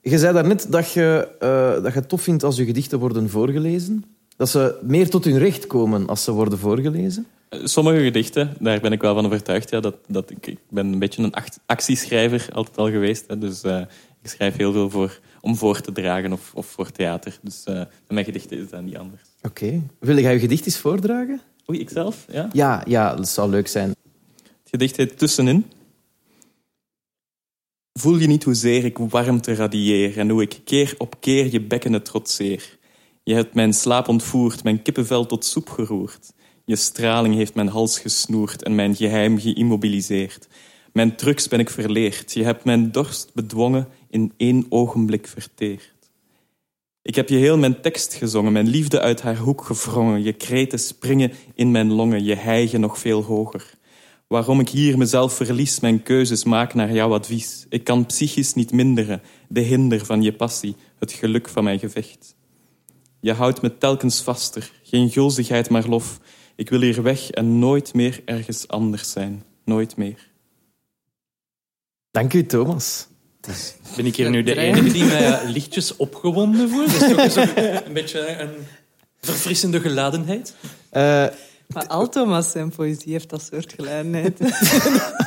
Je 0.00 0.18
zei 0.18 0.32
daarnet 0.32 0.66
dat 0.68 0.92
je, 0.92 1.28
uh, 1.42 1.82
dat 1.82 1.92
je 1.92 1.98
het 1.98 2.08
tof 2.08 2.22
vindt 2.22 2.44
als 2.44 2.56
je 2.56 2.64
gedichten 2.64 2.98
worden 2.98 3.30
voorgelezen. 3.30 4.04
Dat 4.36 4.48
ze 4.48 4.78
meer 4.82 5.10
tot 5.10 5.24
hun 5.24 5.38
recht 5.38 5.66
komen 5.66 6.06
als 6.06 6.24
ze 6.24 6.32
worden 6.32 6.58
voorgelezen. 6.58 7.26
Sommige 7.50 8.02
gedichten, 8.02 8.56
daar 8.58 8.80
ben 8.80 8.92
ik 8.92 9.00
wel 9.00 9.14
van 9.14 9.26
overtuigd. 9.26 9.70
Ja, 9.70 9.80
dat, 9.80 9.94
dat 10.06 10.30
ik, 10.30 10.46
ik 10.46 10.58
ben 10.68 10.86
een 10.86 10.98
beetje 10.98 11.22
een 11.22 11.34
actieschrijver 11.66 12.48
altijd 12.52 12.76
al 12.76 12.90
geweest. 12.90 13.24
Hè, 13.26 13.38
dus 13.38 13.64
uh, 13.64 13.80
ik 14.22 14.30
schrijf 14.30 14.56
heel 14.56 14.72
veel 14.72 14.90
voor, 14.90 15.20
om 15.40 15.56
voor 15.56 15.80
te 15.80 15.92
dragen 15.92 16.32
of, 16.32 16.50
of 16.54 16.66
voor 16.66 16.90
theater. 16.90 17.38
Dus 17.42 17.64
uh, 17.68 17.82
mijn 18.08 18.24
gedichten 18.24 18.58
is 18.58 18.70
dat 18.70 18.82
niet 18.82 18.96
anders. 18.96 19.22
Oké. 19.42 19.64
Okay. 19.64 19.82
Wil 19.98 20.18
jij 20.18 20.32
je 20.32 20.38
gedicht 20.38 20.66
eens 20.66 20.78
voordragen? 20.78 21.40
Oei, 21.70 21.80
ikzelf? 21.80 22.26
Ja? 22.32 22.48
ja, 22.52 22.82
ja, 22.86 23.14
dat 23.14 23.28
zou 23.28 23.50
leuk 23.50 23.68
zijn. 23.68 23.88
Het 23.88 24.70
gedicht 24.70 24.96
heet 24.96 25.18
Tussenin. 25.18 25.64
Voel 27.92 28.16
je 28.16 28.26
niet 28.26 28.44
hoezeer 28.44 28.84
ik 28.84 28.98
warmte 28.98 29.54
radieer 29.54 30.18
en 30.18 30.28
hoe 30.28 30.42
ik 30.42 30.60
keer 30.64 30.94
op 30.98 31.20
keer 31.20 31.52
je 31.52 31.60
bekkenen 31.60 32.02
trotseer? 32.02 32.78
Je 33.22 33.34
hebt 33.34 33.54
mijn 33.54 33.72
slaap 33.72 34.08
ontvoerd, 34.08 34.64
mijn 34.64 34.82
kippenvel 34.82 35.26
tot 35.26 35.44
soep 35.44 35.68
geroerd. 35.68 36.32
Je 36.64 36.76
straling 36.76 37.34
heeft 37.34 37.54
mijn 37.54 37.68
hals 37.68 37.98
gesnoerd 37.98 38.62
en 38.62 38.74
mijn 38.74 38.96
geheim 38.96 39.38
geïmmobiliseerd. 39.38 40.48
Mijn 40.92 41.16
drugs 41.16 41.48
ben 41.48 41.60
ik 41.60 41.70
verleerd. 41.70 42.32
Je 42.32 42.44
hebt 42.44 42.64
mijn 42.64 42.92
dorst 42.92 43.30
bedwongen, 43.34 43.88
in 44.10 44.32
één 44.36 44.66
ogenblik 44.68 45.26
verteerd. 45.26 45.94
Ik 47.02 47.14
heb 47.14 47.28
je 47.28 47.36
heel 47.36 47.58
mijn 47.58 47.80
tekst 47.80 48.14
gezongen, 48.14 48.52
mijn 48.52 48.68
liefde 48.68 49.00
uit 49.00 49.22
haar 49.22 49.36
hoek 49.36 49.64
gevrongen. 49.64 50.22
Je 50.22 50.32
kreten 50.32 50.78
springen 50.78 51.32
in 51.54 51.70
mijn 51.70 51.92
longen, 51.92 52.24
je 52.24 52.34
hijgen 52.34 52.80
nog 52.80 52.98
veel 52.98 53.22
hoger. 53.22 53.78
Waarom 54.32 54.60
ik 54.60 54.68
hier 54.68 54.98
mezelf 54.98 55.32
verlies, 55.34 55.80
mijn 55.80 56.02
keuzes 56.02 56.44
maak 56.44 56.74
naar 56.74 56.92
jouw 56.92 57.14
advies. 57.14 57.66
Ik 57.68 57.84
kan 57.84 58.06
psychisch 58.06 58.54
niet 58.54 58.72
minderen, 58.72 59.22
de 59.48 59.60
hinder 59.60 60.06
van 60.06 60.22
je 60.22 60.32
passie, 60.32 60.76
het 60.98 61.12
geluk 61.12 61.48
van 61.48 61.64
mijn 61.64 61.78
gevecht. 61.78 62.34
Je 63.20 63.32
houdt 63.32 63.62
me 63.62 63.78
telkens 63.78 64.22
vaster, 64.22 64.72
geen 64.82 65.10
gulzigheid 65.10 65.68
maar 65.68 65.88
lof. 65.88 66.20
Ik 66.56 66.70
wil 66.70 66.80
hier 66.80 67.02
weg 67.02 67.30
en 67.30 67.58
nooit 67.58 67.94
meer 67.94 68.22
ergens 68.24 68.68
anders 68.68 69.10
zijn. 69.10 69.44
Nooit 69.64 69.96
meer. 69.96 70.30
Dank 72.10 72.32
u, 72.32 72.46
Thomas. 72.46 73.06
Ben 73.96 74.06
ik 74.06 74.16
hier 74.16 74.30
nu 74.30 74.42
de 74.42 74.56
enige 74.56 74.92
die 74.92 75.04
mij 75.04 75.46
lichtjes 75.46 75.96
opgewonden 75.96 76.70
voelt? 76.70 77.00
Dat 77.00 77.02
is 77.02 77.16
toch 77.16 77.30
zo 77.30 77.60
een 77.84 77.92
beetje 77.92 78.40
een 78.40 78.66
verfrissende 79.20 79.80
geladenheid? 79.80 80.54
Uh, 80.92 81.26
maar 81.72 81.86
al 81.86 82.08
Thomas 82.08 82.50
zijn 82.50 82.70
poëzie 82.70 83.12
heeft 83.12 83.30
dat 83.30 83.48
soort 83.52 83.72
geladenheid. 83.72 84.40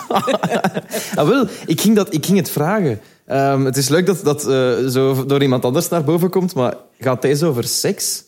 ah, 1.16 1.28
wel, 1.28 1.48
ik 1.66 1.82
ging, 1.82 1.96
dat, 1.96 2.14
ik 2.14 2.26
ging 2.26 2.38
het 2.38 2.50
vragen. 2.50 3.00
Um, 3.28 3.66
het 3.66 3.78
is 3.78 3.90
leuk 3.90 4.06
dat 4.06 4.24
dat 4.24 4.48
uh, 4.48 4.88
zo 4.88 5.26
door 5.26 5.42
iemand 5.42 5.66
anders 5.66 5.90
naar 5.90 6.04
boven 6.04 6.30
komt, 6.30 6.54
maar 6.54 6.78
gaat 7.00 7.22
deze 7.22 7.46
over 7.46 7.64
seks? 7.64 8.24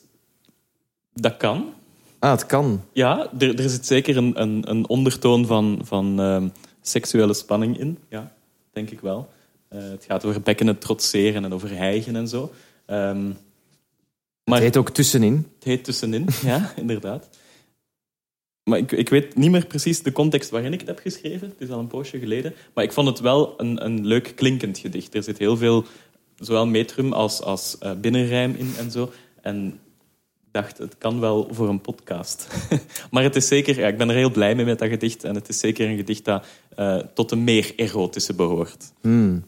Dat 1.14 1.38
kan. 1.38 1.74
Ah, 2.20 2.32
het 2.32 2.46
kan. 2.46 2.84
Ja, 2.92 3.30
er, 3.38 3.60
er 3.60 3.70
zit 3.70 3.86
zeker 3.86 4.18
een, 4.18 4.42
een, 4.42 4.70
een 4.70 4.90
ondertoon 4.90 5.46
van, 5.46 5.80
van 5.84 6.20
um, 6.20 6.52
seksuele 6.82 7.34
spanning 7.34 7.80
in. 7.80 7.98
Ja, 8.10 8.32
denk 8.72 8.90
ik 8.90 9.00
wel. 9.00 9.30
Uh, 9.74 9.80
het 9.90 10.06
gaat 10.08 10.26
over 10.26 10.42
bekkenen 10.42 10.78
trotseren 10.78 11.44
en 11.44 11.54
over 11.54 11.78
hijgen 11.78 12.16
en 12.16 12.28
zo. 12.28 12.52
Um, 12.88 13.38
maar 14.44 14.56
het 14.56 14.64
heet 14.64 14.78
ook 14.78 14.90
tussenin. 14.90 15.48
Het 15.56 15.64
heet 15.64 15.84
tussenin, 15.84 16.28
ja, 16.44 16.72
inderdaad. 16.76 17.30
Maar 18.66 18.78
ik, 18.78 18.92
ik 18.92 19.10
weet 19.10 19.36
niet 19.36 19.52
meer 19.52 19.66
precies 19.66 20.04
de 20.04 20.12
context 20.12 20.50
waarin 20.50 20.74
ik 20.74 20.80
het 20.80 20.88
heb 20.88 21.00
geschreven. 21.00 21.48
Het 21.48 21.62
is 21.68 21.70
al 21.70 21.80
een 21.80 21.88
poosje 21.88 22.20
geleden. 22.20 22.54
Maar 22.74 22.84
ik 22.84 22.92
vond 22.92 23.08
het 23.08 23.20
wel 23.20 23.54
een, 23.58 23.86
een 23.86 24.06
leuk 24.06 24.32
klinkend 24.36 24.78
gedicht. 24.78 25.16
Er 25.16 25.24
zit 25.24 25.38
heel 25.38 25.58
veel, 25.58 25.86
zowel 26.36 26.68
metrum 26.68 27.14
als, 27.14 27.42
als 27.42 27.78
uh, 27.84 27.92
binnenrijm 28.02 28.56
in 28.58 28.74
en 28.78 28.92
zo. 28.92 29.12
En 29.42 29.68
ik 30.46 30.52
dacht, 30.52 30.78
het 30.78 30.98
kan 30.98 31.20
wel 31.20 31.48
voor 31.52 31.70
een 31.70 31.82
podcast. 31.82 32.48
maar 33.12 33.24
het 33.24 33.36
is 33.36 33.48
zeker, 33.48 33.80
ja, 33.80 33.88
ik 33.88 33.98
ben 33.98 34.10
er 34.10 34.16
heel 34.16 34.32
blij 34.32 34.56
mee 34.56 34.66
met 34.66 34.80
dat 34.80 34.90
gedicht. 34.90 35.24
En 35.24 35.36
het 35.36 35.50
is 35.50 35.60
zeker 35.60 35.90
een 35.90 35.98
gedicht 35.98 36.26
dat 36.26 36.46
uh, 36.80 36.98
tot 37.14 37.30
de 37.30 37.36
meer 37.36 37.74
erotische 37.76 38.34
behoort. 38.34 38.92
Hmm. 39.02 39.46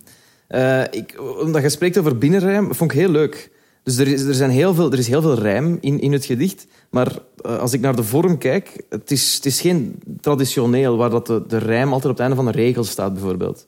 Uh, 0.49 0.84
ik, 0.91 1.21
omdat 1.39 1.62
je 1.62 1.69
spreekt 1.69 1.97
over 1.97 2.17
binnenrijm, 2.17 2.75
vond 2.75 2.91
ik 2.91 2.97
heel 2.97 3.10
leuk. 3.10 3.51
Dus 3.88 3.97
er 3.97 4.08
is, 4.08 4.21
er, 4.21 4.34
zijn 4.34 4.50
heel 4.50 4.73
veel, 4.73 4.91
er 4.91 4.97
is 4.97 5.08
heel 5.08 5.21
veel 5.21 5.39
rijm 5.39 5.78
in, 5.82 6.00
in 6.00 6.12
het 6.12 6.26
gedicht. 6.26 6.67
Maar 6.89 7.12
uh, 7.45 7.60
als 7.60 7.73
ik 7.73 7.82
naar 7.82 7.95
de 7.95 8.04
vorm 8.04 8.38
kijk, 8.38 8.84
het 8.89 9.12
is, 9.12 9.36
het 9.36 9.45
is 9.45 9.62
geen 9.62 10.00
traditioneel 10.21 10.97
waar 10.97 11.10
dat 11.10 11.28
de, 11.28 11.43
de 11.47 11.58
rijm 11.58 11.93
altijd 11.93 12.04
op 12.04 12.10
het 12.10 12.19
einde 12.19 12.36
van 12.36 12.47
een 12.47 12.54
regel 12.54 12.84
staat, 12.84 13.13
bijvoorbeeld. 13.13 13.67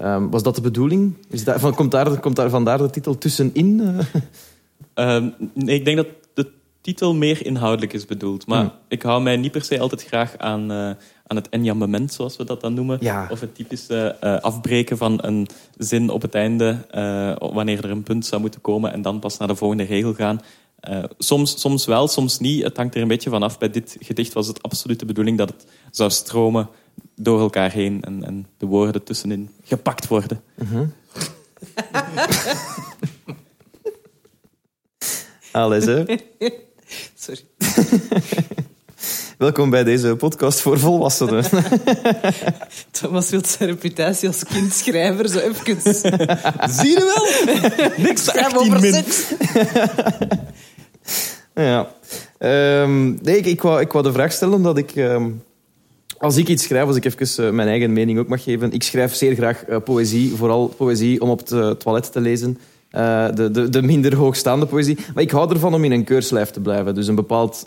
Um, 0.00 0.30
was 0.30 0.42
dat 0.42 0.54
de 0.54 0.60
bedoeling? 0.60 1.14
Is 1.28 1.44
dat, 1.44 1.60
van, 1.60 1.74
komt, 1.74 1.90
daar, 1.90 2.20
komt 2.20 2.36
daar 2.36 2.50
vandaar 2.50 2.78
de 2.78 2.90
titel 2.90 3.18
tussenin? 3.18 3.80
Uh, 4.94 5.24
nee, 5.54 5.74
ik 5.74 5.84
denk 5.84 5.96
dat 5.96 6.08
de 6.34 6.50
titel 6.80 7.14
meer 7.14 7.46
inhoudelijk 7.46 7.92
is 7.92 8.04
bedoeld. 8.04 8.46
Maar 8.46 8.60
hmm. 8.60 8.72
ik 8.88 9.02
hou 9.02 9.22
mij 9.22 9.36
niet 9.36 9.52
per 9.52 9.64
se 9.64 9.78
altijd 9.78 10.04
graag 10.04 10.38
aan, 10.38 10.72
uh, 10.72 10.90
aan 11.30 11.36
het 11.36 11.48
enjambement, 11.48 12.12
zoals 12.12 12.36
we 12.36 12.44
dat 12.44 12.60
dan 12.60 12.74
noemen. 12.74 12.98
Ja. 13.00 13.26
Of 13.30 13.40
het 13.40 13.54
typische 13.54 14.16
uh, 14.24 14.38
afbreken 14.38 14.96
van 14.96 15.18
een 15.22 15.48
zin 15.76 16.10
op 16.10 16.22
het 16.22 16.34
einde, 16.34 16.86
uh, 16.94 17.50
wanneer 17.52 17.84
er 17.84 17.90
een 17.90 18.02
punt 18.02 18.26
zou 18.26 18.40
moeten 18.40 18.60
komen 18.60 18.92
en 18.92 19.02
dan 19.02 19.18
pas 19.18 19.36
naar 19.38 19.48
de 19.48 19.54
volgende 19.54 19.84
regel 19.84 20.14
gaan. 20.14 20.40
Uh, 20.88 21.04
soms, 21.18 21.60
soms 21.60 21.86
wel, 21.86 22.08
soms 22.08 22.38
niet. 22.38 22.62
Het 22.62 22.76
hangt 22.76 22.94
er 22.94 23.02
een 23.02 23.08
beetje 23.08 23.30
van 23.30 23.42
af. 23.42 23.58
Bij 23.58 23.70
dit 23.70 23.96
gedicht 24.00 24.32
was 24.32 24.46
het 24.46 24.62
absoluut 24.62 24.98
de 24.98 25.06
bedoeling 25.06 25.38
dat 25.38 25.48
het 25.48 25.66
zou 25.90 26.10
stromen 26.10 26.68
door 27.14 27.40
elkaar 27.40 27.70
heen 27.70 28.02
en, 28.02 28.24
en 28.24 28.46
de 28.58 28.66
woorden 28.66 29.02
tussenin 29.02 29.50
gepakt 29.64 30.08
worden. 30.08 30.42
-hmm. 30.54 30.92
Alles, 35.52 35.84
hè? 35.90 36.04
Sorry. 37.14 37.40
Welkom 39.40 39.70
bij 39.70 39.84
deze 39.84 40.16
podcast 40.16 40.60
voor 40.60 40.78
volwassenen. 40.78 41.44
Thomas 43.00 43.30
wil 43.30 43.40
zijn 43.44 43.68
reputatie 43.68 44.28
als 44.28 44.44
kindschrijver 44.44 45.28
zo 45.28 45.38
even... 45.38 45.80
Zie 46.76 46.88
je 46.88 47.12
wel? 47.14 48.04
Niks 48.04 48.24
Schrijf 48.24 48.56
over 48.56 48.80
seks. 48.80 49.32
ja. 51.54 51.88
Um, 52.82 53.18
nee, 53.22 53.36
ik, 53.36 53.46
ik, 53.46 53.62
wou, 53.62 53.80
ik 53.80 53.92
wou 53.92 54.04
de 54.04 54.12
vraag 54.12 54.32
stellen 54.32 54.62
dat 54.62 54.78
ik... 54.78 54.96
Um, 54.96 55.42
als 56.18 56.36
ik 56.36 56.48
iets 56.48 56.64
schrijf, 56.64 56.86
als 56.86 56.96
ik 56.96 57.04
even 57.04 57.44
uh, 57.44 57.50
mijn 57.50 57.68
eigen 57.68 57.92
mening 57.92 58.18
ook 58.18 58.28
mag 58.28 58.42
geven... 58.42 58.72
Ik 58.72 58.82
schrijf 58.82 59.14
zeer 59.14 59.34
graag 59.34 59.68
uh, 59.68 59.76
poëzie, 59.84 60.34
vooral 60.36 60.66
poëzie 60.66 61.20
om 61.20 61.30
op 61.30 61.38
het 61.38 61.50
uh, 61.50 61.70
toilet 61.70 62.12
te 62.12 62.20
lezen. 62.20 62.58
De, 62.90 63.48
de, 63.52 63.68
de, 63.68 63.82
minder 63.82 64.16
hoogstaande 64.16 64.66
poëzie. 64.66 64.98
Maar 65.14 65.22
ik 65.22 65.30
hou 65.30 65.50
ervan 65.50 65.74
om 65.74 65.84
in 65.84 65.92
een 65.92 66.04
keurslijf 66.04 66.50
te 66.50 66.60
blijven. 66.60 66.94
Dus 66.94 67.06
een 67.06 67.14
bepaald 67.14 67.64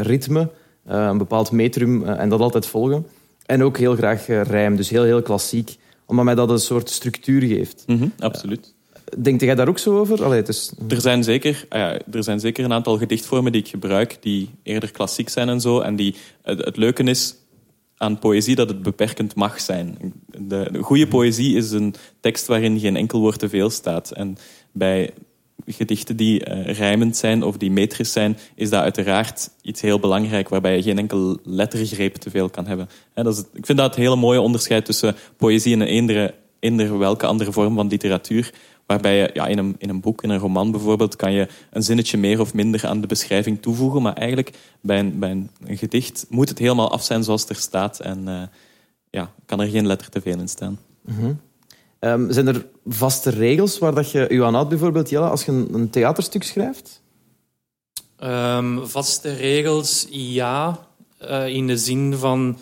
ritme, 0.00 0.48
een 0.84 1.18
bepaald 1.18 1.50
metrum 1.50 2.04
en 2.04 2.28
dat 2.28 2.40
altijd 2.40 2.66
volgen. 2.66 3.06
En 3.46 3.62
ook 3.62 3.78
heel 3.78 3.94
graag 3.94 4.26
rijm, 4.26 4.76
dus 4.76 4.88
heel, 4.88 5.02
heel 5.02 5.22
klassiek. 5.22 5.76
Omdat 6.06 6.24
mij 6.24 6.34
dat 6.34 6.50
een 6.50 6.58
soort 6.58 6.90
structuur 6.90 7.42
geeft. 7.42 7.84
Mm 7.86 7.98
-hmm, 7.98 8.12
absoluut. 8.18 8.74
Denkt 9.18 9.42
jij 9.42 9.54
daar 9.54 9.68
ook 9.68 9.78
zo 9.78 9.98
over? 9.98 10.24
Allee, 10.24 10.42
er, 10.88 11.00
zijn 11.00 11.24
zeker, 11.24 11.66
ah 11.68 11.78
ja, 11.78 12.00
er 12.12 12.24
zijn 12.24 12.40
zeker 12.40 12.64
een 12.64 12.72
aantal 12.72 12.98
gedichtvormen 12.98 13.52
die 13.52 13.60
ik 13.60 13.68
gebruik, 13.68 14.16
die 14.20 14.50
eerder 14.62 14.90
klassiek 14.90 15.28
zijn 15.28 15.48
en 15.48 15.60
zo. 15.60 15.80
En 15.80 15.96
die, 15.96 16.14
het, 16.42 16.64
het 16.64 16.76
leuke 16.76 17.02
is, 17.02 17.34
aan 17.96 18.18
poëzie 18.18 18.54
dat 18.54 18.68
het 18.68 18.82
beperkend 18.82 19.34
mag 19.34 19.60
zijn. 19.60 20.12
De, 20.26 20.68
de 20.72 20.82
goede 20.82 21.08
poëzie 21.08 21.56
is 21.56 21.70
een 21.70 21.94
tekst 22.20 22.46
waarin 22.46 22.78
geen 22.78 22.96
enkel 22.96 23.20
woord 23.20 23.38
te 23.38 23.48
veel 23.48 23.70
staat. 23.70 24.10
En 24.10 24.36
bij 24.72 25.12
gedichten 25.66 26.16
die 26.16 26.48
uh, 26.48 26.74
rijmend 26.78 27.16
zijn 27.16 27.42
of 27.42 27.56
die 27.56 27.70
metrisch 27.70 28.12
zijn, 28.12 28.38
is 28.54 28.70
dat 28.70 28.82
uiteraard 28.82 29.50
iets 29.62 29.80
heel 29.80 29.98
belangrijk, 29.98 30.48
waarbij 30.48 30.76
je 30.76 30.82
geen 30.82 30.98
enkel 30.98 31.38
lettergreep 31.44 32.14
te 32.14 32.30
veel 32.30 32.50
kan 32.50 32.66
hebben. 32.66 32.88
He, 33.14 33.22
dat 33.22 33.36
is 33.36 33.42
ik 33.52 33.66
vind 33.66 33.78
dat 33.78 33.86
het 33.86 33.96
hele 33.96 34.16
mooie 34.16 34.40
onderscheid 34.40 34.84
tussen 34.84 35.16
poëzie 35.36 35.74
en 35.74 35.80
een 35.80 36.32
eender, 36.60 36.98
welke 36.98 37.26
andere 37.26 37.52
vorm 37.52 37.74
van 37.74 37.88
literatuur. 37.88 38.52
Waarbij 38.86 39.16
je 39.16 39.30
ja, 39.32 39.46
in, 39.46 39.58
een, 39.58 39.74
in 39.78 39.88
een 39.88 40.00
boek, 40.00 40.22
in 40.22 40.30
een 40.30 40.38
roman 40.38 40.70
bijvoorbeeld, 40.70 41.16
kan 41.16 41.32
je 41.32 41.48
een 41.70 41.82
zinnetje 41.82 42.18
meer 42.18 42.40
of 42.40 42.54
minder 42.54 42.86
aan 42.86 43.00
de 43.00 43.06
beschrijving 43.06 43.62
toevoegen. 43.62 44.02
Maar 44.02 44.12
eigenlijk 44.12 44.58
bij 44.80 44.98
een, 44.98 45.18
bij 45.18 45.30
een, 45.30 45.50
gedicht 45.66 46.26
moet 46.28 46.48
het 46.48 46.58
helemaal 46.58 46.90
af 46.90 47.04
zijn 47.04 47.24
zoals 47.24 47.40
het 47.40 47.50
er 47.50 47.56
staat. 47.56 48.00
En 48.00 48.28
uh, 48.28 48.42
ja, 49.10 49.32
kan 49.46 49.60
er 49.60 49.68
geen 49.68 49.86
letter 49.86 50.10
te 50.10 50.20
veel 50.20 50.38
in 50.38 50.48
staan. 50.48 50.78
-hmm. 51.04 51.40
Um, 52.04 52.32
zijn 52.32 52.46
er 52.46 52.66
vaste 52.86 53.30
regels 53.30 53.78
waar 53.78 53.94
dat 53.94 54.10
je 54.10 54.26
je 54.30 54.44
aan 54.44 54.54
houdt, 54.54 54.68
bijvoorbeeld, 54.68 55.08
Jelle, 55.08 55.28
als 55.28 55.44
je 55.44 55.52
een, 55.52 55.68
een 55.74 55.90
theaterstuk 55.90 56.42
schrijft? 56.42 57.02
Um, 58.22 58.86
vaste 58.86 59.32
regels, 59.32 60.06
ja. 60.10 60.86
Uh, 61.22 61.46
in 61.46 61.66
de 61.66 61.76
zin 61.76 62.14
van 62.14 62.58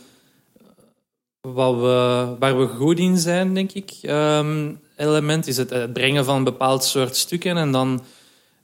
wat 1.41 1.75
we, 1.75 2.37
waar 2.39 2.59
we 2.59 2.67
goed 2.67 2.99
in 2.99 3.19
zijn, 3.19 3.55
denk 3.55 3.73
ik. 3.73 3.99
Um, 4.03 4.81
element 4.97 5.47
is 5.47 5.57
het, 5.57 5.93
brengen 5.93 6.25
van 6.25 6.37
een 6.37 6.45
bepaald 6.45 6.85
soort 6.85 7.17
stukken. 7.17 7.57
En 7.57 7.73
dan 7.73 8.03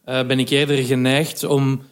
uh, 0.07 0.27
ben 0.27 0.39
ik 0.39 0.49
eerder 0.49 0.77
geneigd 0.77 1.45
om 1.45 1.83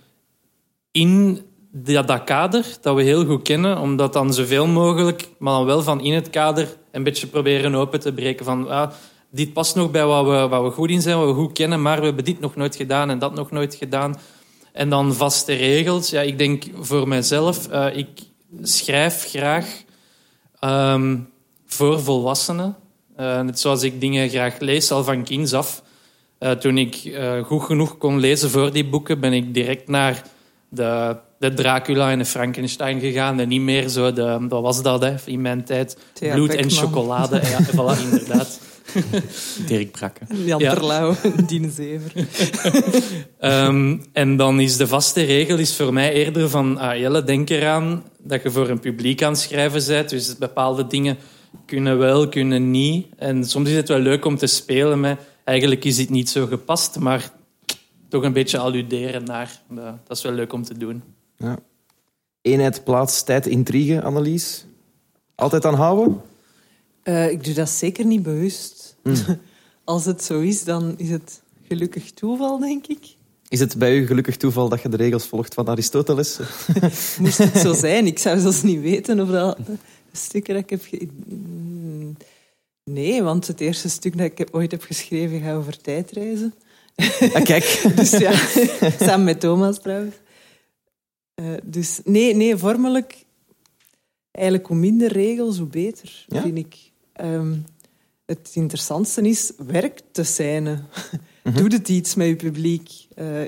in 0.91 1.46
dat, 1.85 2.09
dat, 2.09 2.25
kader, 2.25 2.67
dat 2.81 2.97
we 2.97 3.03
heel 3.03 3.25
goed 3.25 3.43
kennen, 3.43 3.79
om 3.79 3.97
dat 3.97 4.13
dan 4.13 4.35
zoveel 4.35 4.67
mogelijk, 4.67 5.29
maar 5.39 5.53
dan 5.53 5.65
wel 5.65 5.83
van 5.83 6.01
in 6.01 6.13
het 6.13 6.31
kader, 6.31 6.77
een 6.93 7.03
beetje 7.03 7.27
proberen 7.27 7.75
open 7.75 8.01
te 8.01 8.13
breken. 8.13 8.45
Van, 8.45 8.69
ah, 8.69 8.91
dit 9.31 9.53
past 9.53 9.75
nog 9.75 9.91
bij 9.91 10.07
wat 10.07 10.25
we, 10.25 10.49
wat 10.49 10.63
we 10.63 10.71
goed 10.71 10.91
in 10.91 11.03
zijn, 11.03 11.19
wat 11.19 11.27
we 11.27 11.35
goed 11.35 11.53
kennen, 11.53 11.83
maar 11.83 11.99
we 11.99 12.05
hebben 12.05 12.25
dit 12.25 12.41
nog 12.41 12.57
nooit 12.57 12.77
gedaan 12.77 13.11
en 13.11 13.19
dat 13.19 13.35
nog 13.35 13.51
nooit 13.51 13.75
gedaan. 13.75 14.17
En 14.73 14.89
dan 14.89 15.15
vaste 15.15 15.53
regels. 15.53 16.11
Ja, 16.11 16.21
ik 16.21 16.39
denk 16.39 16.65
voor 16.81 17.09
mezelf, 17.09 17.73
uh, 17.73 17.97
ik 17.97 18.09
schrijf 18.63 19.25
graag 19.29 19.83
um, 20.61 21.29
voor 21.67 22.01
volwassenen. 22.01 22.77
Uh, 23.21 23.41
net 23.41 23.61
zoals 23.61 23.83
ik 23.83 24.01
dingen 24.01 24.29
graag 24.29 24.59
lees, 24.59 24.91
al 24.91 25.05
van 25.05 25.25
kinds 25.25 25.53
af. 25.53 25.83
Uh, 26.39 26.51
toen 26.51 26.79
ik 26.79 27.19
goed 27.45 27.63
genoeg 27.63 27.99
kon 27.99 28.19
lezen 28.19 28.51
voor 28.51 28.73
die 28.73 28.89
boeken, 28.89 29.21
ben 29.21 29.33
ik 29.33 29.55
direct 29.55 29.89
naar 29.89 30.23
de, 30.69 31.17
de 31.39 31.55
Dracula 31.55 32.11
en 32.11 32.19
de 32.19 32.25
Frankenstein 32.25 33.01
gegaan. 33.01 33.41
En 33.41 33.49
niet 33.49 33.61
meer 33.61 33.89
zo, 33.89 34.13
de, 34.13 34.47
dat 34.49 34.63
was 34.63 34.83
dat 34.83 35.03
hè, 35.03 35.15
in 35.25 35.41
mijn 35.41 35.65
tijd, 35.65 35.97
Thea 36.13 36.35
bloed 36.35 36.49
Beckman. 36.49 36.71
en 36.71 36.77
chocolade. 36.77 37.41
ja, 37.45 37.65
voilà, 37.65 38.03
inderdaad. 38.11 38.61
Dirk 39.67 39.91
Brakke. 39.91 40.21
Jan 40.45 40.61
Ja. 40.61 40.75
Terlouw, 40.75 41.15
Dien 41.47 41.71
Zever. 41.71 42.13
Ehm, 43.39 43.99
en 44.13 44.37
dan 44.37 44.61
is 44.61 44.77
de 44.77 44.87
vaste 44.87 45.23
regel 45.23 45.59
is 45.59 45.77
voor 45.77 45.93
mij 45.93 46.13
eerder 46.13 46.49
van... 46.49 46.79
Ah, 46.79 46.99
Jelle, 46.99 47.25
denk 47.25 47.51
eraan 47.51 48.05
dat 48.19 48.43
je 48.43 48.51
voor 48.51 48.69
een 48.69 48.81
publiek 48.81 49.23
aan 49.23 49.33
het 49.33 49.41
schrijven 49.41 49.87
bent. 49.87 50.09
Dus 50.09 50.39
bepaalde 50.39 50.87
dingen 50.87 51.17
kunnen 51.67 51.99
wel, 51.99 52.29
kunnen 52.29 52.71
niet. 52.71 53.07
En 53.17 53.45
soms 53.45 53.69
is 53.69 53.77
het 53.77 53.89
wel 53.89 53.99
leuk 53.99 54.25
om 54.25 54.37
te 54.37 54.47
spelen 54.47 55.01
met... 55.01 55.19
Eigenlijk 55.45 55.85
is 55.85 55.97
dit 55.97 56.11
niet 56.11 56.29
zo 56.29 56.47
gepast, 56.47 56.99
maar 56.99 57.31
toch 58.09 58.23
een 58.23 58.33
beetje 58.33 58.59
alluderen 58.59 59.25
naar. 59.25 59.61
Dat 60.07 60.17
is 60.17 60.23
wel 60.23 60.33
leuk 60.33 60.53
om 60.53 60.63
te 60.63 60.79
doen. 60.79 61.03
Ja. 61.37 61.59
Eenheid, 62.43 62.85
plaats, 62.85 63.23
tijd, 63.23 63.47
intrigue, 63.47 64.03
Annelies. 64.03 64.67
Altijd 65.35 65.65
aanhouden? 65.65 66.21
Uh, 67.05 67.31
ik 67.31 67.45
doe 67.45 67.55
dat 67.55 67.69
zeker 67.69 68.05
niet 68.05 68.23
bewust. 68.23 68.97
Mm. 69.03 69.15
Als 69.85 70.05
het 70.05 70.25
zo 70.25 70.41
is, 70.41 70.65
dan 70.65 70.95
is 70.97 71.11
het 71.11 71.43
gelukkig 71.69 72.11
toeval, 72.11 72.59
denk 72.59 72.87
ik. 72.87 73.15
Is 73.49 73.61
het 73.61 73.79
bij 73.79 73.97
u 73.97 74.07
gelukkig 74.07 74.37
toeval 74.37 74.69
dat 74.69 74.83
je 74.83 74.89
de 74.89 74.97
regels 74.97 75.27
volgt 75.27 75.55
van 75.55 75.69
Aristoteles? 75.69 76.39
Moest 77.21 77.39
het 77.39 77.59
zo 77.59 77.73
zijn? 77.73 78.07
Ik 78.07 78.19
zou 78.19 78.39
zelfs 78.39 78.63
niet 78.63 78.81
weten 78.81 79.21
of 79.21 79.29
dat 79.29 79.59
stuk 80.13 80.47
dat 80.47 80.57
ik 80.57 80.71
heb... 80.71 80.83
Nee, 82.85 83.23
want 83.23 83.47
het 83.47 83.61
eerste 83.61 83.89
stuk 83.89 84.19
dat 84.19 84.27
ik 84.27 84.49
ooit 84.51 84.71
heb 84.71 84.83
geschreven 84.83 85.41
gaat 85.41 85.57
over 85.57 85.81
tijdreizen. 85.81 86.55
Ah, 87.35 87.45
kijk. 87.45 87.83
dus 87.97 88.11
ja, 88.11 88.33
samen 89.01 89.25
met 89.25 89.41
Thomas 89.41 89.81
trouwens. 89.81 90.15
Uh, 91.41 91.55
dus 91.65 92.01
nee, 92.05 92.35
nee, 92.35 92.57
vormelijk... 92.57 93.25
Eigenlijk 94.31 94.67
hoe 94.67 94.77
minder 94.77 95.13
regels, 95.13 95.59
hoe 95.59 95.67
beter, 95.67 96.25
vind 96.29 96.59
ik. 96.59 96.77
Um, 97.21 97.65
het 98.27 98.51
interessantste 98.53 99.23
is 99.23 99.53
werk 99.57 100.01
te 100.11 100.25
zijn. 100.25 100.65
Mhm. 101.47 101.57
Doet 101.57 101.73
het 101.73 101.89
iets 101.89 102.15
met 102.15 102.27
je 102.27 102.37
publiek? 102.37 102.91
Uh, 103.17 103.41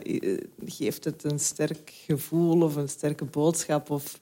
geeft 0.67 1.05
het 1.05 1.25
een 1.25 1.39
sterk 1.39 1.93
gevoel 2.07 2.63
of 2.63 2.77
een 2.77 2.89
sterke 2.89 3.25
boodschap? 3.25 3.91
Of 3.91 4.21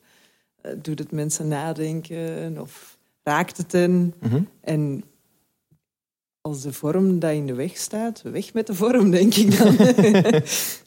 uh, 0.62 0.72
doet 0.82 0.98
het 0.98 1.12
mensen 1.12 1.48
nadenken? 1.48 2.60
Of 2.60 2.98
raakt 3.22 3.56
het 3.56 3.72
hen? 3.72 4.14
Mhm. 4.20 4.42
En 4.60 5.04
als 6.40 6.62
de 6.62 6.72
vorm 6.72 7.18
dat 7.18 7.32
in 7.32 7.46
de 7.46 7.54
weg 7.54 7.76
staat, 7.76 8.22
weg 8.22 8.54
met 8.54 8.66
de 8.66 8.74
vorm, 8.74 9.10
denk 9.10 9.34
ik 9.34 9.58
dan. 9.58 9.76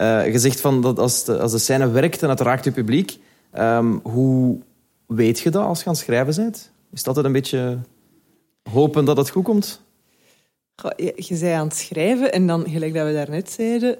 uh, 0.00 0.32
je 0.32 0.38
zegt 0.38 0.60
van 0.60 0.82
dat 0.82 0.98
als 0.98 1.24
de, 1.24 1.38
als 1.38 1.52
de 1.52 1.58
scène 1.58 1.90
werkt 1.90 2.22
en 2.22 2.28
het 2.28 2.40
raakt 2.40 2.64
je 2.64 2.70
publiek, 2.70 3.18
um, 3.58 4.00
hoe 4.02 4.58
weet 5.06 5.40
je 5.40 5.50
dat 5.50 5.64
als 5.64 5.78
je 5.78 5.86
aan 5.86 5.92
het 5.92 6.02
schrijven 6.02 6.42
bent? 6.42 6.72
Is 6.92 7.02
dat 7.02 7.16
een 7.16 7.32
beetje 7.32 7.78
hopen 8.70 9.04
dat 9.04 9.16
het 9.16 9.30
goed 9.30 9.44
komt? 9.44 9.80
je, 11.16 11.36
zei 11.36 11.52
aan 11.52 11.66
het 11.66 11.76
schrijven 11.76 12.32
en 12.32 12.46
dan, 12.46 12.68
gelijk 12.68 12.94
dat 12.94 13.06
we 13.06 13.12
daarnet 13.12 13.50
zeiden, 13.50 13.98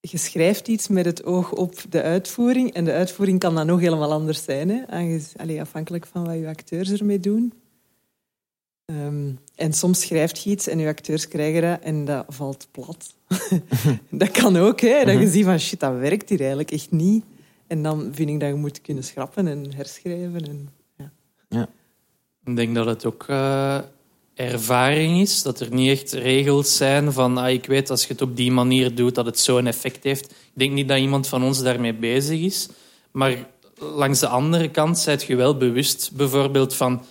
je 0.00 0.18
schrijft 0.18 0.68
iets 0.68 0.88
met 0.88 1.04
het 1.04 1.24
oog 1.24 1.52
op 1.52 1.74
de 1.88 2.02
uitvoering. 2.02 2.72
En 2.72 2.84
de 2.84 2.92
uitvoering 2.92 3.38
kan 3.38 3.54
dan 3.54 3.66
nog 3.66 3.80
helemaal 3.80 4.12
anders 4.12 4.44
zijn, 4.44 4.68
hè? 4.68 4.82
Allee, 5.36 5.60
afhankelijk 5.60 6.06
van 6.06 6.24
wat 6.24 6.38
je 6.38 6.48
acteurs 6.48 6.90
ermee 6.90 7.20
doen. 7.20 7.52
Ehm, 8.84 9.30
en 9.54 9.72
soms 9.72 10.00
schrijf 10.00 10.36
je 10.36 10.50
iets 10.50 10.66
en 10.66 10.78
je 10.78 10.88
acteurs 10.88 11.28
krijgen 11.28 11.62
dat 11.62 11.80
en 11.80 12.04
dat 12.04 12.24
valt 12.28 12.68
plat. 12.70 13.14
dat 14.10 14.30
kan 14.30 14.56
ook, 14.56 14.80
hè? 14.80 15.04
dat 15.04 15.14
je 15.14 15.20
mhm. 15.20 15.30
ziet 15.30 15.44
van 15.44 15.58
shit, 15.58 15.80
dat 15.80 15.98
werkt 15.98 16.28
hier 16.28 16.38
eigenlijk 16.38 16.70
echt 16.70 16.90
niet. 16.90 17.24
En 17.66 17.82
dan 17.82 18.10
vind 18.12 18.30
ik 18.30 18.40
dat 18.40 18.48
je 18.48 18.54
moet 18.54 18.80
kunnen 18.80 19.04
schrappen 19.04 19.46
en 19.46 19.72
herschrijven. 19.74 20.48
En, 20.48 20.68
ja. 20.96 21.12
ja. 21.48 21.68
Ik 22.44 22.56
denk 22.56 22.74
dat 22.74 22.86
het 22.86 23.04
ook 23.04 23.26
uh, 23.30 23.78
ervaring 24.34 25.20
is, 25.20 25.42
dat 25.42 25.60
er 25.60 25.74
niet 25.74 25.90
echt 25.90 26.12
regels 26.12 26.76
zijn 26.76 27.12
van 27.12 27.38
ah, 27.38 27.50
ik 27.50 27.66
weet 27.66 27.90
als 27.90 28.02
je 28.02 28.12
het 28.12 28.22
op 28.22 28.36
die 28.36 28.52
manier 28.52 28.94
doet 28.94 29.14
dat 29.14 29.26
het 29.26 29.38
zo'n 29.38 29.66
effect 29.66 30.04
heeft. 30.04 30.30
Ik 30.30 30.52
denk 30.52 30.72
niet 30.72 30.88
dat 30.88 30.98
iemand 30.98 31.28
van 31.28 31.42
ons 31.42 31.62
daarmee 31.62 31.94
bezig 31.94 32.40
is. 32.40 32.68
Maar 33.10 33.46
langs 33.78 34.20
de 34.20 34.28
andere 34.28 34.70
kant 34.70 34.98
zijt 34.98 35.22
je 35.22 35.36
wel 35.36 35.56
bewust 35.56 36.10
bijvoorbeeld 36.14 36.74
van 36.74 37.04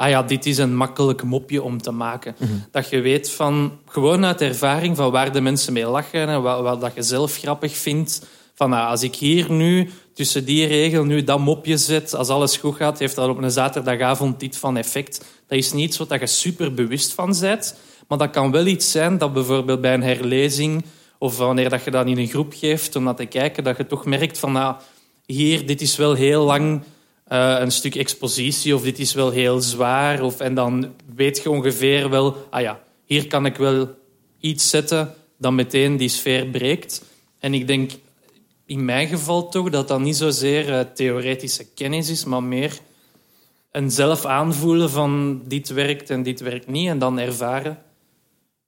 ah 0.00 0.08
ja, 0.08 0.22
dit 0.22 0.46
is 0.46 0.58
een 0.58 0.76
makkelijk 0.76 1.22
mopje 1.22 1.62
om 1.62 1.82
te 1.82 1.90
maken. 1.90 2.34
Mhm. 2.38 2.52
Dat 2.70 2.90
je 2.90 3.00
weet 3.00 3.30
van, 3.30 3.78
gewoon 3.86 4.24
uit 4.24 4.40
ervaring, 4.40 4.96
van 4.96 5.10
waar 5.10 5.32
de 5.32 5.40
mensen 5.40 5.72
mee 5.72 5.86
lachen 5.86 6.28
en 6.28 6.42
wat, 6.42 6.62
wat 6.62 6.80
dat 6.80 6.94
je 6.94 7.02
zelf 7.02 7.36
grappig 7.36 7.76
vindt. 7.76 8.26
Van, 8.54 8.72
ah, 8.72 8.88
als 8.88 9.02
ik 9.02 9.14
hier 9.14 9.52
nu 9.52 9.90
tussen 10.14 10.44
die 10.44 10.66
regel 10.66 11.04
nu 11.04 11.24
dat 11.24 11.38
mopje 11.38 11.76
zet, 11.76 12.14
als 12.14 12.28
alles 12.28 12.56
goed 12.56 12.76
gaat, 12.76 12.98
heeft 12.98 13.14
dat 13.14 13.28
op 13.28 13.42
een 13.42 13.50
zaterdagavond 13.50 14.40
dit 14.40 14.56
van 14.56 14.76
effect. 14.76 15.24
Dat 15.46 15.58
is 15.58 15.72
niet 15.72 15.84
iets 15.84 15.98
wat 15.98 16.20
je 16.20 16.26
super 16.26 16.74
bewust 16.74 17.12
van 17.12 17.36
bent, 17.40 17.76
maar 18.08 18.18
dat 18.18 18.30
kan 18.30 18.50
wel 18.50 18.66
iets 18.66 18.90
zijn 18.90 19.18
dat 19.18 19.32
bijvoorbeeld 19.32 19.80
bij 19.80 19.94
een 19.94 20.02
herlezing 20.02 20.84
of 21.18 21.36
wanneer 21.36 21.68
dat 21.68 21.84
je 21.84 21.90
dat 21.90 22.06
in 22.06 22.18
een 22.18 22.28
groep 22.28 22.52
geeft 22.56 22.96
om 22.96 23.02
naar 23.02 23.14
te 23.14 23.26
kijken, 23.26 23.64
dat 23.64 23.76
je 23.76 23.86
toch 23.86 24.04
merkt 24.04 24.38
van, 24.38 24.56
ah, 24.56 24.78
hier, 25.26 25.66
dit 25.66 25.80
is 25.80 25.96
wel 25.96 26.14
heel 26.14 26.44
lang 26.44 26.82
uh, 27.32 27.56
een 27.58 27.70
stuk 27.70 27.94
expositie 27.94 28.74
of 28.74 28.82
dit 28.82 28.98
is 28.98 29.12
wel 29.12 29.30
heel 29.30 29.60
zwaar. 29.60 30.22
Of, 30.22 30.40
en 30.40 30.54
dan 30.54 30.94
weet 31.14 31.42
je 31.42 31.50
ongeveer 31.50 32.10
wel, 32.10 32.46
ah 32.50 32.60
ja, 32.60 32.82
hier 33.04 33.26
kan 33.26 33.46
ik 33.46 33.56
wel 33.56 33.88
iets 34.40 34.70
zetten 34.70 35.14
dat 35.38 35.52
meteen 35.52 35.96
die 35.96 36.08
sfeer 36.08 36.46
breekt. 36.46 37.02
En 37.38 37.54
ik 37.54 37.66
denk 37.66 37.90
in 38.66 38.84
mijn 38.84 39.08
geval 39.08 39.48
toch 39.48 39.70
dat 39.70 39.88
dat 39.88 40.00
niet 40.00 40.16
zozeer 40.16 40.68
uh, 40.68 40.80
theoretische 40.80 41.64
kennis 41.74 42.08
is, 42.08 42.24
maar 42.24 42.42
meer 42.42 42.78
een 43.72 43.90
zelf 43.90 44.24
aanvoelen 44.24 44.90
van 44.90 45.42
dit 45.44 45.68
werkt 45.68 46.10
en 46.10 46.22
dit 46.22 46.40
werkt 46.40 46.66
niet 46.66 46.88
en 46.88 46.98
dan 46.98 47.18
ervaren. 47.18 47.78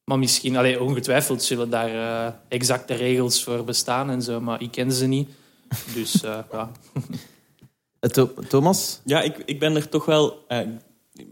Maar 0.04 0.18
misschien, 0.18 0.56
allee, 0.56 0.82
ongetwijfeld 0.82 1.42
zullen 1.42 1.70
daar 1.70 1.94
uh, 1.94 2.34
exacte 2.48 2.94
regels 2.94 3.42
voor 3.42 3.64
bestaan 3.64 4.10
en 4.10 4.22
zo, 4.22 4.40
maar 4.40 4.62
ik 4.62 4.70
ken 4.70 4.92
ze 4.92 5.06
niet. 5.06 5.28
Dus 5.94 6.12
ja. 6.20 6.70
Thomas? 8.48 9.00
Ja, 9.04 9.20
ik, 9.20 9.42
ik 9.44 9.58
ben 9.58 9.76
er 9.76 9.88
toch 9.88 10.04
wel 10.04 10.44
uh, 10.48 10.58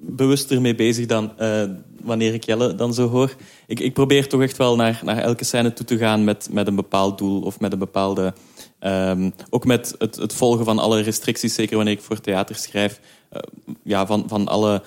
bewuster 0.00 0.60
mee 0.60 0.74
bezig 0.74 1.06
dan 1.06 1.32
uh, 1.40 1.62
wanneer 2.02 2.34
ik 2.34 2.44
Jelle 2.44 2.74
dan 2.74 2.94
zo 2.94 3.08
hoor. 3.08 3.34
Ik, 3.66 3.80
ik 3.80 3.94
probeer 3.94 4.28
toch 4.28 4.42
echt 4.42 4.56
wel 4.56 4.76
naar, 4.76 5.00
naar 5.04 5.18
elke 5.18 5.44
scène 5.44 5.72
toe 5.72 5.86
te 5.86 5.98
gaan 5.98 6.24
met, 6.24 6.48
met 6.50 6.66
een 6.66 6.74
bepaald 6.74 7.18
doel 7.18 7.42
of 7.42 7.60
met 7.60 7.72
een 7.72 7.78
bepaalde. 7.78 8.34
Um, 8.80 9.32
ook 9.50 9.64
met 9.64 9.94
het, 9.98 10.16
het 10.16 10.34
volgen 10.34 10.64
van 10.64 10.78
alle 10.78 11.00
restricties, 11.00 11.54
zeker 11.54 11.76
wanneer 11.76 11.94
ik 11.94 12.02
voor 12.02 12.20
theater 12.20 12.54
schrijf. 12.54 13.00
Ja, 13.82 14.06
van, 14.06 14.24
van 14.28 14.48
alle 14.48 14.82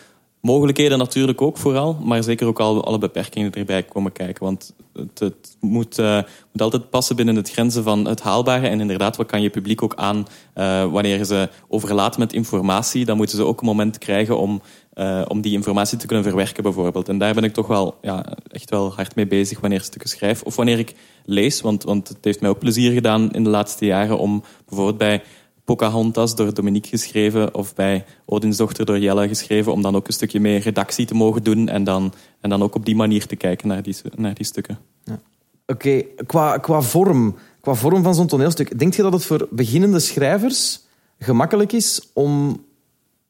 Mogelijkheden 0.45 0.97
natuurlijk 0.97 1.41
ook 1.41 1.57
vooral, 1.57 1.97
maar 2.03 2.23
zeker 2.23 2.47
ook 2.47 2.59
al 2.59 2.85
alle 2.85 2.97
beperkingen 2.97 3.53
erbij 3.53 3.83
komen 3.83 4.11
kijken. 4.11 4.43
Want 4.43 4.73
het, 4.93 5.19
het 5.19 5.57
moet, 5.59 5.99
uh, 5.99 6.21
moet, 6.51 6.61
altijd 6.61 6.89
passen 6.89 7.15
binnen 7.15 7.35
het 7.35 7.51
grenzen 7.51 7.83
van 7.83 8.07
het 8.07 8.21
haalbare. 8.21 8.67
En 8.67 8.79
inderdaad, 8.79 9.17
wat 9.17 9.27
kan 9.27 9.41
je 9.41 9.49
publiek 9.49 9.83
ook 9.83 9.95
aan 9.95 10.27
uh, 10.55 10.91
wanneer 10.91 11.23
ze 11.23 11.49
overlaat 11.67 12.17
met 12.17 12.33
informatie? 12.33 13.05
Dan 13.05 13.17
moeten 13.17 13.37
ze 13.37 13.43
ook 13.43 13.59
een 13.59 13.65
moment 13.65 13.97
krijgen 13.97 14.37
om, 14.37 14.61
uh, 14.93 15.21
om 15.27 15.41
die 15.41 15.53
informatie 15.53 15.97
te 15.97 16.05
kunnen 16.05 16.25
verwerken, 16.25 16.63
bijvoorbeeld. 16.63 17.09
En 17.09 17.17
daar 17.17 17.33
ben 17.33 17.43
ik 17.43 17.53
toch 17.53 17.67
wel 17.67 17.97
ja, 18.01 18.25
echt 18.47 18.69
wel 18.69 18.93
hard 18.93 19.15
mee 19.15 19.27
bezig 19.27 19.59
wanneer 19.59 19.79
ik 19.79 19.85
stukken 19.85 20.09
schrijf. 20.09 20.41
Of 20.41 20.55
wanneer 20.55 20.79
ik 20.79 20.93
lees, 21.25 21.61
want, 21.61 21.83
want 21.83 22.07
het 22.07 22.17
heeft 22.21 22.41
mij 22.41 22.49
ook 22.49 22.59
plezier 22.59 22.91
gedaan 22.91 23.31
in 23.31 23.43
de 23.43 23.49
laatste 23.49 23.85
jaren 23.85 24.17
om 24.17 24.43
bijvoorbeeld 24.65 24.97
bij 24.97 25.21
Pocahontas 25.63 26.35
door 26.35 26.53
Dominique 26.53 26.89
geschreven 26.89 27.53
of 27.53 27.75
bij 27.75 28.05
Odinsdochter 28.25 28.85
door 28.85 28.99
Jelle 28.99 29.27
geschreven, 29.27 29.71
om 29.71 29.81
dan 29.81 29.95
ook 29.95 30.07
een 30.07 30.13
stukje 30.13 30.39
meer 30.39 30.59
redactie 30.59 31.05
te 31.05 31.15
mogen 31.15 31.43
doen 31.43 31.67
en 31.67 31.83
dan, 31.83 32.13
en 32.41 32.49
dan 32.49 32.63
ook 32.63 32.75
op 32.75 32.85
die 32.85 32.95
manier 32.95 33.25
te 33.25 33.35
kijken 33.35 33.67
naar 33.67 33.83
die, 33.83 33.95
naar 34.15 34.33
die 34.33 34.45
stukken. 34.45 34.77
Ja. 35.03 35.19
Oké, 35.65 36.01
qua, 36.25 36.57
qua, 36.57 36.81
vorm, 36.81 37.35
qua 37.61 37.73
vorm 37.73 38.03
van 38.03 38.15
zo'n 38.15 38.27
toneelstuk, 38.27 38.79
denk 38.79 38.93
je 38.93 39.01
dat 39.01 39.13
het 39.13 39.25
voor 39.25 39.47
beginnende 39.51 39.99
schrijvers 39.99 40.81
gemakkelijk 41.19 41.71
is 41.71 42.09
om, 42.13 42.63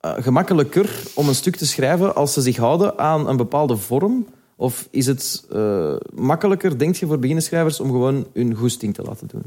uh, 0.01 0.13
gemakkelijker 0.17 0.89
om 1.15 1.27
een 1.27 1.35
stuk 1.35 1.55
te 1.55 1.67
schrijven 1.67 2.15
als 2.15 2.33
ze 2.33 2.41
zich 2.41 2.57
houden 2.57 2.97
aan 2.97 3.27
een 3.27 3.37
bepaalde 3.37 3.77
vorm? 3.77 4.25
Of 4.55 4.87
is 4.91 5.05
het 5.05 5.45
uh, 5.53 5.95
makkelijker, 6.13 6.77
denk 6.77 6.95
je, 6.95 7.05
voor 7.05 7.15
beginnende 7.15 7.47
schrijvers 7.47 7.79
om 7.79 7.87
gewoon 7.87 8.27
hun 8.33 8.55
goesting 8.55 8.93
te 8.93 9.01
laten 9.01 9.27
doen? 9.27 9.43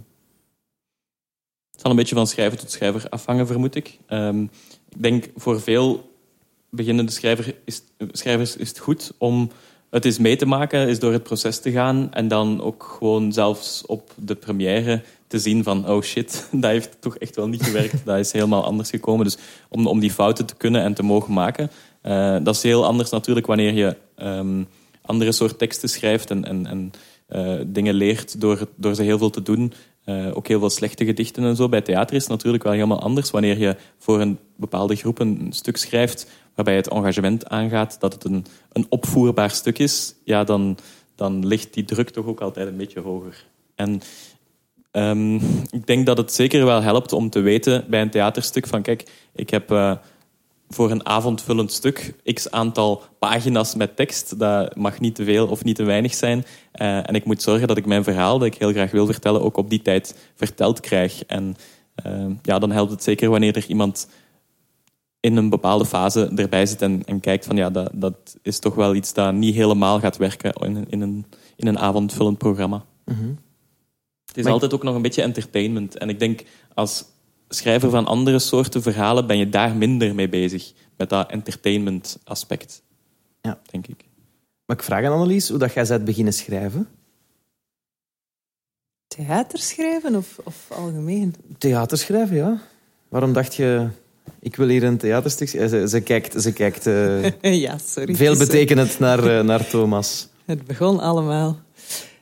Het 1.76 1.84
zal 1.84 1.90
een 1.90 1.96
beetje 1.96 2.14
van 2.14 2.26
schrijver 2.26 2.58
tot 2.58 2.70
schrijver 2.70 3.08
afhangen, 3.08 3.46
vermoed 3.46 3.74
ik. 3.74 3.98
Um, 4.08 4.50
ik 4.88 5.02
denk 5.02 5.30
voor 5.36 5.60
veel 5.60 6.12
beginnende 6.70 7.12
schrijver 7.12 7.54
is, 7.64 7.82
schrijvers 8.12 8.56
is 8.56 8.68
het 8.68 8.78
goed 8.78 9.12
om 9.18 9.50
het 9.90 10.04
eens 10.04 10.18
mee 10.18 10.36
te 10.36 10.46
maken, 10.46 10.88
is 10.88 10.98
door 10.98 11.12
het 11.12 11.22
proces 11.22 11.60
te 11.60 11.70
gaan 11.70 12.12
en 12.12 12.28
dan 12.28 12.62
ook 12.62 12.96
gewoon 12.98 13.32
zelfs 13.32 13.86
op 13.86 14.12
de 14.14 14.34
première 14.34 15.02
te 15.26 15.38
zien 15.38 15.62
van 15.62 15.88
oh 15.88 16.02
shit, 16.02 16.48
dat 16.52 16.70
heeft 16.70 16.96
toch 17.00 17.16
echt 17.16 17.36
wel 17.36 17.48
niet 17.48 17.62
gewerkt, 17.62 18.04
dat 18.04 18.18
is 18.18 18.32
helemaal 18.32 18.64
anders 18.64 18.90
gekomen. 18.90 19.24
Dus 19.24 19.38
om, 19.68 19.86
om 19.86 20.00
die 20.00 20.12
fouten 20.12 20.46
te 20.46 20.56
kunnen 20.56 20.82
en 20.82 20.94
te 20.94 21.02
mogen 21.02 21.32
maken, 21.32 21.70
uh, 22.02 22.36
dat 22.42 22.54
is 22.54 22.62
heel 22.62 22.86
anders 22.86 23.10
natuurlijk 23.10 23.46
wanneer 23.46 23.72
je 23.72 23.96
um, 24.16 24.66
andere 25.02 25.32
soort 25.32 25.58
teksten 25.58 25.88
schrijft 25.88 26.30
en, 26.30 26.44
en, 26.44 26.66
en 26.66 26.92
uh, 27.28 27.60
dingen 27.66 27.94
leert 27.94 28.40
door, 28.40 28.68
door 28.76 28.94
ze 28.94 29.02
heel 29.02 29.18
veel 29.18 29.30
te 29.30 29.42
doen. 29.42 29.72
Uh, 30.06 30.36
ook 30.36 30.48
heel 30.48 30.58
veel 30.58 30.70
slechte 30.70 31.04
gedichten 31.04 31.44
en 31.44 31.56
zo. 31.56 31.68
Bij 31.68 31.80
theater 31.80 32.16
is 32.16 32.22
het 32.22 32.30
natuurlijk 32.30 32.62
wel 32.62 32.72
helemaal 32.72 33.00
anders. 33.00 33.30
Wanneer 33.30 33.58
je 33.58 33.76
voor 33.98 34.20
een 34.20 34.38
bepaalde 34.56 34.94
groep 34.94 35.18
een 35.18 35.46
stuk 35.50 35.76
schrijft 35.76 36.30
waarbij 36.54 36.76
het 36.76 36.88
engagement 36.88 37.48
aangaat 37.48 38.00
dat 38.00 38.12
het 38.12 38.24
een, 38.24 38.44
een 38.72 38.86
opvoerbaar 38.88 39.50
stuk 39.50 39.78
is, 39.78 40.14
ja, 40.24 40.44
dan, 40.44 40.78
dan 41.14 41.46
ligt 41.46 41.74
die 41.74 41.84
druk 41.84 42.10
toch 42.10 42.26
ook 42.26 42.40
altijd 42.40 42.68
een 42.68 42.76
beetje 42.76 43.00
hoger. 43.00 43.44
En 43.74 44.00
um, 44.92 45.34
ik 45.70 45.86
denk 45.86 46.06
dat 46.06 46.16
het 46.16 46.32
zeker 46.32 46.64
wel 46.64 46.82
helpt 46.82 47.12
om 47.12 47.30
te 47.30 47.40
weten 47.40 47.84
bij 47.88 48.00
een 48.00 48.10
theaterstuk 48.10 48.66
van 48.66 48.82
kijk, 48.82 49.10
ik 49.34 49.50
heb 49.50 49.70
uh, 49.70 49.96
voor 50.68 50.90
een 50.90 51.06
avondvullend 51.06 51.72
stuk 51.72 52.14
x 52.24 52.50
aantal 52.50 53.02
pagina's 53.18 53.74
met 53.74 53.96
tekst. 53.96 54.38
Dat 54.38 54.76
mag 54.76 55.00
niet 55.00 55.14
te 55.14 55.24
veel 55.24 55.46
of 55.46 55.64
niet 55.64 55.76
te 55.76 55.84
weinig 55.84 56.14
zijn. 56.14 56.44
Uh, 56.74 57.08
en 57.08 57.14
ik 57.14 57.24
moet 57.24 57.42
zorgen 57.42 57.68
dat 57.68 57.76
ik 57.76 57.86
mijn 57.86 58.04
verhaal, 58.04 58.38
dat 58.38 58.46
ik 58.46 58.54
heel 58.54 58.72
graag 58.72 58.90
wil 58.90 59.06
vertellen, 59.06 59.42
ook 59.42 59.56
op 59.56 59.70
die 59.70 59.82
tijd 59.82 60.30
verteld 60.34 60.80
krijg. 60.80 61.24
En 61.24 61.56
uh, 62.06 62.26
ja, 62.42 62.58
dan 62.58 62.70
helpt 62.70 62.90
het 62.90 63.02
zeker 63.02 63.30
wanneer 63.30 63.56
er 63.56 63.66
iemand 63.66 64.08
in 65.20 65.36
een 65.36 65.48
bepaalde 65.48 65.86
fase 65.86 66.32
erbij 66.36 66.66
zit 66.66 66.82
en, 66.82 67.02
en 67.04 67.20
kijkt 67.20 67.44
van 67.44 67.56
ja, 67.56 67.70
dat, 67.70 67.90
dat 67.94 68.36
is 68.42 68.58
toch 68.58 68.74
wel 68.74 68.94
iets 68.94 69.12
dat 69.12 69.34
niet 69.34 69.54
helemaal 69.54 70.00
gaat 70.00 70.16
werken 70.16 70.52
in, 70.52 70.84
in, 70.88 71.00
een, 71.00 71.26
in 71.56 71.66
een 71.66 71.78
avondvullend 71.78 72.38
programma. 72.38 72.84
Mhm. 73.04 73.28
Het 74.26 74.36
is 74.36 74.44
Maar 74.44 74.52
altijd 74.52 74.74
ook 74.74 74.82
nog 74.82 74.94
een 74.94 75.02
beetje 75.02 75.22
entertainment. 75.22 75.98
En 75.98 76.08
ik 76.08 76.18
denk, 76.18 76.42
als 76.74 77.04
schrijver 77.48 77.90
van 77.90 78.06
andere 78.06 78.38
soorten 78.38 78.82
verhalen 78.82 79.26
ben 79.26 79.38
je 79.38 79.48
daar 79.48 79.76
minder 79.76 80.14
mee 80.14 80.28
bezig. 80.28 80.72
Met 80.96 81.08
dat 81.08 81.30
entertainment 81.30 82.18
aspect. 82.24 82.82
Ja. 83.40 83.60
Denk 83.70 83.86
ik. 83.86 84.04
Maar 84.66 84.76
ik 84.76 84.82
vraag 84.82 85.04
aan 85.04 85.12
Annelies 85.12 85.48
hoe 85.48 85.58
dat 85.58 85.72
jij 85.72 85.86
bent 85.86 86.04
beginnen 86.04 86.32
schrijven. 86.32 86.88
Theater 89.06 89.58
schrijven 89.58 90.16
of, 90.16 90.38
of 90.44 90.66
algemeen? 90.68 91.34
Theater 91.58 91.98
schrijven, 91.98 92.36
ja. 92.36 92.60
Waarom 93.08 93.32
dacht 93.32 93.54
je, 93.54 93.88
ik 94.40 94.56
wil 94.56 94.68
hier 94.68 94.84
een 94.84 94.98
theaterstuk 94.98 95.48
schrijven? 95.48 95.80
Ze, 95.80 95.88
ze 95.88 96.00
kijkt, 96.00 96.42
ze 96.42 96.52
kijkt 96.52 96.86
eh, 96.86 97.30
ja, 97.66 97.78
sorry. 97.78 98.14
veel 98.14 98.36
betekenend 98.36 98.98
naar, 99.06 99.38
eh, 99.38 99.44
naar 99.44 99.68
Thomas. 99.68 100.28
Het 100.44 100.64
begon 100.64 100.98
allemaal. 100.98 101.58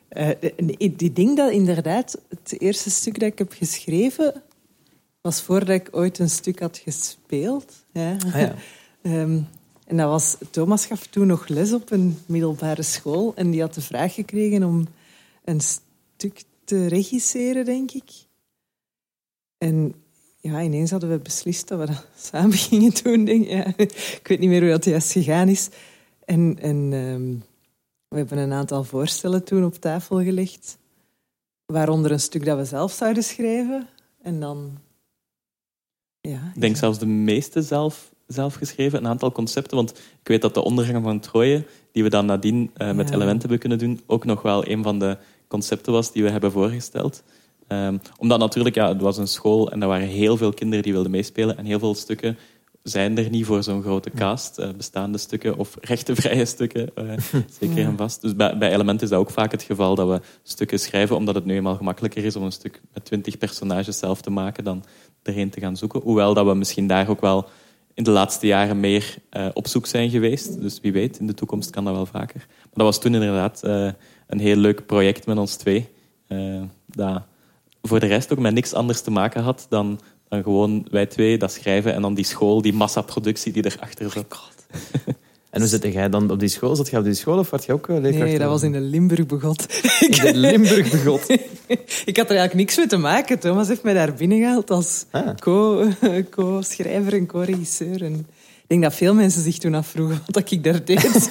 Eh, 0.09 0.29
ik 0.67 1.01
ik 1.01 1.17
denk 1.17 1.37
dat 1.37 1.53
inderdaad 1.53 2.19
het 2.29 2.61
eerste 2.61 2.91
stuk 2.91 3.19
dat 3.19 3.33
ik 3.33 3.39
heb 3.39 3.53
geschreven 3.53 4.43
was 5.25 5.43
voordat 5.43 5.69
ik 5.69 5.89
ooit 5.91 6.19
een 6.19 6.31
stuk 6.31 6.61
had 6.61 6.79
gespeeld. 6.79 7.73
Ja. 7.93 8.17
Ah, 8.27 8.41
ja. 8.41 8.55
Ehm, 9.03 9.41
en 9.87 9.97
dat 9.97 10.09
was, 10.09 10.37
Thomas 10.51 10.87
gaf 10.87 11.07
toen 11.07 11.27
nog 11.27 11.49
les 11.49 11.73
op 11.73 11.91
een 11.91 12.19
middelbare 12.27 12.83
school 12.83 13.33
en 13.35 13.51
die 13.51 13.61
had 13.61 13.75
de 13.75 13.81
vraag 13.81 14.15
gekregen 14.15 14.63
om 14.63 14.87
een 15.45 15.61
stuk 15.61 16.43
te 16.65 16.87
regisseren, 16.87 17.65
denk 17.65 17.91
ik. 17.91 18.11
En 19.59 19.95
ja, 20.41 20.63
ineens 20.63 20.91
hadden 20.91 21.11
we 21.11 21.19
beslist 21.19 21.69
dat 21.69 21.79
we 21.79 21.87
dat 21.87 22.07
samen 22.33 22.57
gingen 22.57 22.93
doen. 23.03 23.25
Denk 23.25 23.45
ik. 23.45 23.51
Ja, 23.51 23.67
ik 24.21 24.21
weet 24.23 24.39
niet 24.39 24.49
meer 24.49 24.61
hoe 24.61 24.71
dat 24.71 24.85
juist 24.85 25.13
gegaan 25.13 25.49
is. 25.49 25.69
En, 26.25 26.59
en 26.61 26.93
ehm, 26.93 27.35
we 28.09 28.17
hebben 28.17 28.39
een 28.39 28.53
aantal 28.53 28.85
voorstellen 28.85 29.45
toen 29.45 29.65
op 29.65 29.75
tafel 29.75 30.23
gelegd. 30.23 30.79
Waaronder 31.67 32.11
een 32.11 32.21
stuk 32.21 32.45
dat 32.45 32.59
we 32.59 32.65
zelf 32.65 32.93
zouden 32.93 33.23
schrijven. 33.23 33.89
En 34.23 34.41
dan... 34.41 34.79
Ja, 36.29 36.53
Ik 36.55 36.61
denk 36.61 36.77
zelfs 36.77 36.99
de 36.99 37.07
meeste 37.07 37.63
zelf, 37.63 38.11
zelf 38.27 38.55
geschreven. 38.55 38.99
Een 38.99 39.07
aantal 39.09 39.33
concepten. 39.33 39.77
Want 39.77 39.91
ik 40.23 40.29
weet 40.29 40.43
dat 40.43 40.55
de 40.55 40.65
ondergang 40.65 41.05
van 41.05 41.21
Troje, 41.21 41.65
die 41.93 42.03
we 42.03 42.09
dan 42.09 42.27
nadien 42.27 42.71
eh, 42.75 42.93
met 42.93 43.09
Ja. 43.09 43.15
elementen 43.15 43.41
hebben 43.41 43.59
kunnen 43.59 43.79
doen, 43.79 44.01
ook 44.07 44.25
nog 44.25 44.43
wel 44.43 44.69
een 44.69 44.83
van 44.83 44.99
de 44.99 45.17
concepten 45.49 45.93
was 45.93 46.13
die 46.13 46.23
we 46.23 46.31
hebben 46.31 46.53
voorgesteld. 46.53 47.23
Ehm, 47.69 47.97
omdat 48.19 48.39
natuurlijk, 48.39 48.75
ja, 48.75 48.89
het 48.89 49.01
was 49.01 49.17
een 49.19 49.27
school 49.29 49.71
en 49.73 49.83
er 49.83 49.89
waren 49.89 50.07
heel 50.07 50.37
veel 50.37 50.53
kinderen 50.53 50.83
die 50.85 50.93
wilden 50.93 51.11
meespelen. 51.11 51.57
En 51.59 51.65
heel 51.65 51.79
veel 51.79 51.95
stukken 51.95 52.37
zijn 52.83 53.19
er 53.19 53.31
niet 53.31 53.47
voor 53.47 53.63
zo'n 53.63 53.83
grote 53.83 54.11
cast. 54.11 54.59
eh, 54.59 54.69
bestaande 54.77 55.19
stukken 55.19 55.57
of 55.59 55.77
rechtenvrije 55.81 56.45
stukken, 56.45 56.95
eh, 56.97 57.19
zeker 57.61 57.79
Ja. 57.79 57.87
en 57.89 57.97
vast. 57.97 58.21
Dus 58.21 58.37
bij, 58.37 58.59
bij 58.59 58.73
Element 58.73 59.03
is 59.03 59.09
dat 59.09 59.19
ook 59.19 59.31
vaak 59.31 59.53
het 59.53 59.63
geval 59.63 59.95
dat 59.95 60.09
we 60.09 60.21
stukken 60.43 60.79
schrijven, 60.81 61.17
omdat 61.17 61.35
het 61.35 61.45
nu 61.45 61.55
eenmaal 61.55 61.77
gemakkelijker 61.77 62.25
is 62.25 62.37
om 62.37 62.43
een 62.43 62.53
stuk 62.53 62.81
met 62.93 63.05
twintig 63.05 63.39
personages 63.39 63.99
zelf 63.99 64.21
te 64.21 64.31
maken 64.31 64.65
dan 64.65 64.85
erheen 65.27 65.51
te 65.51 65.61
gaan 65.61 65.77
zoeken. 65.77 66.01
Hoewel 66.01 66.35
dat 66.35 66.47
we 66.47 66.55
misschien 66.55 66.87
daar 66.87 67.09
ook 67.09 67.21
wel 67.21 67.49
in 67.95 68.05
de 68.05 68.11
laatste 68.11 68.47
jaren 68.47 68.81
meer 68.81 69.15
eh, 69.31 69.49
op 69.53 69.69
zoek 69.69 69.87
zijn 69.87 70.11
geweest. 70.11 70.61
Dus 70.61 70.81
wie 70.81 70.93
weet, 70.93 71.19
in 71.19 71.27
de 71.27 71.35
toekomst 71.35 71.71
kan 71.71 71.85
dat 71.85 71.95
wel 71.95 72.07
vaker. 72.07 72.45
Maar 72.47 72.73
dat 72.73 72.87
was 72.87 73.01
toen 73.01 73.15
inderdaad 73.15 73.63
eh, 73.63 73.91
een 74.27 74.41
heel 74.41 74.57
leuk 74.57 74.87
project 74.87 75.27
met 75.27 75.39
ons 75.39 75.57
twee. 75.57 75.89
eh, 76.27 76.63
dat 76.87 77.23
voor 77.83 78.01
de 78.01 78.07
rest 78.07 78.33
ook 78.33 78.39
met 78.39 78.55
niks 78.55 78.73
anders 78.73 79.01
te 79.01 79.11
maken 79.11 79.43
had 79.43 79.67
dan, 79.69 80.01
dan 80.29 80.43
gewoon 80.43 80.87
wij 80.91 81.07
twee 81.07 81.39
dat 81.39 81.53
schrijven 81.53 81.95
en 81.95 82.03
dan 82.03 82.15
die 82.15 82.25
school, 82.25 82.63
die 82.63 82.73
massaproductie 82.73 83.53
die 83.53 83.65
erachter 83.65 84.11
zat. 84.11 84.67
En 85.55 85.61
hoe 85.61 85.69
zit 85.69 85.83
jij 85.93 86.09
dan 86.09 86.31
op 86.31 86.39
die 86.39 86.49
school? 86.49 86.77
Zat 86.77 86.89
je 86.91 86.99
op 86.99 87.05
die 87.05 87.15
school 87.15 87.39
of 87.39 87.51
werd 87.51 87.65
je 87.65 87.73
ook 87.73 87.89
eh, 87.89 87.97
leerkracht? 88.01 88.25
Nee, 88.25 88.39
dat 88.39 88.49
was 88.49 88.63
in 88.63 88.73
de 88.73 88.81
Limburg 88.81 89.27
begot. 89.27 89.67
In 90.01 90.11
de 90.11 90.35
Limburg 90.47 90.91
begot. 90.91 91.29
ik 92.11 92.17
had 92.17 92.31
er 92.31 92.37
eigenlijk 92.37 92.55
niks 92.55 92.77
mee 92.77 92.87
te 92.87 92.97
maken. 92.97 93.39
Thomas 93.39 93.69
heeft 93.69 93.83
mij 93.83 93.95
daar 93.95 94.15
binnengehaald 94.15 94.71
als 94.71 95.05
Ah. 95.11 95.35
co- 95.35 95.89
co-schrijver 96.31 97.13
en 97.13 97.27
co-regisseur. 97.27 98.03
En 98.03 98.15
ik 98.63 98.65
denk 98.67 98.83
dat 98.83 98.95
veel 98.95 99.15
mensen 99.15 99.43
zich 99.43 99.59
toen 99.59 99.75
afvroegen 99.75 100.23
wat 100.27 100.51
ik 100.51 100.65
daar 100.65 100.85
deed. 100.85 101.29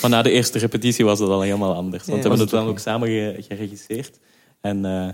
Maar 0.00 0.10
na 0.10 0.22
de 0.22 0.30
eerste 0.30 0.58
repetitie 0.58 1.04
was 1.04 1.18
het 1.18 1.28
al 1.28 1.40
helemaal 1.40 1.74
anders. 1.74 2.04
Want 2.06 2.22
Ja. 2.22 2.22
we 2.22 2.28
hebben 2.28 2.40
het 2.40 2.50
dan 2.50 2.66
ook 2.68 2.78
samen 2.78 3.08
ge- 3.08 3.44
geregisseerd. 3.48 4.18
En 4.60 4.84
eh, 4.84 5.08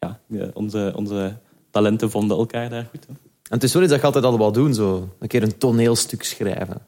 ja, 0.00 0.20
ja, 0.28 0.50
onze, 0.54 0.92
onze 0.96 1.36
talenten 1.70 2.10
vonden 2.10 2.36
elkaar 2.36 2.70
daar 2.70 2.86
goed. 2.90 3.06
hè. 3.08 3.12
En 3.44 3.54
het 3.54 3.62
is 3.62 3.72
wel 3.72 3.82
iets 3.82 3.90
dat 3.90 4.00
je 4.00 4.06
altijd 4.06 4.24
al 4.24 4.38
wel 4.38 4.52
doen, 4.52 4.74
zo. 4.74 5.08
Een 5.18 5.28
keer 5.28 5.42
een 5.42 5.58
toneelstuk 5.58 6.22
schrijven. 6.22 6.86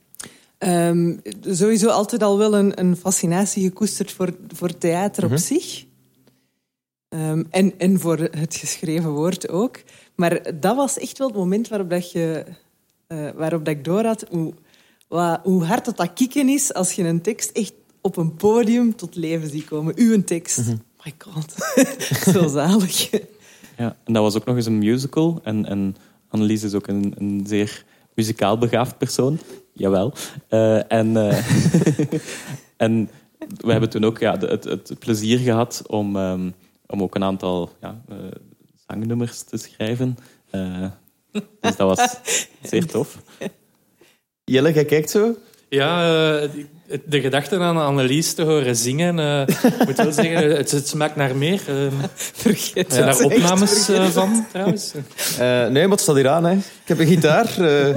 Ehm, 0.58 1.16
sowieso 1.42 1.88
altijd 1.88 2.22
al 2.22 2.38
wel 2.38 2.54
een, 2.54 2.80
een 2.80 2.96
fascinatie 2.96 3.62
gekoesterd 3.62 4.12
voor, 4.12 4.36
voor 4.48 4.78
theater 4.78 5.24
op 5.24 5.36
zich. 5.36 5.84
Ehm, 7.08 7.44
en, 7.50 7.78
en 7.78 8.00
voor 8.00 8.18
het 8.18 8.56
geschreven 8.56 9.10
woord 9.10 9.48
ook. 9.48 9.78
Maar 10.14 10.60
dat 10.60 10.76
was 10.76 10.98
echt 10.98 11.18
wel 11.18 11.26
het 11.26 11.36
moment 11.36 11.68
waarop, 11.68 11.90
dat 11.90 12.12
je, 12.12 12.44
eh, 13.06 13.30
waarop 13.34 13.64
dat 13.64 13.74
ik 13.74 13.84
doorhad 13.84 14.24
hoe, 14.30 14.54
wat, 15.08 15.40
hoe 15.42 15.64
hard 15.64 15.84
dat, 15.84 15.96
dat 15.96 16.12
kicken 16.12 16.48
is 16.48 16.74
als 16.74 16.92
je 16.92 17.02
een 17.02 17.22
tekst 17.22 17.50
echt 17.50 17.72
op 18.00 18.16
een 18.16 18.36
podium 18.36 18.96
tot 18.96 19.14
leven 19.14 19.50
ziet 19.50 19.64
komen. 19.64 19.92
Uw 19.96 20.24
tekst. 20.24 20.66
My 21.04 21.14
god. 21.18 21.54
Zo 22.34 22.48
zalig. 22.48 23.10
Ja, 23.76 23.96
en 24.04 24.12
dat 24.12 24.22
was 24.22 24.36
ook 24.36 24.44
nog 24.44 24.56
eens 24.56 24.66
een 24.66 24.78
musical. 24.78 25.40
En, 25.42 25.66
en 25.66 25.96
Annelies 26.36 26.62
is 26.62 26.74
ook 26.74 26.86
een, 26.86 27.14
een 27.18 27.44
zeer 27.46 27.84
muzikaal 28.14 28.58
begaafd 28.58 28.98
persoon. 28.98 29.38
Jawel. 29.72 30.12
Eh, 30.48 30.92
en, 30.92 31.16
eh, 31.16 31.38
en 32.86 33.10
we 33.56 33.70
hebben 33.70 33.90
toen 33.90 34.04
ook 34.04 34.18
ja, 34.18 34.36
de- 34.36 34.46
het, 34.46 34.64
het 34.64 34.98
plezier 34.98 35.38
gehad 35.38 35.82
om, 35.86 36.16
ehm, 36.16 36.50
om 36.86 37.02
ook 37.02 37.14
een 37.14 37.24
aantal 37.24 37.70
ja, 37.80 38.02
eh, 38.08 38.16
zangnummers 38.86 39.42
te 39.42 39.56
schrijven. 39.56 40.16
Eh, 40.50 40.86
dus 41.32 41.76
dat 41.76 41.96
was 41.96 42.16
zeer 42.70 42.86
tof. 42.86 43.18
Jelle, 44.44 44.72
jij 44.72 44.84
kijkt 44.84 45.10
zo? 45.10 45.34
Ja, 45.68 46.38
eh, 46.40 46.50
de 47.04 47.20
gedachte 47.20 47.58
aan 47.58 47.76
Annelies 47.76 48.32
te 48.34 48.42
horen 48.42 48.76
zingen, 48.76 49.18
eh, 49.18 49.40
ik 49.80 49.86
moet 49.86 49.96
wel 49.96 50.12
zeggen, 50.12 50.56
het, 50.56 50.70
het 50.70 50.88
smaakt 50.88 51.16
naar 51.16 51.36
meer. 51.36 51.60
Eh, 51.66 51.74
Vergeet 52.14 52.92
zijn 52.92 53.04
daar 53.06 53.20
opnames 53.24 53.88
eh, 53.88 54.04
van, 54.06 54.46
trouwens? 54.50 54.92
Eh, 55.38 55.66
nee, 55.66 55.82
maar 55.82 55.90
het 55.90 56.00
staat 56.00 56.14
hier 56.16 56.28
aan. 56.28 56.44
Hè. 56.44 56.52
Ik 56.56 56.62
heb 56.84 56.98
een 56.98 57.06
gitaar. 57.06 57.58
eh 57.60 57.96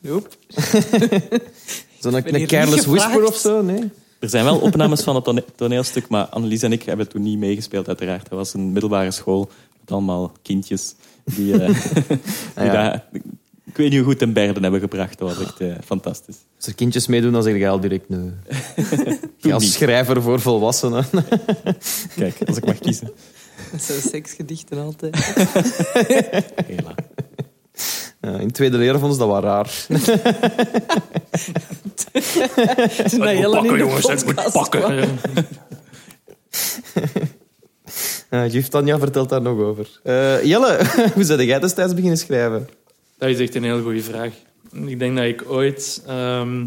Nope. 0.00 0.28
Zo'n 2.00 2.14
een 2.14 2.46
careless 2.46 2.86
whisper 2.86 3.26
of 3.26 3.36
zo. 3.36 3.62
Nee. 3.62 3.90
Er 4.18 4.28
zijn 4.28 4.44
wel 4.44 4.58
opnames 4.58 5.02
van 5.02 5.14
het 5.14 5.24
tone- 5.24 5.44
toneelstuk, 5.56 6.08
maar 6.08 6.24
Annelies 6.26 6.62
en 6.62 6.72
ik 6.72 6.82
hebben 6.82 7.08
toen 7.08 7.22
niet 7.22 7.38
meegespeeld, 7.38 7.88
uiteraard. 7.88 8.28
Dat 8.28 8.38
was 8.38 8.54
een 8.54 8.72
middelbare 8.72 9.10
school 9.10 9.50
met 9.80 9.90
allemaal 9.92 10.32
kindjes 10.42 10.94
die, 11.24 11.62
eh, 11.62 11.68
die 12.56 12.64
ja. 12.64 12.90
dat- 12.90 13.22
ik 13.76 13.82
weet 13.82 13.90
niet 13.90 14.00
hoe 14.00 14.10
goed 14.10 14.18
ten 14.18 14.32
berden 14.32 14.62
hebben 14.62 14.80
gebracht. 14.80 15.18
Dat 15.18 15.36
was 15.36 15.46
echt 15.46 15.60
eh, 15.60 15.74
fantastisch. 15.84 16.36
Als 16.56 16.66
er 16.66 16.74
kindjes 16.74 17.06
meedoen, 17.06 17.32
dan 17.32 17.42
zeg 17.42 17.56
je 17.56 17.68
al 17.68 17.80
direct 17.80 18.08
nee. 18.08 18.32
Als 19.52 19.72
schrijver 19.72 20.22
voor 20.22 20.40
volwassenen. 20.40 21.04
Kijk, 22.16 22.36
als 22.46 22.56
ik 22.56 22.64
mag 22.66 22.78
kiezen. 22.78 23.10
Zo 23.80 23.92
seksgedichten 24.08 24.78
altijd. 24.78 25.16
Hela. 26.66 26.94
Ja, 28.20 28.38
in 28.38 28.50
tweede 28.50 28.76
leren 28.76 29.00
vonden 29.00 29.18
ze 29.18 29.24
dat 29.24 29.32
wel 29.32 29.40
raar. 29.40 29.70
Het 33.02 33.12
hele 33.12 33.66
in 33.66 33.76
de 33.76 34.34
podcast 34.34 34.68
kwam. 34.68 34.90
Eh, 34.90 35.08
Uh, 38.30 38.52
Juf 38.52 38.68
Tanja 38.68 38.98
vertelt 38.98 39.28
daar 39.28 39.42
nog 39.42 39.58
over. 39.58 40.00
Eh, 40.02 40.44
Jelle, 40.44 40.78
hoe 41.14 41.24
zijn 41.24 41.44
jij 41.44 41.58
destijds 41.58 41.94
beginnen 41.94 42.18
schrijven? 42.18 42.68
Dat 43.16 43.28
is 43.28 43.38
echt 43.38 43.54
een 43.54 43.64
heel 43.64 43.82
goede 43.82 44.02
vraag. 44.02 44.32
Ik 44.72 44.98
denk 44.98 45.16
dat 45.16 45.24
ik 45.24 45.50
ooit 45.50 46.02
ehm, 46.06 46.66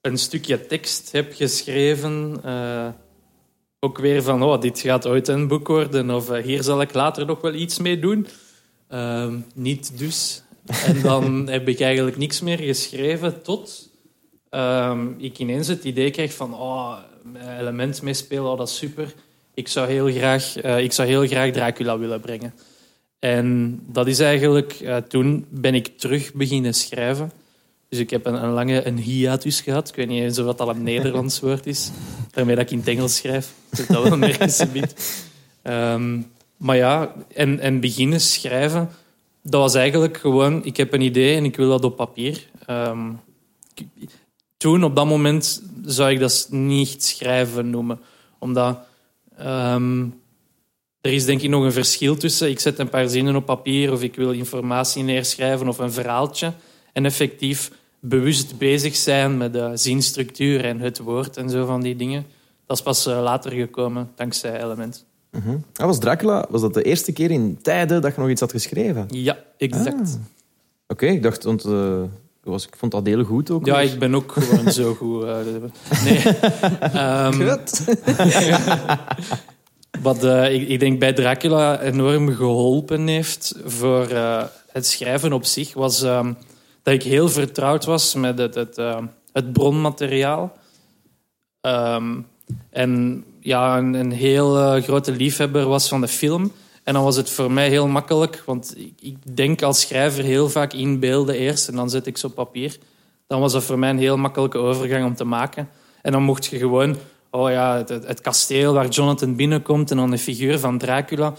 een 0.00 0.18
stukje 0.18 0.66
tekst 0.66 1.12
heb 1.12 1.32
geschreven. 1.34 2.40
eh, 2.44 2.88
ook 3.80 3.98
weer 3.98 4.22
van, 4.22 4.42
oh, 4.42 4.60
dit 4.60 4.80
gaat 4.80 5.06
ooit 5.06 5.28
een 5.28 5.48
boek 5.48 5.68
worden. 5.68 6.10
Of 6.10 6.30
eh, 6.30 6.42
hier 6.42 6.62
zal 6.62 6.80
ik 6.80 6.94
later 6.94 7.26
nog 7.26 7.40
wel 7.40 7.54
iets 7.54 7.78
mee 7.78 7.98
doen. 7.98 8.26
Ehm, 8.88 9.38
niet 9.54 9.98
dus. 9.98 10.42
En 10.66 11.02
dan 11.02 11.46
heb 11.56 11.68
ik 11.68 11.80
eigenlijk 11.80 12.16
niks 12.16 12.40
meer 12.40 12.58
geschreven 12.58 13.42
tot 13.42 13.90
ehm, 14.50 15.08
ik 15.18 15.38
ineens 15.38 15.68
het 15.68 15.84
idee 15.84 16.10
kreeg 16.10 16.34
van, 16.34 16.54
oh, 16.54 16.98
element 17.58 18.02
meespelen, 18.02 18.50
oh, 18.50 18.58
dat 18.58 18.68
is 18.68 18.76
super. 18.76 19.14
Ik 19.54 19.68
zou 19.68 19.88
heel 19.88 20.10
graag, 20.10 20.56
eh, 20.56 20.78
ik 20.78 20.92
zou 20.92 21.08
heel 21.08 21.26
graag 21.26 21.50
Dracula 21.50 21.98
willen 21.98 22.20
brengen. 22.20 22.54
En 23.22 23.80
dat 23.86 24.06
is 24.06 24.18
eigenlijk, 24.18 24.80
uh, 24.80 24.96
toen 24.96 25.46
ben 25.48 25.74
ik 25.74 25.98
terug 25.98 26.32
beginnen 26.32 26.74
schrijven. 26.74 27.32
Dus 27.88 27.98
ik 27.98 28.10
heb 28.10 28.26
een, 28.26 28.44
een 28.44 28.50
lange 28.50 28.86
een 28.86 28.98
hiatus 28.98 29.60
gehad. 29.60 29.88
Ik 29.88 29.94
weet 29.94 30.08
niet 30.08 30.22
eens 30.22 30.38
of 30.38 30.46
dat 30.46 30.60
al 30.60 30.68
een 30.68 30.82
Nederlands 30.82 31.40
woord 31.44 31.66
is. 31.66 31.90
Daarmee 32.30 32.54
dat 32.54 32.64
ik 32.64 32.70
in 32.70 32.78
het 32.78 32.88
Engels 32.88 33.16
schrijf. 33.16 33.52
Dat 33.70 33.86
dat 33.86 34.08
wel 34.08 34.16
merken 34.16 34.50
ze 34.50 34.88
um, 35.62 36.30
Maar 36.56 36.76
ja, 36.76 37.14
en, 37.34 37.60
en 37.60 37.80
beginnen 37.80 38.20
schrijven, 38.20 38.90
dat 39.42 39.60
was 39.60 39.74
eigenlijk 39.74 40.16
gewoon... 40.16 40.64
Ik 40.64 40.76
heb 40.76 40.92
een 40.92 41.00
idee 41.00 41.36
en 41.36 41.44
ik 41.44 41.56
wil 41.56 41.68
dat 41.68 41.84
op 41.84 41.96
papier. 41.96 42.48
Um, 42.70 43.20
toen, 44.56 44.84
op 44.84 44.96
dat 44.96 45.06
moment, 45.06 45.62
zou 45.84 46.10
ik 46.10 46.18
dat 46.18 46.46
niet 46.50 47.04
schrijven 47.04 47.70
noemen. 47.70 48.00
Omdat... 48.38 48.78
Um, 49.40 50.21
er 51.02 51.12
is 51.12 51.24
denk 51.24 51.42
ik 51.42 51.50
nog 51.50 51.64
een 51.64 51.72
verschil 51.72 52.16
tussen 52.16 52.50
ik 52.50 52.60
zet 52.60 52.78
een 52.78 52.88
paar 52.88 53.08
zinnen 53.08 53.36
op 53.36 53.46
papier 53.46 53.92
of 53.92 54.02
ik 54.02 54.14
wil 54.14 54.30
informatie 54.30 55.02
neerschrijven 55.02 55.68
of 55.68 55.78
een 55.78 55.92
verhaaltje 55.92 56.52
en 56.92 57.04
effectief 57.04 57.70
bewust 58.00 58.58
bezig 58.58 58.96
zijn 58.96 59.36
met 59.36 59.52
de 59.52 59.70
zinstructuur 59.74 60.64
en 60.64 60.80
het 60.80 60.98
woord 60.98 61.36
en 61.36 61.50
zo 61.50 61.66
van 61.66 61.80
die 61.80 61.96
dingen. 61.96 62.26
Dat 62.66 62.76
is 62.76 62.82
pas 62.82 63.06
eh, 63.06 63.22
later 63.22 63.52
gekomen, 63.52 64.10
dankzij 64.14 64.62
Element. 64.62 65.04
Uh 65.30 65.42
-huh. 65.44 65.88
was 65.88 65.98
Dracula, 65.98 66.46
was 66.50 66.60
dat 66.60 66.74
de 66.74 66.82
eerste 66.82 67.12
keer 67.12 67.30
in 67.30 67.58
tijden 67.62 68.02
dat 68.02 68.14
je 68.14 68.20
nog 68.20 68.30
iets 68.30 68.40
had 68.40 68.50
geschreven? 68.50 69.06
Ja, 69.10 69.38
exact. 69.56 70.18
Ah. 70.18 70.20
Oké, 70.86 71.06
ik 71.06 71.22
dacht, 71.22 71.44
want 71.44 71.64
uh, 71.66 72.02
was, 72.42 72.66
ik 72.66 72.76
vond 72.76 72.92
dat 72.92 73.06
heel 73.06 73.24
goed 73.24 73.50
ook. 73.50 73.66
Ja, 73.66 73.80
ik 73.80 73.98
ben 73.98 74.14
ook 74.14 74.32
gewoon 74.32 74.72
zo 74.72 74.94
goed. 74.94 75.24
Uh, 75.24 75.36
nee. 76.04 76.22
um, 77.04 77.58
Wat 80.00 80.24
uh, 80.24 80.54
ik, 80.54 80.68
ik, 80.68 80.80
denk 80.80 80.98
bij 80.98 81.12
Dracula 81.12 81.80
enorm 81.80 82.34
geholpen 82.34 83.06
heeft 83.06 83.54
voor 83.64 84.10
uh, 84.10 84.44
het 84.68 84.86
schrijven 84.86 85.32
op 85.32 85.44
zich, 85.44 85.74
was 85.74 86.02
uh, 86.02 86.26
dat 86.82 86.94
ik 86.94 87.02
heel 87.02 87.28
vertrouwd 87.28 87.84
was 87.84 88.14
met 88.14 88.38
het, 88.38 88.54
het, 88.54 88.76
het 89.32 89.52
bronmateriaal. 89.52 90.56
Um, 91.60 92.26
en 92.70 93.24
ja, 93.40 93.78
een, 93.78 93.94
een 93.94 94.12
heel 94.12 94.80
grote 94.80 95.12
liefhebber 95.12 95.66
was 95.66 95.88
van 95.88 96.00
de 96.00 96.08
film. 96.08 96.52
En 96.82 96.94
dan 96.94 97.02
was 97.02 97.16
het 97.16 97.30
voor 97.30 97.52
mij 97.52 97.68
heel 97.68 97.86
makkelijk, 97.86 98.42
want 98.46 98.74
ik, 98.76 98.92
ik 99.00 99.36
denk 99.36 99.62
als 99.62 99.80
schrijver 99.80 100.24
heel 100.24 100.48
vaak 100.48 100.72
in 100.72 100.98
beelden 100.98 101.34
eerst 101.34 101.68
en 101.68 101.76
dan 101.76 101.90
zet 101.90 102.06
ik 102.06 102.16
ze 102.16 102.26
op 102.26 102.34
papier. 102.34 102.78
Dan 103.26 103.40
was 103.40 103.52
dat 103.52 103.64
voor 103.64 103.78
mij 103.78 103.90
een 103.90 103.98
heel 103.98 104.16
makkelijke 104.16 104.58
overgang 104.58 105.04
om 105.04 105.14
te 105.14 105.24
maken. 105.24 105.68
En 106.02 106.12
dan 106.12 106.22
mocht 106.22 106.46
je 106.46 106.58
gewoon 106.58 106.96
oh 107.32 107.50
ja, 107.50 107.76
het, 107.76 107.88
het, 107.88 108.20
kasteel 108.20 108.72
waar 108.72 108.88
Jonathan 108.88 109.36
binnenkomt 109.36 109.90
en 109.90 109.96
dan 109.96 110.10
de 110.10 110.18
figuur 110.18 110.58
van 110.58 110.78
Dracula. 110.78 111.34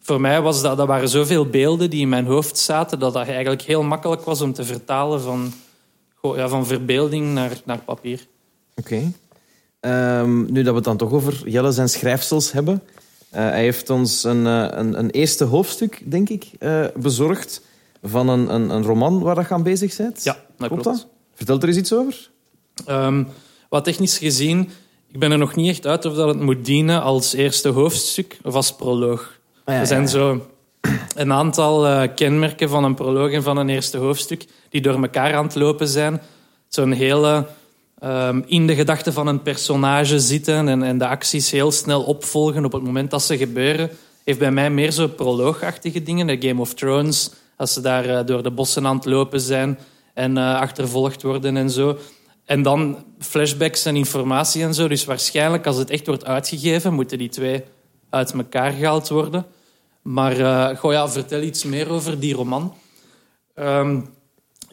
Voor 0.00 0.20
mij 0.20 0.40
was 0.40 0.62
dat, 0.62 0.76
dat 0.76 0.86
waren 0.86 1.08
zoveel 1.08 1.46
beelden 1.46 1.90
die 1.90 2.00
in 2.00 2.08
mijn 2.08 2.26
hoofd 2.26 2.58
zaten, 2.58 2.98
dat 2.98 3.12
dat 3.12 3.26
eigenlijk 3.26 3.62
heel 3.62 3.82
makkelijk 3.82 4.22
was 4.22 4.40
om 4.40 4.52
te 4.52 4.64
vertalen 4.64 5.20
van, 5.20 5.52
ja, 6.22 6.48
van 6.48 6.66
verbeelding 6.66 7.34
naar, 7.34 7.60
naar 7.64 7.78
papier. 7.78 8.26
Oké. 8.74 9.12
Ehm, 9.80 10.52
nu 10.52 10.62
dat 10.62 10.70
we 10.70 10.74
het 10.74 10.84
dan 10.84 10.96
toch 10.96 11.12
over 11.12 11.48
Jelle 11.48 11.72
zijn 11.72 11.88
schrijfsels 11.88 12.52
hebben. 12.52 12.82
Uh, 13.34 13.40
hij 13.40 13.62
heeft 13.62 13.90
ons 13.90 14.24
een, 14.24 14.44
uh, 14.44 14.66
een, 14.70 14.98
een, 14.98 15.10
eerste 15.10 15.44
hoofdstuk, 15.44 16.02
denk 16.10 16.28
ik, 16.28 16.50
uh, 16.58 16.86
bezorgd 16.96 17.60
van 18.02 18.28
een, 18.28 18.54
een, 18.54 18.70
een, 18.70 18.82
roman 18.82 19.20
waar 19.20 19.34
dat 19.34 19.50
aan 19.50 19.62
bezig 19.62 19.96
bent. 19.96 20.24
Ja, 20.24 20.36
dat 20.58 20.68
klopt. 20.68 20.84
Dat? 20.84 21.06
Vertel 21.34 21.60
er 21.60 21.68
eens 21.68 21.76
iets 21.76 21.92
over. 21.92 22.30
Um, 22.88 23.28
wat 23.68 23.84
technisch 23.84 24.18
gezien 24.18 24.70
ik 25.16 25.22
ben 25.22 25.32
er 25.32 25.38
nog 25.38 25.54
niet 25.54 25.68
echt 25.68 25.86
uit 25.86 26.04
of 26.04 26.14
dat 26.14 26.28
het 26.28 26.40
moet 26.40 26.64
dienen 26.64 27.02
als 27.02 27.32
eerste 27.32 27.68
hoofdstuk 27.68 28.38
of 28.42 28.54
als 28.54 28.74
proloog. 28.74 29.38
Ah, 29.64 29.74
er 29.74 29.86
zijn 29.86 30.08
zo 30.08 30.46
een 31.14 31.32
aantal 31.32 31.86
uh, 31.86 32.02
kenmerken 32.14 32.68
van 32.68 32.84
een 32.84 32.94
proloog 32.94 33.30
en 33.30 33.42
van 33.42 33.56
een 33.56 33.68
eerste 33.68 33.98
hoofdstuk 33.98 34.44
die 34.70 34.80
door 34.80 35.02
elkaar 35.02 35.34
aan 35.34 35.44
het 35.44 35.54
lopen 35.54 35.88
zijn. 35.88 36.20
Zo'n 36.68 36.92
hele 36.92 37.46
um, 38.04 38.44
in 38.46 38.66
de 38.66 38.74
gedachten 38.74 39.12
van 39.12 39.26
een 39.26 39.42
personage 39.42 40.20
zitten 40.20 40.68
en, 40.68 40.82
en 40.82 40.98
de 40.98 41.06
acties 41.06 41.50
heel 41.50 41.72
snel 41.72 42.02
opvolgen 42.02 42.64
op 42.64 42.72
het 42.72 42.82
moment 42.82 43.10
dat 43.10 43.22
ze 43.22 43.36
gebeuren. 43.36 43.90
Heeft 44.24 44.38
bij 44.38 44.52
mij 44.52 44.70
meer 44.70 44.90
zo 44.90 45.08
proloogachtige 45.08 46.02
dingen. 46.02 46.26
De 46.26 46.48
Game 46.48 46.60
of 46.60 46.74
Thrones, 46.74 47.30
als 47.56 47.72
ze 47.72 47.80
daar 47.80 48.06
uh, 48.06 48.20
door 48.26 48.42
de 48.42 48.50
bossen 48.50 48.86
aan 48.86 48.96
het 48.96 49.04
lopen 49.04 49.40
zijn 49.40 49.78
en 50.14 50.36
uh, 50.36 50.60
achtervolgd 50.60 51.22
worden 51.22 51.56
en 51.56 51.70
zo. 51.70 51.98
En 52.46 52.62
dan 52.62 53.04
flashbacks 53.18 53.84
en 53.84 53.96
informatie 53.96 54.62
en 54.62 54.74
zo. 54.74 54.88
Dus 54.88 55.04
waarschijnlijk, 55.04 55.66
als 55.66 55.76
het 55.76 55.90
echt 55.90 56.06
wordt 56.06 56.24
uitgegeven, 56.24 56.94
moeten 56.94 57.18
die 57.18 57.28
twee 57.28 57.62
uit 58.10 58.32
elkaar 58.32 58.72
gehaald 58.72 59.08
worden. 59.08 59.46
Maar 60.02 60.38
uh, 60.38 60.68
goh, 60.68 60.92
ja, 60.92 61.08
vertel 61.08 61.40
iets 61.40 61.64
meer 61.64 61.88
over 61.90 62.20
die 62.20 62.34
roman. 62.34 62.74
Um, 63.54 64.08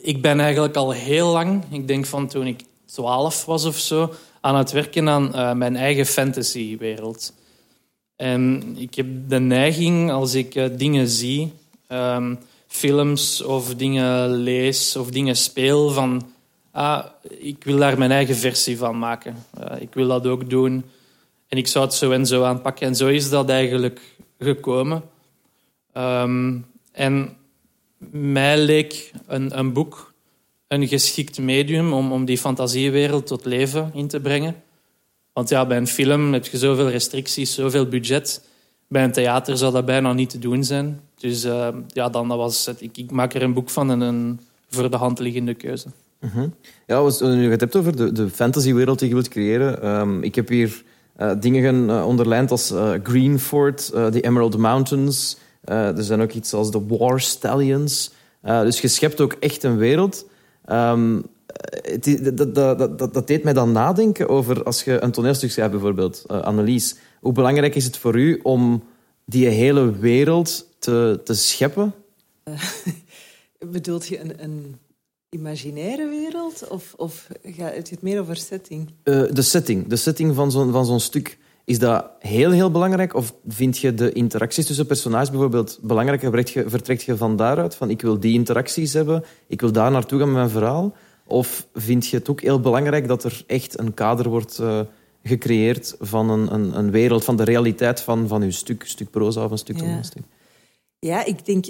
ik 0.02 0.22
ben 0.22 0.40
eigenlijk 0.40 0.76
al 0.76 0.92
heel 0.92 1.32
lang, 1.32 1.64
ik 1.70 1.88
denk 1.88 2.06
van 2.06 2.28
toen 2.28 2.48
ik 2.48 2.62
twaalf 2.86 3.46
was 3.46 3.66
of 3.66 3.78
zo, 3.78 4.14
aan 4.42 4.56
het 4.56 4.72
werken 4.72 5.10
aan 5.10 5.32
uh, 5.36 5.54
mijn 5.54 5.76
eigen 5.76 6.06
fantasywereld. 6.06 7.34
En 8.16 8.64
ik 8.78 8.96
heb 8.96 9.08
de 9.28 9.40
neiging, 9.40 10.12
als 10.12 10.34
ik 10.34 10.56
uh, 10.56 10.66
dingen 10.72 11.08
zie, 11.08 11.54
um, 11.90 12.40
films 12.68 13.42
of 13.42 13.76
dingen 13.76 14.30
lees 14.30 14.96
of 14.96 15.10
dingen 15.10 15.36
speel, 15.36 15.90
van 15.90 16.33
ah, 16.74 17.06
ik 17.30 17.64
wil 17.64 17.78
daar 17.78 17.98
mijn 17.98 18.12
eigen 18.12 18.36
versie 18.36 18.78
van 18.78 19.00
maken. 19.00 19.36
Uh, 19.60 19.82
ik 19.82 19.94
wil 19.94 20.08
dat 20.08 20.28
ook 20.28 20.50
doen. 20.50 20.84
En 21.48 21.58
ik 21.58 21.68
zou 21.68 21.86
het 21.86 21.94
zo 21.94 22.12
en 22.12 22.26
zo 22.26 22.44
aanpakken. 22.44 22.88
En 22.88 22.96
zo 22.96 23.08
is 23.08 23.30
dat 23.30 23.50
eigenlijk 23.50 24.02
gekomen. 24.40 25.04
Um, 25.98 26.66
en 26.92 27.38
mij 28.12 28.58
leek 28.58 29.12
een, 29.28 29.58
een, 29.60 29.74
boek 29.74 30.14
een 30.68 30.88
geschikt 30.88 31.40
medium 31.40 31.94
om, 31.94 32.12
om 32.12 32.26
die 32.26 32.38
fantasiewereld 32.38 33.28
tot 33.28 33.46
leven 33.46 33.92
in 33.94 34.08
te 34.08 34.20
brengen. 34.20 34.64
Want 35.34 35.50
ja, 35.50 35.66
bij 35.66 35.78
een 35.78 35.88
film 35.88 36.34
heb 36.34 36.46
je 36.46 36.58
zoveel 36.58 36.90
restricties, 36.90 37.54
zoveel 37.54 37.86
budget. 37.86 38.48
Bij 38.88 39.04
een 39.04 39.12
theater 39.12 39.58
zou 39.58 39.74
dat 39.74 39.86
bijna 39.86 40.14
niet 40.14 40.30
te 40.30 40.40
doen 40.40 40.64
zijn. 40.64 41.02
Dus 41.18 41.46
uh, 41.46 41.68
ja, 41.88 42.10
dan 42.10 42.28
was 42.28 42.66
het. 42.66 42.82
Ik, 42.82 42.98
ik, 42.98 43.12
maak 43.12 43.34
er 43.34 43.42
een 43.42 43.54
boek 43.54 43.70
van 43.70 43.92
en 43.92 44.02
een 44.02 44.40
voor 44.70 44.90
de 44.90 44.98
hand 44.98 45.20
liggende 45.20 45.54
keuze. 45.54 45.88
Mhm. 46.24 46.48
Ja, 46.88 46.96
als 46.96 47.20
je 47.20 47.26
het 47.26 47.60
hebt 47.60 47.76
over 47.76 47.96
de, 47.96 48.12
de 48.12 48.30
fantasywereld 48.30 49.00
die 49.00 49.08
je 49.08 49.14
wilt 49.14 49.28
creëren. 49.28 49.90
Um, 49.90 50.24
ik 50.24 50.36
heb 50.36 50.48
hier 50.48 50.84
uh, 51.22 51.32
dingen 51.40 51.90
uh, 51.90 52.08
onderlijnd 52.08 52.52
als 52.52 52.72
uh, 52.72 52.94
Greenford, 53.04 53.86
The 53.86 54.22
Emerald 54.22 54.58
Mountains. 54.58 55.38
er 55.64 56.04
zijn 56.04 56.22
ook 56.22 56.32
iets 56.32 56.54
als 56.54 56.72
de 56.72 56.86
War 56.88 57.22
Stallions. 57.22 58.12
dus 58.42 58.82
je 58.82 58.88
schept 58.88 59.22
ook 59.22 59.34
echt 59.40 59.64
een 59.64 59.78
wereld. 59.78 60.26
Dat, 60.66 62.56
dat, 62.56 62.78
dat, 62.98 63.14
dat, 63.14 63.28
deed 63.28 63.44
mij 63.44 63.54
dan 63.54 63.72
nadenken 63.72 64.30
over 64.30 64.64
als 64.64 64.84
je 64.84 65.02
een 65.02 65.12
toneelstuk 65.12 65.52
schrijft, 65.52 65.72
bijvoorbeeld, 65.72 66.24
Annelies. 66.28 66.96
Hoe 67.20 67.34
belangrijk 67.34 67.76
is 67.76 67.86
het 67.86 67.98
voor 67.98 68.16
u 68.16 68.40
om 68.44 68.84
die 69.26 69.48
hele 69.48 69.98
wereld 69.98 70.68
te, 70.80 71.22
te 71.24 71.34
scheppen? 71.34 71.94
bedoelt 73.72 74.08
je 74.08 74.20
een, 74.20 74.44
een 74.44 74.76
imaginaire 75.34 76.10
wereld? 76.10 76.68
Of, 76.68 76.94
of 76.98 77.28
gaat 77.44 77.90
het 77.90 78.02
meer 78.02 78.20
over 78.20 78.36
setting? 78.36 78.90
Uh, 79.04 79.24
de 79.32 79.42
setting. 79.42 79.88
De 79.88 79.96
setting 79.96 80.36
van 80.36 80.52
zo'n 80.52 80.72
van 80.72 80.86
zo'n 80.86 81.00
stuk. 81.00 81.38
Is 81.66 81.80
dat 81.80 82.06
heel, 82.20 82.52
heel 82.52 82.72
belangrijk? 82.72 83.16
Of 83.16 83.34
vind 83.48 83.78
je 83.78 83.94
de 83.94 84.12
interacties 84.12 84.66
tussen 84.66 84.86
personages 84.86 85.30
bijvoorbeeld 85.30 85.80
belangrijk? 85.82 86.48
Je, 86.48 86.64
vertrekt 86.68 87.04
je 87.04 87.18
van 87.18 87.36
daaruit? 87.36 87.76
Van 87.76 87.90
ik 87.90 88.02
wil 88.02 88.20
die 88.20 88.34
interacties 88.34 88.94
hebben. 88.94 89.24
Ik 89.48 89.62
wil 89.62 89.72
daar 89.72 89.92
naartoe 89.92 90.20
gaan 90.20 90.28
met 90.28 90.38
mijn 90.38 90.50
verhaal. 90.50 90.94
Of 91.26 91.68
vind 91.74 92.08
je 92.08 92.18
het 92.18 92.30
ook 92.30 92.42
heel 92.42 92.60
belangrijk 92.60 93.08
dat 93.08 93.24
er 93.24 93.44
echt 93.48 93.80
een 93.80 93.94
kader 93.94 94.30
wordt 94.30 94.60
uh, 94.62 94.80
gecreëerd 95.24 95.96
van 96.00 96.30
een, 96.30 96.54
een, 96.54 96.78
een, 96.78 96.92
wereld, 96.92 97.24
van 97.24 97.38
de 97.38 97.44
realiteit 97.44 98.02
van, 98.02 98.28
van 98.28 98.42
uw 98.42 98.52
stuk, 98.52 98.84
stuk 98.86 99.10
proza 99.10 99.44
of 99.44 99.52
een 99.52 99.58
stuk 99.58 99.78
toneelstuk? 99.78 100.24
Ja. 100.30 100.43
Ja, 101.04 101.26
ik 101.26 101.46
denk, 101.46 101.66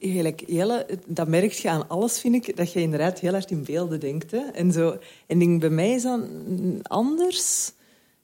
eigenlijk, 0.00 0.42
Jelle, 0.46 0.86
dat 1.06 1.28
merk 1.28 1.52
je 1.52 1.70
aan 1.70 1.88
alles, 1.88 2.20
vind 2.20 2.34
ik, 2.34 2.56
dat 2.56 2.72
je 2.72 2.80
inderdaad 2.80 3.18
heel 3.18 3.32
hard 3.32 3.50
in 3.50 3.64
beelden 3.64 4.00
denkt. 4.00 4.30
Hè? 4.30 4.38
En, 4.38 4.72
zo, 4.72 4.98
en 5.26 5.38
denk, 5.38 5.60
bij 5.60 5.70
mij 5.70 5.90
is 5.90 6.02
dat 6.02 6.20
anders, 6.82 7.72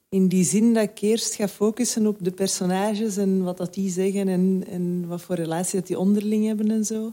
in 0.09 0.29
die 0.29 0.45
zin 0.45 0.75
dat 0.75 0.83
ik 0.83 1.01
eerst 1.01 1.35
ga 1.35 1.49
focussen 1.49 2.07
op 2.07 2.17
de 2.21 2.31
personages 2.31 3.17
en 3.17 3.43
wat 3.43 3.57
dat 3.57 3.75
die 3.75 3.91
zeggen 3.91 4.29
en, 4.29 4.65
en 4.69 5.05
wat 5.07 5.23
voor 5.23 5.35
relatie 5.35 5.79
dat 5.79 5.89
die 5.89 5.99
onderling 5.99 6.47
hebben 6.47 6.71
en 6.71 6.85
zo. 6.85 7.13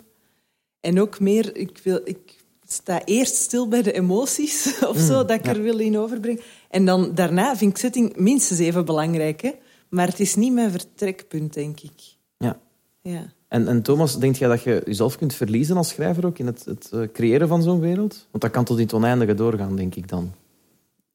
En 0.79 1.01
ook 1.01 1.19
meer, 1.19 1.55
ik, 1.55 1.79
wil, 1.83 2.01
ik 2.03 2.35
sta 2.67 3.05
eerst 3.05 3.35
stil 3.35 3.67
bij 3.67 3.81
de 3.81 3.91
emoties 3.91 4.75
of 4.91 4.97
zo, 4.97 5.21
mm, 5.21 5.27
dat 5.27 5.31
ik 5.31 5.47
er 5.47 5.61
wil 5.61 5.79
in 5.79 5.97
overbrengen. 5.97 6.41
En 6.69 6.85
dan 6.85 7.15
daarna 7.15 7.57
vind 7.57 7.71
ik 7.71 7.77
setting 7.77 8.15
minstens 8.15 8.59
even 8.59 8.85
belangrijk, 8.85 9.41
hè? 9.41 9.51
maar 9.89 10.07
het 10.07 10.19
is 10.19 10.35
niet 10.35 10.53
mijn 10.53 10.71
vertrekpunt, 10.71 11.53
denk 11.53 11.79
ik. 11.79 12.17
Ja. 12.37 12.59
Ja. 13.01 13.37
En, 13.49 13.67
en 13.67 13.81
Thomas, 13.81 14.19
denk 14.19 14.35
jij 14.35 14.47
dat 14.47 14.63
je 14.63 14.81
jezelf 14.85 15.17
kunt 15.17 15.33
verliezen 15.33 15.77
als 15.77 15.89
schrijver 15.89 16.25
ook 16.25 16.39
in 16.39 16.45
het, 16.45 16.65
het 16.65 16.89
eh, 16.93 17.01
creëren 17.13 17.47
van 17.47 17.63
zo'n 17.63 17.79
wereld? 17.79 18.27
Want 18.31 18.43
dat 18.43 18.51
kan 18.51 18.63
tot 18.63 18.77
in 18.77 18.83
het 18.83 18.93
oneindige 18.93 19.33
doorgaan, 19.33 19.75
denk 19.75 19.95
ik 19.95 20.07
dan. 20.07 20.33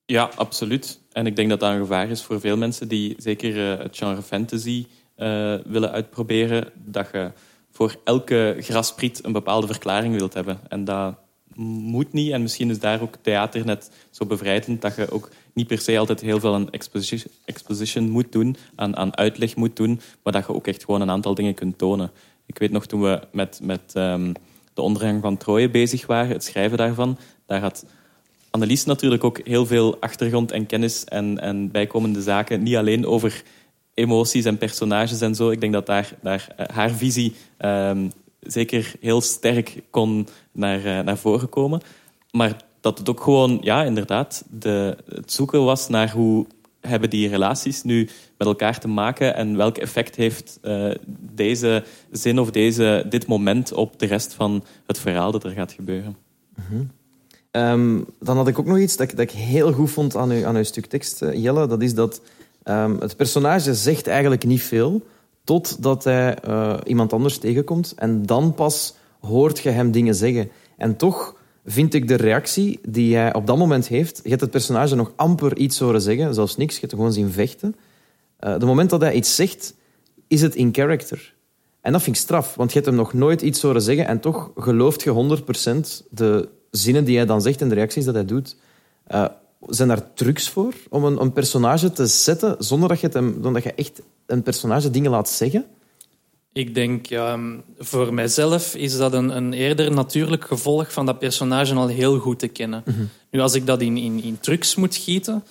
Ja, 0.06 0.30
absoluut. 0.36 1.00
En 1.12 1.26
ik 1.26 1.36
denk 1.36 1.48
dat 1.48 1.60
dat 1.60 1.70
een 1.70 1.78
gevaar 1.78 2.10
is 2.10 2.22
voor 2.22 2.40
veel 2.40 2.56
mensen 2.56 2.88
die 2.88 3.14
zeker 3.18 3.56
uh, 3.56 3.82
het 3.82 3.96
genre 3.96 4.22
fantasy 4.22 4.86
uh, 5.16 5.54
willen 5.64 5.90
uitproberen. 5.90 6.70
Dat 6.74 7.08
je 7.12 7.30
voor 7.70 7.96
elke 8.04 8.56
graspriet 8.60 9.24
een 9.24 9.32
bepaalde 9.32 9.66
verklaring 9.66 10.16
wilt 10.16 10.34
hebben. 10.34 10.60
En 10.68 10.84
dat 10.84 11.14
moet 11.54 12.12
niet. 12.12 12.32
En 12.32 12.42
misschien 12.42 12.70
is 12.70 12.78
daar 12.78 13.02
ook 13.02 13.14
theater 13.20 13.64
net 13.64 13.90
zo 14.10 14.26
bevrijdend 14.26 14.82
dat 14.82 14.96
je 14.96 15.10
ook 15.10 15.30
niet 15.54 15.66
per 15.66 15.78
se 15.78 15.98
altijd 15.98 16.20
heel 16.20 16.40
veel 16.40 16.54
aan 16.54 16.70
exposition, 16.70 17.32
exposition 17.44 18.10
moet 18.10 18.32
doen, 18.32 18.56
aan, 18.74 18.96
aan 18.96 19.16
uitleg 19.16 19.56
moet 19.56 19.76
doen, 19.76 20.00
maar 20.22 20.32
dat 20.32 20.46
je 20.46 20.54
ook 20.54 20.66
echt 20.66 20.84
gewoon 20.84 21.00
een 21.00 21.10
aantal 21.10 21.34
dingen 21.34 21.54
kunt 21.54 21.78
tonen. 21.78 22.10
Ik 22.46 22.58
weet 22.58 22.70
nog 22.70 22.86
toen 22.86 23.02
we 23.02 23.20
met, 23.32 23.60
met 23.62 23.92
um, 23.96 24.32
de 24.74 24.82
ondergang 24.82 25.20
van 25.22 25.36
Troje 25.36 25.70
bezig 25.70 26.06
waren, 26.06 26.32
het 26.32 26.44
schrijven 26.44 26.78
daarvan, 26.78 27.18
daar 27.46 27.60
had 27.60 27.84
Annelies 28.54 28.84
natuurlijk 28.84 29.24
ook 29.24 29.40
heel 29.44 29.66
veel 29.66 30.00
achtergrond 30.00 30.50
en 30.50 30.66
kennis 30.66 31.04
en, 31.04 31.40
en 31.40 31.70
bijkomende 31.70 32.22
zaken. 32.22 32.62
Niet 32.62 32.76
alleen 32.76 33.06
over 33.06 33.42
emoties 33.94 34.44
en 34.44 34.58
personages 34.58 35.20
en 35.20 35.34
zo. 35.34 35.50
Ik 35.50 35.60
denk 35.60 35.72
dat 35.72 35.86
daar, 35.86 36.12
daar 36.22 36.48
eh, 36.56 36.66
haar 36.76 36.90
visie 36.90 37.34
um, 37.58 38.12
zeker 38.40 38.94
heel 39.00 39.20
sterk 39.20 39.82
kon 39.90 40.28
naar, 40.52 40.78
uh, 40.78 41.00
naar 41.00 41.18
voren 41.18 41.48
komen. 41.48 41.80
Maar 42.30 42.56
dat 42.84 42.98
het 42.98 43.08
ook 43.08 43.20
gewoon, 43.20 43.58
ja, 43.62 43.84
inderdaad, 43.84 44.44
de, 44.50 44.96
het 45.08 45.32
zoeken 45.32 45.64
was 45.64 45.88
naar 45.88 46.10
hoe 46.10 46.46
hebben 46.80 47.10
die 47.10 47.28
relaties 47.28 47.82
nu 47.82 48.08
met 48.38 48.48
elkaar 48.48 48.78
te 48.78 48.88
maken 48.88 49.34
en 49.34 49.56
welk 49.56 49.78
effect 49.78 50.16
heeft 50.16 50.58
uh, 50.62 50.94
deze 51.34 51.84
zin 52.10 52.38
of 52.38 52.50
deze, 52.50 53.06
dit 53.08 53.26
moment 53.26 53.72
op 53.72 53.98
de 53.98 54.06
rest 54.06 54.32
van 54.32 54.64
het 54.86 54.98
verhaal 54.98 55.32
dat 55.32 55.44
er 55.44 55.50
gaat 55.50 55.72
gebeuren. 55.72 56.16
-hmm. 56.54 56.90
um, 57.50 58.06
dan 58.20 58.36
had 58.36 58.48
ik 58.48 58.58
ook 58.58 58.66
nog 58.66 58.78
iets 58.78 58.96
dat 58.96 59.10
dat 59.10 59.20
ik 59.20 59.30
heel 59.30 59.72
goed 59.72 59.90
vond 59.90 60.16
aan 60.16 60.30
uw, 60.30 60.46
aan 60.46 60.56
uw 60.56 60.62
stuk 60.62 60.86
tekst, 60.86 61.22
uh, 61.22 61.34
Jelle. 61.42 61.66
Dat 61.66 61.82
is 61.82 61.94
dat 61.94 62.20
um, 62.64 62.96
het 63.00 63.16
personage 63.16 63.74
zegt 63.74 64.06
eigenlijk 64.06 64.44
niet 64.44 64.62
veel 64.62 65.02
totdat 65.44 66.04
hij 66.04 66.36
uh, 66.48 66.76
iemand 66.84 67.12
anders 67.12 67.38
tegenkomt 67.38 67.92
en 67.96 68.26
dan 68.26 68.54
pas 68.54 68.94
hoort 69.20 69.58
je 69.58 69.70
hem 69.70 69.90
dingen 69.90 70.14
zeggen. 70.14 70.50
En 70.76 70.96
toch 70.96 71.33
vind 71.64 71.94
ik 71.94 72.08
de 72.08 72.14
reactie 72.14 72.80
die 72.88 73.16
hij 73.16 73.34
op 73.34 73.46
dat 73.46 73.56
moment 73.56 73.88
heeft... 73.88 74.20
Je 74.22 74.28
hebt 74.28 74.40
het 74.40 74.50
personage 74.50 74.94
nog 74.94 75.12
amper 75.16 75.56
iets 75.56 75.78
horen 75.78 76.00
zeggen, 76.00 76.34
zelfs 76.34 76.56
niks. 76.56 76.74
Je 76.74 76.80
hebt 76.80 76.92
hem 76.92 77.00
gewoon 77.00 77.16
zien 77.16 77.30
vechten. 77.30 77.76
Uh, 78.40 78.58
de 78.58 78.66
moment 78.66 78.90
dat 78.90 79.00
hij 79.00 79.12
iets 79.12 79.34
zegt, 79.34 79.74
is 80.28 80.40
het 80.40 80.54
in 80.54 80.74
character. 80.74 81.34
En 81.80 81.92
dat 81.92 82.02
vind 82.02 82.16
ik 82.16 82.22
straf, 82.22 82.54
want 82.54 82.72
je 82.72 82.74
hebt 82.74 82.90
hem 82.90 82.98
nog 82.98 83.12
nooit 83.12 83.42
iets 83.42 83.62
horen 83.62 83.82
zeggen 83.82 84.06
en 84.06 84.20
toch 84.20 84.50
gelooft 84.56 85.02
je 85.02 85.42
100% 86.02 86.06
de 86.10 86.48
zinnen 86.70 87.04
die 87.04 87.16
hij 87.16 87.26
dan 87.26 87.42
zegt 87.42 87.60
en 87.60 87.68
de 87.68 87.74
reacties 87.74 88.04
dat 88.04 88.14
hij 88.14 88.24
doet. 88.24 88.56
Uh, 89.08 89.26
zijn 89.66 89.88
daar 89.88 90.12
trucs 90.14 90.48
voor 90.48 90.74
om 90.90 91.04
een, 91.04 91.20
een, 91.20 91.32
personage 91.32 91.92
te 91.92 92.06
zetten 92.06 92.56
zonder 92.58 92.88
dat 92.88 93.00
je, 93.00 93.08
het 93.12 93.42
dat 93.42 93.62
je 93.62 93.74
echt 93.74 94.02
een 94.26 94.42
personage 94.42 94.90
dingen 94.90 95.10
laat 95.10 95.28
zeggen? 95.28 95.64
Ik 96.54 96.74
denk, 96.74 97.06
ja, 97.06 97.38
voor 97.78 98.14
mijzelf 98.14 98.74
is 98.74 98.96
dat 98.96 99.12
een, 99.12 99.36
een, 99.36 99.52
eerder 99.52 99.92
natuurlijk 99.92 100.44
gevolg 100.44 100.92
van 100.92 101.06
dat 101.06 101.18
personage 101.18 101.74
al 101.74 101.88
heel 101.88 102.18
goed 102.18 102.38
te 102.38 102.48
kennen. 102.48 102.82
Mm 102.84 102.94
-hmm. 102.94 103.08
Nu, 103.30 103.40
als 103.40 103.54
ik 103.54 103.66
dat 103.66 103.80
in, 103.80 103.96
in, 103.96 104.22
in 104.22 104.38
trucs 104.40 104.74
moet 104.74 104.96
gieten, 104.96 105.44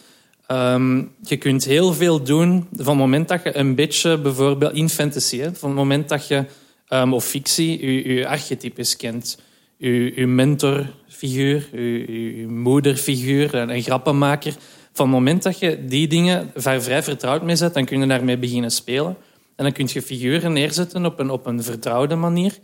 um, 0.48 1.12
je 1.22 1.38
kunt 1.38 1.66
heel 1.66 1.94
veel 1.94 2.24
doen 2.24 2.68
van 2.72 2.88
het 2.88 2.98
moment 2.98 3.28
dat 3.28 3.44
je 3.44 3.58
een 3.58 3.76
beetje, 3.76 4.18
bijvoorbeeld 4.18 4.74
in 4.74 4.90
fantasy, 4.90 5.38
hè, 5.38 5.54
van 5.54 5.70
het 5.70 5.78
moment 5.78 6.10
dat 6.10 6.28
je, 6.28 6.46
um, 6.90 7.14
of 7.14 7.26
fictie, 7.26 7.86
je, 7.86 8.14
je 8.14 8.28
archetypes 8.28 8.96
kent. 8.96 9.42
Je, 9.78 10.14
je 10.16 10.28
mentorfiguur, 10.28 11.70
je, 11.72 12.38
je 12.38 12.48
moederfiguur, 12.48 13.56
een, 13.56 13.70
een 13.70 13.84
grappenmaker. 13.84 14.54
Van 14.94 15.06
het 15.06 15.16
moment 15.16 15.44
dat 15.44 15.60
je 15.60 15.86
die 15.86 16.08
dingen 16.08 16.52
waar 16.62 16.82
vrij 16.82 17.04
vertrouwd 17.04 17.44
mee 17.44 17.56
zet, 17.56 17.74
dan 17.74 17.86
kun 17.86 18.00
je 18.00 18.08
daarmee 18.08 18.38
beginnen 18.38 18.72
spelen. 18.72 19.18
En 19.64 19.70
dan 19.70 19.78
kun 19.86 19.94
je 19.94 20.02
figuren 20.02 20.54
neerzetten 20.54 21.06
op 21.06 21.20
een, 21.20 21.30
op 21.30 21.46
een 21.46 21.64
vertrouwde 21.64 22.16
manier. 22.16 22.58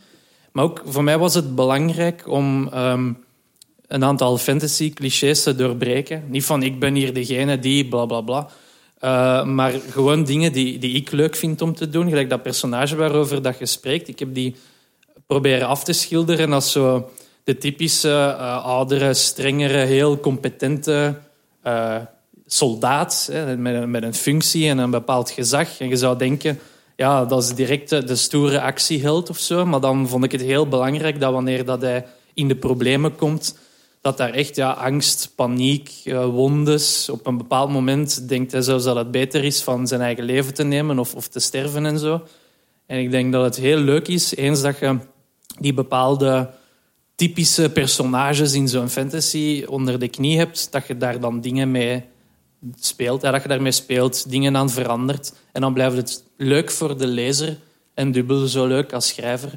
Maar 0.51 0.63
ook 0.63 0.81
voor 0.85 1.03
mij 1.03 1.17
was 1.17 1.33
het 1.33 1.55
belangrijk 1.55 2.27
om 2.27 2.69
um, 2.73 3.17
een 3.87 4.03
aantal 4.03 4.37
fantasy-clichés 4.37 5.43
te 5.43 5.55
doorbreken. 5.55 6.23
Niet 6.27 6.45
van 6.45 6.63
ik 6.63 6.79
ben 6.79 6.95
hier 6.95 7.13
degene 7.13 7.59
die 7.59 7.87
bla 7.87 8.05
bla 8.05 8.21
bla. 8.21 8.47
Uh, 9.01 9.45
maar 9.45 9.71
gewoon 9.89 10.23
dingen 10.23 10.51
die, 10.53 10.77
die 10.79 10.95
ik 10.95 11.11
leuk 11.11 11.35
vind 11.35 11.61
om 11.61 11.75
te 11.75 11.89
doen. 11.89 12.09
Gelijk 12.09 12.29
dat 12.29 12.41
personage 12.41 12.95
waarover 12.95 13.41
dat 13.41 13.59
je 13.59 13.65
spreekt. 13.65 14.07
Ik 14.07 14.19
heb 14.19 14.33
die 14.33 14.55
proberen 15.27 15.67
af 15.67 15.83
te 15.83 15.93
schilderen 15.93 16.53
als 16.53 16.71
zo 16.71 17.09
de 17.43 17.57
typische 17.57 18.35
uh, 18.39 18.65
oudere, 18.65 19.13
strengere, 19.13 19.77
heel 19.77 20.19
competente 20.19 21.15
uh, 21.65 21.95
soldaat. 22.45 23.29
Hè, 23.31 23.57
met, 23.57 23.87
met 23.87 24.03
een 24.03 24.13
functie 24.13 24.69
en 24.69 24.77
een 24.77 24.91
bepaald 24.91 25.29
gezag. 25.29 25.79
En 25.79 25.89
je 25.89 25.97
zou 25.97 26.17
denken 26.17 26.59
ja, 26.99 27.25
dat 27.25 27.43
is 27.43 27.55
direct 27.55 27.89
de 27.89 28.15
stoere 28.15 28.61
actieheld 28.61 29.29
of 29.29 29.39
zo. 29.39 29.65
Maar 29.65 29.79
dan 29.79 30.07
vond 30.07 30.23
ik 30.23 30.31
het 30.31 30.41
heel 30.41 30.67
belangrijk 30.67 31.19
dat 31.19 31.31
wanneer 31.31 31.65
dat 31.65 31.81
hij 31.81 32.05
in 32.33 32.47
de 32.47 32.55
problemen 32.55 33.15
komt, 33.15 33.57
dat 34.01 34.17
daar 34.17 34.33
echt 34.33 34.55
ja, 34.55 34.71
angst, 34.71 35.31
paniek, 35.35 35.91
uh, 36.03 36.25
wondes. 36.25 37.09
Op 37.09 37.27
een 37.27 37.37
bepaald 37.37 37.69
moment 37.69 38.27
denkt 38.27 38.51
hij 38.51 38.61
zelfs 38.61 38.83
dat 38.83 38.95
het 38.95 39.11
beter 39.11 39.43
is 39.43 39.63
van 39.63 39.87
zijn 39.87 40.01
eigen 40.01 40.23
leven 40.23 40.53
te 40.53 40.63
nemen 40.63 40.99
of, 40.99 41.15
of 41.15 41.27
te 41.27 41.39
sterven 41.39 41.85
en 41.85 41.99
zo. 41.99 42.21
En 42.85 42.99
ik 42.99 43.11
denk 43.11 43.31
dat 43.31 43.43
het 43.43 43.55
heel 43.55 43.79
leuk 43.79 44.07
is, 44.07 44.35
eens 44.35 44.61
dat 44.61 44.79
je 44.79 44.97
die 45.59 45.73
bepaalde 45.73 46.49
typische 47.15 47.69
personages 47.69 48.53
in 48.53 48.67
zo'n 48.67 48.89
fantasy 48.89 49.63
onder 49.67 49.99
de 49.99 50.07
knie 50.07 50.37
hebt, 50.37 50.71
dat 50.71 50.87
je 50.87 50.97
daar 50.97 51.19
dan 51.19 51.41
dingen 51.41 51.71
mee 51.71 52.03
speelt, 52.79 53.21
dat 53.21 53.41
je 53.41 53.47
daarmee 53.47 53.71
speelt, 53.71 54.29
dingen 54.29 54.57
aan 54.57 54.69
verandert. 54.69 55.33
En 55.51 55.61
dan 55.61 55.73
blijft 55.73 55.97
het 55.97 56.23
leuk 56.37 56.71
voor 56.71 56.97
de 56.97 57.07
lezer 57.07 57.57
en 57.93 58.11
dubbel 58.11 58.47
zo 58.47 58.67
leuk 58.67 58.93
als 58.93 59.07
schrijver. 59.07 59.51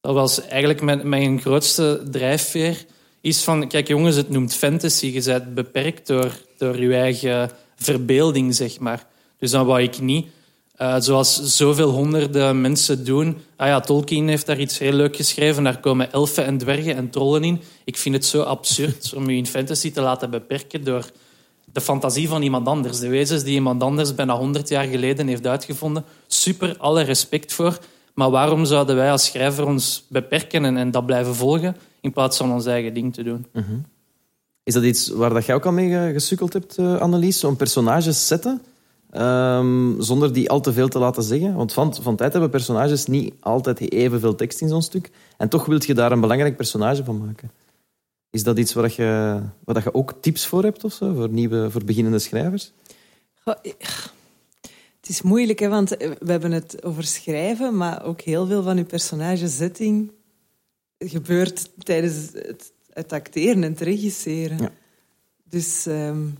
Dat 0.00 0.14
was 0.14 0.40
eigenlijk 0.46 0.82
mijn, 0.82 1.08
mijn 1.08 1.40
grootste 1.40 2.02
drijfveer. 2.10 2.84
Is 3.20 3.42
van, 3.42 3.68
kijk 3.68 3.88
jongens, 3.88 4.16
het 4.16 4.30
noemt 4.30 4.54
fantasy. 4.54 5.06
Je 5.06 5.22
bent 5.22 5.54
beperkt 5.54 6.06
door, 6.06 6.40
door 6.58 6.80
je 6.80 6.94
eigen 6.94 7.50
verbeelding, 7.76 8.54
zeg 8.54 8.78
maar. 8.78 9.06
Dus 9.38 9.50
dan 9.50 9.66
wou 9.66 9.82
ik 9.82 10.00
niet, 10.00 10.26
uh, 10.78 10.96
zoals 10.98 11.56
zoveel 11.56 11.90
honderden 11.90 12.60
mensen 12.60 13.04
doen. 13.04 13.36
Ah 13.56 13.66
ja, 13.66 13.80
Tolkien 13.80 14.28
heeft 14.28 14.46
daar 14.46 14.60
iets 14.60 14.78
heel 14.78 14.92
leuk 14.92 15.16
geschreven. 15.16 15.64
Daar 15.64 15.80
komen 15.80 16.12
elfen 16.12 16.44
en 16.44 16.58
dwergen 16.58 16.96
en 16.96 17.10
trollen 17.10 17.44
in. 17.44 17.60
Ik 17.84 17.96
vind 17.96 18.14
het 18.14 18.24
zo 18.24 18.42
absurd 18.42 19.12
om 19.14 19.30
je 19.30 19.36
in 19.36 19.46
fantasy 19.46 19.92
te 19.92 20.00
laten 20.00 20.30
beperken 20.30 20.84
door 20.84 21.10
de 21.76 21.82
fantasie 21.82 22.28
van 22.28 22.42
iemand 22.42 22.66
anders. 22.66 22.98
De 22.98 23.08
wezens 23.08 23.42
die 23.42 23.54
iemand 23.54 23.82
anders 23.82 24.14
bijna 24.14 24.36
honderd 24.36 24.68
jaar 24.68 24.84
geleden 24.84 25.26
heeft 25.26 25.46
uitgevonden. 25.46 26.04
Super, 26.26 26.76
alle 26.78 27.02
respect 27.02 27.52
voor. 27.52 27.78
Maar 28.14 28.30
waarom 28.30 28.64
zouden 28.64 28.96
wij 28.96 29.10
als 29.10 29.24
schrijver 29.24 29.66
ons 29.66 30.06
beperken 30.08 30.76
en, 30.76 30.90
dat 30.90 31.06
blijven 31.06 31.34
volgen 31.34 31.76
in 32.00 32.12
plaats 32.12 32.36
van 32.36 32.52
ons 32.52 32.66
eigen 32.66 32.94
ding 32.94 33.14
te 33.14 33.22
doen? 33.22 33.46
-hmm. 33.52 33.84
Is 34.62 34.74
dat 34.74 34.82
iets 34.82 35.08
waar 35.08 35.32
dat 35.32 35.46
jij 35.46 35.54
ook 35.54 35.66
al 35.66 35.72
mee 35.72 36.12
gesukkeld 36.12 36.52
hebt, 36.52 36.78
uh, 36.78 36.98
Annelies? 36.98 37.38
Zo'n 37.38 37.56
personages 37.56 38.26
zetten 38.26 38.62
um, 39.14 39.96
zonder 39.98 40.32
die 40.32 40.50
al 40.50 40.60
te 40.60 40.72
veel 40.72 40.88
te 40.88 40.98
laten 40.98 41.22
zeggen? 41.22 41.54
Want 41.54 41.72
van, 41.72 41.94
van 41.94 42.16
tijd 42.16 42.32
hebben 42.32 42.50
personages 42.50 43.06
niet 43.06 43.34
altijd 43.40 43.92
evenveel 43.92 44.34
tekst 44.34 44.60
in 44.60 44.68
zo'n 44.68 44.82
stuk. 44.82 45.10
En 45.36 45.48
toch 45.48 45.66
wil 45.66 45.78
je 45.80 45.94
daar 45.94 46.12
een 46.12 46.20
belangrijk 46.20 46.56
personage 46.56 47.04
van 47.04 47.18
maken. 47.26 47.50
Is 48.36 48.42
dat 48.42 48.58
iets 48.58 48.72
waar 48.72 48.92
je, 48.96 49.40
waar 49.64 49.82
je 49.82 49.94
ook 49.94 50.14
tips 50.20 50.46
voor 50.46 50.62
hebt 50.62 50.84
of 50.84 50.92
zo, 50.92 51.14
voor, 51.14 51.28
nieuwe, 51.28 51.70
voor 51.70 51.84
beginnende 51.84 52.18
schrijvers? 52.18 52.72
Het 53.44 55.08
is 55.08 55.22
moeilijk, 55.22 55.58
hè, 55.58 55.68
want 55.68 55.88
we 55.98 56.30
hebben 56.30 56.52
het 56.52 56.84
over 56.84 57.04
schrijven, 57.04 57.76
maar 57.76 58.04
ook 58.04 58.20
heel 58.20 58.46
veel 58.46 58.62
van 58.62 58.76
je 58.76 58.84
personagezetting 58.84 60.12
gebeurt 60.98 61.70
tijdens 61.78 62.14
het, 62.32 62.72
het 62.90 63.12
acteren 63.12 63.64
en 63.64 63.70
het 63.70 63.80
regisseren. 63.80 64.58
Ja. 64.58 64.70
Dus 65.44 65.86
um, 65.86 66.38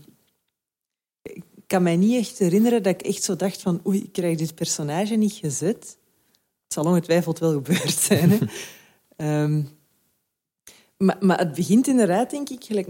ik 1.21 1.43
kan 1.67 1.83
mij 1.83 1.95
niet 1.95 2.19
echt 2.19 2.37
herinneren 2.37 2.83
dat 2.83 2.93
ik 2.93 3.07
echt 3.07 3.23
zo 3.23 3.35
dacht 3.35 3.61
van 3.61 3.81
oei, 3.87 4.03
ik 4.03 4.11
krijg 4.11 4.37
dit 4.37 4.55
personage 4.55 5.15
niet 5.15 5.33
gezet. 5.33 5.97
Het 6.63 6.73
zal 6.73 6.83
ongetwijfeld 6.83 7.39
wel 7.39 7.51
gebeurd 7.51 7.97
zijn. 7.99 8.29
Hè. 8.29 9.43
um, 9.43 9.69
maar, 10.97 11.17
maar, 11.19 11.39
het 11.39 11.53
begint 11.53 11.87
inderdaad, 11.87 12.29
denk 12.29 12.49
ik, 12.49 12.63
gelijk 12.63 12.87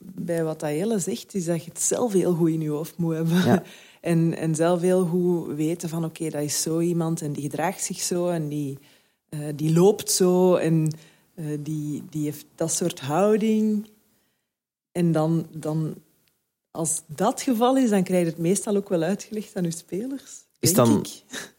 bij 0.00 0.44
wat 0.44 0.62
Ayelle 0.62 0.98
zegt, 0.98 1.34
is 1.34 1.44
dat 1.44 1.64
je 1.64 1.70
het 1.70 1.80
zelf 1.80 2.12
heel 2.12 2.34
goed 2.34 2.48
in 2.48 2.60
je 2.60 2.70
hoofd 2.70 2.96
moet 2.96 3.14
hebben. 3.14 3.44
Ja. 3.44 3.62
En, 4.02 4.36
en 4.36 4.54
zelf 4.54 4.80
heel 4.80 5.04
goed 5.04 5.54
weten 5.56 5.88
van, 5.88 6.04
oké, 6.04 6.22
okay, 6.22 6.30
dat 6.30 6.42
is 6.42 6.62
zo 6.62 6.80
iemand 6.80 7.22
en 7.22 7.32
die 7.32 7.42
gedraagt 7.42 7.82
zich 7.82 8.00
zo 8.00 8.28
en 8.28 8.48
die, 8.48 8.78
uh, 9.30 9.40
die 9.54 9.72
loopt 9.72 10.10
zo 10.10 10.54
en 10.54 10.94
uh, 11.34 11.58
die, 11.60 12.02
die 12.10 12.24
heeft 12.24 12.44
dat 12.54 12.72
soort 12.72 13.00
houding. 13.00 13.88
En 14.92 15.12
dan, 15.12 15.46
dan, 15.50 15.94
als 16.70 17.02
dat 17.06 17.32
het 17.32 17.42
geval 17.42 17.76
is, 17.76 17.90
dan 17.90 18.02
krijg 18.02 18.24
je 18.24 18.30
het 18.30 18.38
meestal 18.38 18.76
ook 18.76 18.88
wel 18.88 19.02
uitgelegd 19.02 19.56
aan 19.56 19.64
je 19.64 19.70
spelers. 19.70 20.46
Is 20.58 20.74
dan, 20.74 21.06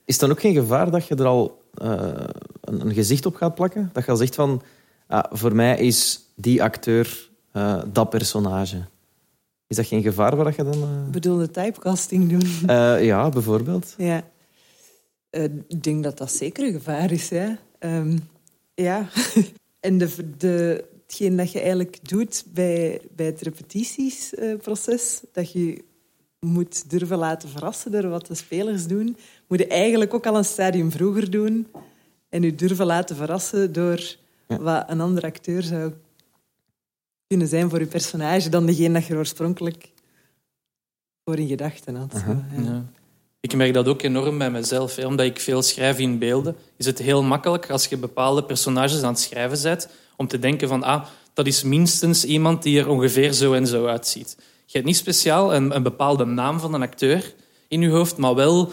is 0.05 0.17
dan 0.17 0.31
ook 0.31 0.39
geen 0.39 0.53
gevaar 0.53 0.91
dat 0.91 1.07
je 1.07 1.15
er 1.15 1.25
al 1.25 1.63
uh, 1.81 2.13
een, 2.61 2.85
een 2.85 2.93
gezicht 2.93 3.25
op 3.25 3.35
gaat 3.35 3.55
plakken? 3.55 3.89
Dat 3.93 4.05
je 4.05 4.11
al 4.11 4.17
zegt 4.17 4.35
van 4.35 4.61
ah, 5.13 5.37
voor 5.37 5.55
mij 5.55 5.77
is 5.77 6.19
die 6.35 6.63
acteur 6.63 7.29
uh, 7.53 7.81
dat 7.91 8.09
personage. 8.09 8.85
Is 9.67 9.75
dat 9.75 9.85
geen 9.85 10.01
gevaar 10.01 10.35
waar 10.35 10.53
je 10.55 10.63
dan... 10.63 10.77
Uh... 10.77 11.11
Bedoel 11.11 11.37
de 11.37 11.51
typecasting 11.51 12.29
doen? 12.29 12.75
Uh, 12.75 13.05
ja, 13.05 13.29
bijvoorbeeld. 13.29 13.93
Ja. 13.97 14.23
Ik 15.67 15.83
denk 15.83 16.03
dat 16.03 16.17
dat 16.17 16.31
zeker 16.31 16.65
een 16.65 16.73
gevaar 16.73 17.11
is. 17.11 17.29
Hè? 17.29 17.53
Um, 17.79 18.29
ja. 18.75 19.09
en 19.79 19.97
de, 19.97 20.35
de, 20.37 20.85
hetgeen 21.01 21.35
dat 21.35 21.51
je 21.51 21.59
eigenlijk 21.59 22.09
doet 22.09 22.43
bij, 22.53 23.01
bij 23.15 23.25
het 23.25 23.41
repetitiesproces, 23.41 25.21
dat 25.31 25.51
je 25.51 25.83
moet 26.39 26.89
durven 26.89 27.17
laten 27.17 27.49
verrassen 27.49 27.91
door 27.91 28.07
wat 28.07 28.27
de 28.27 28.35
spelers 28.35 28.87
doen, 28.87 29.17
moet 29.47 29.59
je 29.59 29.67
eigenlijk 29.67 30.13
ook 30.13 30.25
al 30.25 30.37
een 30.37 30.45
stadium 30.45 30.91
vroeger 30.91 31.31
doen 31.31 31.67
en 32.29 32.41
je 32.41 32.55
durven 32.55 32.85
laten 32.85 33.15
verrassen 33.15 33.73
door 33.73 34.15
wat 34.59 34.83
een 34.87 35.01
andere 35.01 35.27
acteur 35.27 35.63
zou 35.63 35.93
kunnen 37.27 37.47
zijn 37.47 37.69
voor 37.69 37.79
je 37.79 37.85
personage 37.85 38.49
dan 38.49 38.65
degene 38.65 38.93
dat 38.93 39.05
je 39.05 39.15
oorspronkelijk 39.15 39.91
voor 41.25 41.37
in 41.37 41.47
gedachten 41.47 41.95
had. 41.95 42.23
ja. 42.57 42.85
Ik 43.39 43.55
merk 43.55 43.73
dat 43.73 43.87
ook 43.87 44.01
enorm 44.01 44.37
bij 44.37 44.51
mezelf. 44.51 44.95
Hè. 44.95 45.05
Omdat 45.05 45.25
ik 45.25 45.39
veel 45.39 45.61
schrijf 45.61 45.99
in 45.99 46.17
beelden, 46.17 46.55
is 46.77 46.85
het 46.85 46.99
heel 46.99 47.23
makkelijk 47.23 47.69
als 47.69 47.85
je 47.85 47.97
bepaalde 47.97 48.43
personages 48.43 49.01
aan 49.01 49.11
het 49.11 49.19
schrijven 49.19 49.61
bent, 49.61 49.87
om 50.15 50.27
te 50.27 50.39
denken 50.39 50.67
van, 50.67 50.83
ah, 50.83 51.05
dat 51.33 51.47
is 51.47 51.63
minstens 51.63 52.25
iemand 52.25 52.63
die 52.63 52.79
er 52.79 52.89
ongeveer 52.89 53.33
zo 53.33 53.53
en 53.53 53.67
zo 53.67 53.85
uitziet. 53.85 54.35
Je 54.65 54.71
hebt 54.73 54.85
niet 54.85 54.95
speciaal 54.95 55.55
een, 55.55 55.75
een 55.75 55.83
bepaalde 55.83 56.25
naam 56.25 56.59
van 56.59 56.73
een 56.73 56.81
acteur 56.81 57.33
in 57.67 57.81
je 57.81 57.89
hoofd, 57.89 58.17
maar 58.17 58.35
wel, 58.35 58.71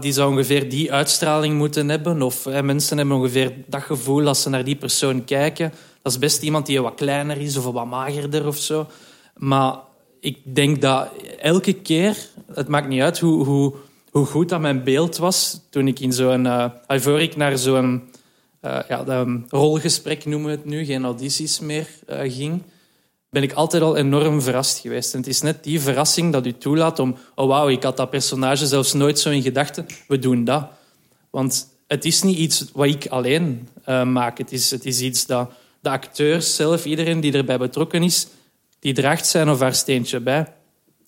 die 0.00 0.12
zou 0.12 0.30
ongeveer 0.30 0.68
die 0.70 0.92
uitstraling 0.92 1.56
moeten 1.56 1.88
hebben. 1.88 2.22
Of 2.22 2.46
mensen 2.62 2.98
hebben 2.98 3.16
ongeveer 3.16 3.52
dat 3.66 3.82
gevoel 3.82 4.26
als 4.26 4.42
ze 4.42 4.48
naar 4.48 4.64
die 4.64 4.76
persoon 4.76 5.24
kijken. 5.24 5.72
Dat 6.02 6.12
is 6.12 6.18
best 6.18 6.42
iemand 6.42 6.66
die 6.66 6.82
wat 6.82 6.94
kleiner 6.94 7.40
is 7.40 7.56
of 7.56 7.64
wat 7.64 7.86
magerder 7.86 8.46
of 8.46 8.56
zo. 8.56 8.86
Maar 9.36 9.76
ik 10.20 10.38
denk 10.54 10.80
dat 10.80 11.08
elke 11.40 11.72
keer, 11.72 12.16
het 12.54 12.68
maakt 12.68 12.88
niet 12.88 13.00
uit 13.00 13.18
hoe, 13.18 13.44
hoe, 13.44 13.74
hoe 14.10 14.26
goed 14.26 14.48
dat 14.48 14.60
mijn 14.60 14.84
beeld 14.84 15.16
was 15.16 15.60
toen 15.70 15.88
ik 15.88 16.00
in 16.00 16.12
zo'n, 16.12 16.44
uh, 16.44 17.20
ik 17.20 17.36
naar 17.36 17.58
zo'n 17.58 18.02
uh, 18.62 18.78
ja, 18.88 19.26
rolgesprek 19.48 20.24
noemen 20.24 20.50
we 20.50 20.56
het 20.56 20.64
nu, 20.64 20.84
geen 20.84 21.04
audities 21.04 21.60
meer 21.60 21.88
uh, 22.08 22.20
ging, 22.32 22.62
ben 23.40 23.48
ik 23.48 23.56
altijd 23.56 23.82
al 23.82 23.96
enorm 23.96 24.42
verrast 24.42 24.78
geweest. 24.78 25.12
En 25.12 25.18
het 25.18 25.28
is 25.28 25.40
net 25.40 25.64
die 25.64 25.80
verrassing 25.80 26.32
dat 26.32 26.46
u 26.46 26.52
toelaat 26.52 26.98
om, 26.98 27.16
oh 27.34 27.48
wauw, 27.48 27.68
ik 27.68 27.82
had 27.82 27.96
dat 27.96 28.10
personage 28.10 28.66
zelfs 28.66 28.92
nooit 28.92 29.18
zo 29.18 29.30
in 29.30 29.42
gedachten, 29.42 29.86
we 30.08 30.18
doen 30.18 30.44
dat. 30.44 30.66
Want 31.30 31.68
het 31.86 32.04
is 32.04 32.22
niet 32.22 32.38
iets 32.38 32.64
wat 32.72 32.86
ik 32.86 33.06
alleen 33.06 33.68
uh, 33.88 34.04
maak. 34.04 34.38
Het 34.38 34.52
is, 34.52 34.70
het 34.70 34.84
is 34.84 35.00
iets 35.00 35.26
dat 35.26 35.50
de 35.80 35.90
acteurs 35.90 36.54
zelf, 36.54 36.84
iedereen 36.84 37.20
die 37.20 37.32
erbij 37.32 37.58
betrokken 37.58 38.02
is, 38.02 38.26
die 38.78 38.92
draagt 38.94 39.26
zijn 39.26 39.50
of 39.50 39.60
haar 39.60 39.74
steentje 39.74 40.20
bij. 40.20 40.52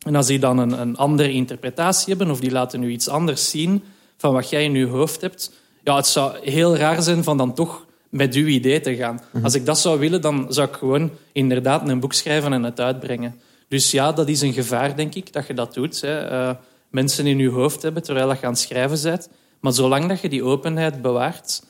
En 0.06 0.14
als 0.14 0.26
die 0.26 0.38
dan 0.38 0.58
een, 0.58 0.80
een 0.80 0.96
andere 0.96 1.32
interpretatie 1.32 2.08
hebben 2.08 2.30
of 2.30 2.40
die 2.40 2.50
laten 2.50 2.80
nu 2.80 2.90
iets 2.90 3.08
anders 3.08 3.50
zien 3.50 3.82
van 4.16 4.32
wat 4.32 4.50
jij 4.50 4.64
in 4.64 4.74
je 4.74 4.86
hoofd 4.86 5.20
hebt, 5.20 5.52
ja, 5.84 5.96
het 5.96 6.06
zou 6.06 6.50
heel 6.50 6.76
raar 6.76 7.02
zijn 7.02 7.24
van 7.24 7.36
dan 7.36 7.54
toch 7.54 7.86
met 8.10 8.34
uw 8.34 8.46
idee 8.46 8.80
te 8.80 8.96
gaan. 8.96 9.20
Mhm. 9.32 9.44
Als 9.44 9.54
ik 9.54 9.66
dat 9.66 9.78
zou 9.78 9.98
willen, 9.98 10.20
dan 10.20 10.46
zou 10.48 10.68
ik 10.68 10.74
gewoon 10.74 11.10
inderdaad 11.32 11.88
een 11.88 12.00
boek 12.00 12.12
schrijven 12.12 12.52
en 12.52 12.62
het 12.62 12.80
uitbrengen. 12.80 13.40
Dus 13.68 13.90
ja, 13.90 14.12
dat 14.12 14.28
is 14.28 14.40
een 14.40 14.52
gevaar, 14.52 14.96
denk 14.96 15.14
ik, 15.14 15.32
dat 15.32 15.46
je 15.46 15.54
dat 15.54 15.74
doet. 15.74 16.00
Hè. 16.00 16.30
Uh, 16.30 16.54
mensen 16.88 17.26
in 17.26 17.38
je 17.38 17.48
hoofd 17.48 17.82
hebben 17.82 18.02
terwijl 18.02 18.28
je 18.28 18.42
aan 18.42 18.50
het 18.50 18.58
schrijven 18.58 19.02
bent. 19.02 19.28
Maar 19.60 19.72
zolang 19.72 20.08
dat 20.08 20.20
je 20.20 20.28
die 20.28 20.44
openheid 20.44 21.02
bewaart, 21.02 21.62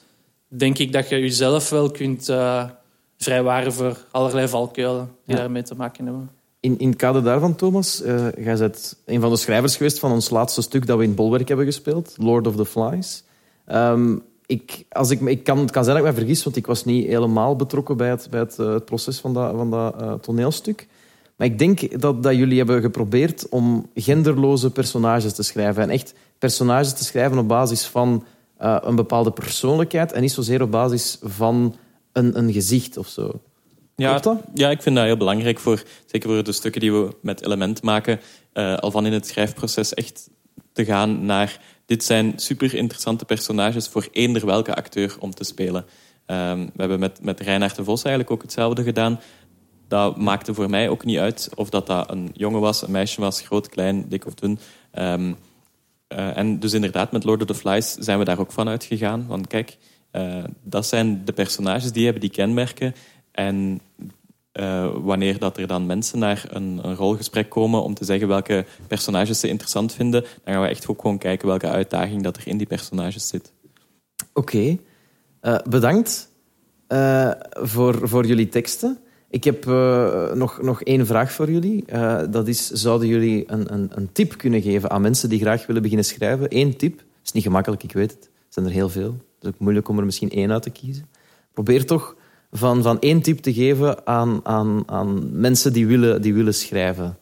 denk 0.48 0.78
ik 0.78 0.92
dat 0.92 1.08
je 1.08 1.20
jezelf 1.20 1.70
wel 1.70 1.90
kunt 1.90 2.28
uh, 2.28 2.64
vrijwaren 3.16 3.72
voor 3.72 4.04
allerlei 4.10 4.48
valkuilen 4.48 5.10
die 5.26 5.36
daarmee 5.36 5.62
te 5.62 5.74
maken 5.74 6.04
hebben. 6.04 6.30
In, 6.60 6.78
in 6.78 6.88
het 6.88 6.98
kader 6.98 7.22
daarvan, 7.22 7.54
Thomas, 7.54 8.02
uh, 8.02 8.32
jij 8.32 8.56
bent 8.56 9.02
een 9.06 9.20
van 9.20 9.30
de 9.30 9.36
schrijvers 9.36 9.76
geweest 9.76 9.98
van 9.98 10.12
ons 10.12 10.30
laatste 10.30 10.62
stuk 10.62 10.86
dat 10.86 10.98
we 10.98 11.04
in 11.04 11.14
Bolwerk 11.14 11.48
hebben 11.48 11.66
gespeeld, 11.66 12.14
Lord 12.16 12.46
of 12.46 12.56
the 12.56 12.66
Flies. 12.66 13.24
Um, 13.72 14.22
ik, 14.50 14.84
als 14.88 15.10
ik, 15.10 15.20
ik 15.20 15.44
kan, 15.44 15.58
het 15.58 15.70
kan 15.70 15.84
zijn 15.84 15.96
dat 15.96 16.06
ik 16.06 16.12
me 16.12 16.18
vergis, 16.18 16.44
want 16.44 16.56
ik 16.56 16.66
was 16.66 16.84
niet 16.84 17.06
helemaal 17.06 17.56
betrokken 17.56 17.96
bij 17.96 18.08
het, 18.08 18.26
bij 18.30 18.40
het, 18.40 18.56
het 18.56 18.84
proces 18.84 19.18
van 19.18 19.34
dat, 19.34 19.54
van 19.56 19.70
dat 19.70 20.00
uh, 20.00 20.12
toneelstuk. 20.12 20.86
Maar 21.36 21.46
ik 21.46 21.58
denk 21.58 22.00
dat, 22.00 22.22
dat 22.22 22.34
jullie 22.34 22.58
hebben 22.58 22.80
geprobeerd 22.80 23.48
om 23.48 23.90
genderloze 23.94 24.70
personages 24.70 25.32
te 25.32 25.42
schrijven. 25.42 25.82
En 25.82 25.90
echt 25.90 26.14
personages 26.38 26.92
te 26.92 27.04
schrijven 27.04 27.38
op 27.38 27.48
basis 27.48 27.86
van 27.86 28.24
uh, 28.62 28.76
een 28.80 28.96
bepaalde 28.96 29.30
persoonlijkheid 29.30 30.12
en 30.12 30.20
niet 30.20 30.32
zozeer 30.32 30.62
op 30.62 30.70
basis 30.70 31.18
van 31.22 31.76
een, 32.12 32.38
een 32.38 32.52
gezicht 32.52 32.96
of 32.96 33.08
zo. 33.08 33.40
Ja, 33.96 34.20
ja, 34.54 34.70
ik 34.70 34.82
vind 34.82 34.96
dat 34.96 35.04
heel 35.04 35.16
belangrijk, 35.16 35.58
voor, 35.58 35.82
zeker 36.06 36.30
voor 36.30 36.44
de 36.44 36.52
stukken 36.52 36.80
die 36.80 36.92
we 36.92 37.16
met 37.22 37.44
element 37.44 37.82
maken, 37.82 38.20
al 38.52 38.90
van 38.90 39.06
in 39.06 39.12
het 39.12 39.26
schrijfproces 39.26 39.94
echt 39.94 40.30
te 40.72 40.84
gaan 40.84 41.24
naar 41.24 41.60
dit 41.90 42.04
zijn 42.04 42.32
super 42.36 42.74
interessante 42.74 43.24
personages 43.24 43.88
voor 43.88 44.08
eender 44.12 44.46
welke 44.46 44.74
acteur 44.74 45.16
om 45.18 45.34
te 45.34 45.44
spelen. 45.44 45.84
Um, 46.26 46.64
we 46.64 46.80
hebben 46.80 46.98
met, 46.98 47.22
met 47.22 47.40
Reinhard 47.40 47.76
de 47.76 47.84
Vos 47.84 48.02
eigenlijk 48.02 48.34
ook 48.34 48.42
hetzelfde 48.42 48.82
gedaan. 48.82 49.20
Dat 49.88 50.16
maakte 50.16 50.54
voor 50.54 50.70
mij 50.70 50.88
ook 50.88 51.04
niet 51.04 51.18
uit 51.18 51.50
of 51.54 51.70
dat, 51.70 51.86
dat 51.86 52.10
een 52.10 52.30
jongen 52.32 52.60
was, 52.60 52.82
een 52.82 52.90
meisje 52.90 53.20
was, 53.20 53.40
groot, 53.40 53.68
klein, 53.68 54.08
dik 54.08 54.26
of 54.26 54.34
dun. 54.34 54.58
Um, 54.94 55.36
uh, 56.08 56.36
en 56.36 56.58
dus 56.58 56.72
inderdaad, 56.72 57.12
met 57.12 57.24
Lord 57.24 57.40
of 57.40 57.46
the 57.46 57.54
Flies 57.54 57.92
zijn 57.92 58.18
we 58.18 58.24
daar 58.24 58.38
ook 58.38 58.52
van 58.52 58.68
uitgegaan. 58.68 59.26
Want 59.26 59.46
kijk, 59.46 59.76
uh, 60.12 60.44
dat 60.62 60.86
zijn 60.86 61.24
de 61.24 61.32
personages 61.32 61.92
die 61.92 62.04
hebben 62.04 62.22
die 62.22 62.30
kenmerken. 62.30 62.94
En 63.32 63.80
uh, 64.60 64.90
wanneer 65.02 65.38
dat 65.38 65.58
er 65.58 65.66
dan 65.66 65.86
mensen 65.86 66.18
naar 66.18 66.44
een, 66.48 66.80
een, 66.82 66.94
rolgesprek 66.94 67.48
komen 67.48 67.82
om 67.82 67.94
te 67.94 68.04
zeggen 68.04 68.28
welke 68.28 68.64
personages 68.86 69.40
ze 69.40 69.48
interessant 69.48 69.94
vinden, 69.94 70.24
dan 70.44 70.54
gaan 70.54 70.62
we 70.62 70.68
echt 70.68 70.88
ook 70.88 71.00
gewoon 71.00 71.18
kijken 71.18 71.48
welke 71.48 71.68
uitdaging 71.68 72.22
dat 72.22 72.36
er 72.36 72.46
in 72.46 72.56
die 72.56 72.66
personages 72.66 73.28
zit. 73.28 73.52
Oké, 74.32 74.78
uh, 75.42 75.58
bedankt 75.68 76.28
uh, 76.88 77.30
voor, 77.50 78.08
voor 78.08 78.26
jullie 78.26 78.48
teksten. 78.48 78.98
Ik 79.30 79.44
heb 79.44 79.64
nog, 80.34 80.62
nog 80.62 80.82
één 80.82 81.06
vraag 81.06 81.32
voor 81.32 81.50
jullie. 81.50 81.84
dat 82.30 82.48
is, 82.48 82.70
zouden 82.70 83.08
jullie 83.08 83.44
een, 83.46 83.72
een, 83.72 83.90
een, 83.94 84.12
tip 84.12 84.36
kunnen 84.36 84.62
geven 84.62 84.90
aan 84.90 85.00
mensen 85.00 85.28
die 85.28 85.40
graag 85.40 85.66
willen 85.66 85.82
beginnen 85.82 86.06
schrijven? 86.06 86.46
Eén 86.48 86.76
tip. 86.76 87.02
Is 87.24 87.32
niet 87.32 87.42
gemakkelijk, 87.42 87.82
ik 87.82 87.92
weet 87.92 88.10
het. 88.10 88.24
Er 88.24 88.30
zijn 88.48 88.66
er 88.66 88.72
heel 88.72 88.88
veel. 88.88 89.10
Het 89.10 89.44
is 89.44 89.48
ook 89.48 89.58
moeilijk 89.58 89.88
om 89.88 89.98
er 89.98 90.04
misschien 90.04 90.30
één 90.30 90.52
uit 90.52 90.62
te 90.62 90.70
kiezen. 90.70 91.08
Probeer 91.52 91.86
toch 91.86 92.16
van, 92.50 92.82
van 92.82 93.00
één 93.00 93.22
tip 93.22 93.38
te 93.38 93.52
geven 93.52 94.06
aan, 94.06 94.40
aan, 94.42 94.82
aan 94.86 95.40
mensen 95.40 95.72
die 95.72 95.86
willen, 95.86 96.22
die 96.22 96.34
willen 96.34 96.54
schrijven. 96.54 97.18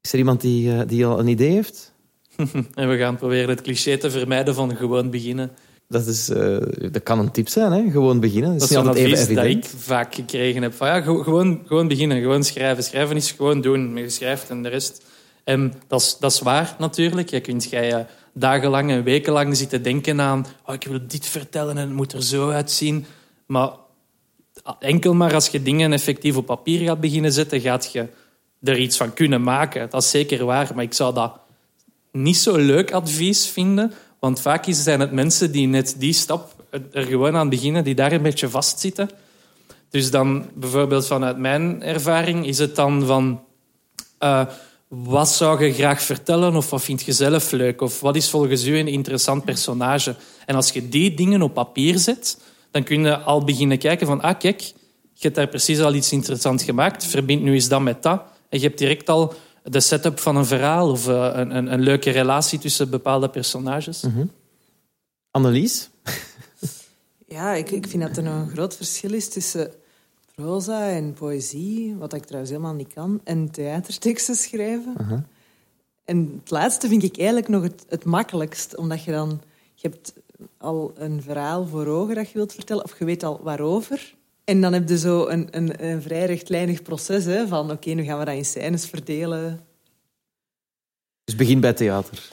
Is 0.00 0.12
er 0.12 0.18
iemand 0.18 0.40
die, 0.40 0.72
eh, 0.72 0.80
die 0.86 1.06
al 1.06 1.18
een 1.18 1.28
idee 1.28 1.50
heeft? 1.50 1.92
en 2.74 2.88
we 2.88 2.96
gaan 2.96 3.16
proberen 3.16 3.48
het 3.48 3.62
cliché 3.62 3.96
te 3.96 4.10
vermijden 4.10 4.54
van 4.54 4.76
gewoon 4.76 5.10
beginnen. 5.10 5.50
Dat, 5.88 6.06
is, 6.06 6.30
uh, 6.30 6.58
dat 6.90 7.02
kan 7.02 7.18
een 7.18 7.30
tip 7.30 7.48
zijn, 7.48 7.72
hè? 7.72 7.90
gewoon 7.90 8.20
beginnen. 8.20 8.52
Dat, 8.52 8.62
is 8.62 8.68
niet 8.68 8.78
altijd 8.78 8.96
even 8.96 9.18
evident. 9.18 9.36
dat 9.36 9.46
ik 9.46 9.80
vaak 9.80 10.14
gekregen 10.14 10.62
heb. 10.62 10.74
Van, 10.74 10.86
ja, 10.86 11.00
gewoon, 11.00 11.62
gewoon 11.66 11.88
beginnen, 11.88 12.20
gewoon 12.20 12.44
schrijven. 12.44 12.84
Schrijven 12.84 13.16
is 13.16 13.32
gewoon 13.32 13.60
doen. 13.60 13.96
Je 13.96 14.08
schrijft 14.08 14.50
en 14.50 14.62
de 14.62 14.68
rest. 14.68 15.04
En 15.44 15.72
dat 15.86 16.00
is, 16.00 16.16
dat 16.20 16.32
is 16.32 16.40
waar 16.40 16.76
natuurlijk. 16.78 17.30
Je 17.30 17.40
kunt 17.40 17.70
jij 17.70 17.92
eh, 17.92 18.04
dagenlang 18.32 18.90
en 18.90 19.04
wekenlang 19.04 19.56
zitten 19.56 19.82
denken 19.82 20.20
aan... 20.20 20.46
Oh, 20.66 20.74
ik 20.74 20.84
wil 20.84 21.00
dit 21.06 21.26
vertellen 21.26 21.76
en 21.78 21.86
het 21.86 21.96
moet 21.96 22.12
er 22.12 22.22
zo 22.22 22.50
uitzien. 22.50 23.06
Maar 23.46 23.70
enkel 24.78 25.14
maar 25.14 25.34
als 25.34 25.48
je 25.48 25.62
dingen 25.62 25.92
effectief 25.92 26.36
op 26.36 26.46
papier 26.46 26.86
gaat 26.86 27.00
beginnen 27.00 27.32
zetten, 27.32 27.60
gaat 27.60 27.92
je 27.92 28.06
er 28.62 28.78
iets 28.78 28.96
van 28.96 29.14
kunnen 29.14 29.42
maken. 29.42 29.90
Dat 29.90 30.02
is 30.02 30.10
zeker 30.10 30.44
waar, 30.44 30.70
maar 30.74 30.84
ik 30.84 30.94
zou 30.94 31.14
dat 31.14 31.32
niet 32.12 32.36
zo 32.36 32.56
leuk 32.56 32.92
advies 32.92 33.46
vinden, 33.46 33.92
want 34.18 34.40
vaak 34.40 34.64
zijn 34.68 35.00
het 35.00 35.12
mensen 35.12 35.52
die 35.52 35.66
net 35.66 35.94
die 35.98 36.12
stap 36.12 36.54
er 36.92 37.04
gewoon 37.04 37.36
aan 37.36 37.48
beginnen, 37.48 37.84
die 37.84 37.94
daar 37.94 38.12
een 38.12 38.22
beetje 38.22 38.48
vastzitten. 38.48 39.10
Dus 39.90 40.10
dan 40.10 40.48
bijvoorbeeld 40.54 41.06
vanuit 41.06 41.36
mijn 41.36 41.82
ervaring 41.82 42.46
is 42.46 42.58
het 42.58 42.76
dan 42.76 43.06
van... 43.06 43.42
Uh, 44.20 44.46
wat 44.88 45.28
zou 45.28 45.64
je 45.64 45.72
graag 45.72 46.02
vertellen 46.02 46.56
of 46.56 46.70
wat 46.70 46.82
vind 46.82 47.02
je 47.02 47.12
zelf 47.12 47.50
leuk? 47.50 47.80
Of 47.80 48.00
wat 48.00 48.16
is 48.16 48.30
volgens 48.30 48.64
u 48.64 48.78
een 48.78 48.88
interessant 48.88 49.44
personage? 49.44 50.14
En 50.46 50.54
als 50.54 50.70
je 50.70 50.88
die 50.88 51.14
dingen 51.14 51.42
op 51.42 51.54
papier 51.54 51.98
zet, 51.98 52.38
dan 52.70 52.82
kun 52.82 53.04
je 53.04 53.18
al 53.18 53.44
beginnen 53.44 53.78
kijken 53.78 54.06
van, 54.06 54.20
ah 54.20 54.38
kijk, 54.38 54.60
je 55.12 55.26
hebt 55.26 55.34
daar 55.34 55.48
precies 55.48 55.80
al 55.80 55.94
iets 55.94 56.12
interessants 56.12 56.64
gemaakt, 56.64 57.04
verbind 57.04 57.42
nu 57.42 57.52
eens 57.52 57.68
dat 57.68 57.80
met 57.80 58.02
dat. 58.02 58.22
En 58.48 58.60
je 58.60 58.66
hebt 58.66 58.78
direct 58.78 59.08
al 59.08 59.34
de 59.62 59.80
setup 59.80 60.18
van 60.18 60.36
een 60.36 60.46
verhaal 60.46 60.90
of 60.90 61.08
uh, 61.08 61.30
een, 61.34 61.56
een, 61.56 61.72
een, 61.72 61.80
leuke 61.80 62.10
relatie 62.10 62.58
tussen 62.58 62.90
bepaalde 62.90 63.28
personages. 63.28 64.02
Mm 64.02 64.12
-hmm. 64.12 64.30
Annelies? 65.30 65.90
ja, 67.26 67.52
ik, 67.52 67.70
ik 67.70 67.86
vind 67.86 68.02
dat 68.02 68.16
er 68.16 68.22
nog 68.22 68.34
een 68.34 68.50
groot 68.50 68.76
verschil 68.76 69.12
is 69.12 69.28
tussen 69.28 69.72
proza 70.34 70.88
en 70.88 71.12
poëzie, 71.12 71.96
wat 71.96 72.12
ik 72.12 72.24
trouwens 72.24 72.50
helemaal 72.50 72.74
niet 72.74 72.92
kan, 72.92 73.20
en 73.24 73.50
theaterteksten 73.50 74.34
schrijven. 74.34 74.94
Uh 75.00 75.08
-huh. 75.08 75.20
En 76.04 76.40
het 76.40 76.50
laatste 76.50 76.88
vind 76.88 77.02
ik 77.02 77.16
eigenlijk 77.16 77.48
nog 77.48 77.62
het, 77.62 77.84
het 77.88 78.04
makkelijkst, 78.04 78.76
omdat 78.76 79.04
je 79.04 79.10
dan... 79.10 79.40
Je 79.74 79.88
hebt 79.88 80.12
al 80.60 80.92
een 80.96 81.22
verhaal 81.22 81.66
voor 81.66 81.86
ogen 81.86 82.14
dat 82.14 82.26
je 82.26 82.34
wilt 82.34 82.52
vertellen, 82.52 82.84
of 82.84 82.98
je 82.98 83.04
weet 83.04 83.22
al 83.22 83.40
waarover. 83.42 84.14
En 84.44 84.60
dan 84.60 84.72
heb 84.72 84.88
je 84.88 84.98
zo 84.98 85.26
een, 85.26 85.48
een, 85.50 85.86
een 85.86 86.02
vrij 86.02 86.26
rechtlijnig 86.26 86.82
proces 86.82 87.24
hè, 87.24 87.46
van 87.46 87.70
oké, 87.70 87.90
nu 87.90 88.04
gaan 88.04 88.18
we 88.18 88.24
dat 88.24 88.34
in 88.34 88.44
scènes 88.44 88.86
verdelen. 88.86 89.60
Dus 91.24 91.36
begin 91.36 91.60
bij 91.60 91.72
theater. 91.72 92.28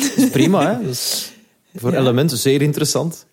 dat 0.00 0.16
is 0.16 0.30
prima, 0.30 0.76
hè? 0.76 0.84
Dus... 0.84 1.32
voor 1.74 1.92
Ja. 1.92 1.98
Element. 1.98 2.32
Zeer 2.32 2.62
interessant. 2.62 3.26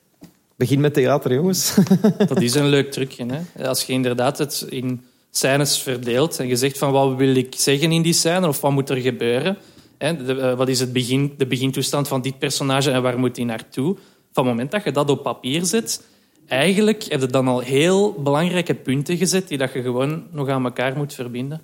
Begin 0.56 0.80
met 0.80 0.94
theater, 0.94 1.34
jongens. 1.34 1.76
Dat 2.28 2.42
is 2.42 2.54
een 2.54 2.70
leuk 2.70 2.92
trucje. 2.92 3.26
Hè? 3.26 3.68
Als 3.68 3.84
je 3.84 3.94
inderdaad 3.94 4.38
het 4.38 4.66
in 4.70 5.04
scènes 5.32 5.78
verdeelt 5.78 6.40
en 6.40 6.48
je 6.48 6.56
zegt 6.56 6.78
van 6.78 6.92
wat 6.92 7.16
wil 7.16 7.36
ik 7.36 7.56
zeggen 7.58 7.92
in 7.92 8.02
die 8.02 8.14
scène 8.14 8.48
of 8.48 8.62
wat 8.62 8.72
moet 8.72 8.90
er 8.90 8.98
gebeuren. 8.98 9.58
Hè? 9.98 10.26
De- 10.26 10.42
eh, 10.42 10.58
wat 10.58 10.68
is 10.68 10.80
het 10.80 10.94
begin, 10.94 11.34
de 11.38 11.46
begintoestand 11.46 12.08
van 12.08 12.22
dit 12.22 12.40
personage 12.40 12.92
en 12.92 13.02
waar 13.02 13.20
moet 13.20 13.36
hij 13.36 13.46
naartoe? 13.46 13.96
Van 14.32 14.46
het 14.46 14.54
moment 14.54 14.72
dat 14.72 14.84
je 14.84 14.92
dat 14.92 15.10
op 15.10 15.24
papier 15.24 15.66
zet, 15.66 16.04
eigenlijk 16.48 17.04
heb 17.04 17.20
je 17.20 17.28
dan 17.28 17.48
al 17.48 17.60
heel 17.60 18.14
belangrijke 18.14 18.74
punten 18.74 19.18
gezet 19.18 19.48
die 19.48 19.58
dat 19.58 19.74
je 19.74 19.82
gewoon 19.82 20.24
nog 20.32 20.50
aan 20.50 20.64
elkaar 20.66 20.98
moet 20.98 21.14
verbinden. 21.14 21.62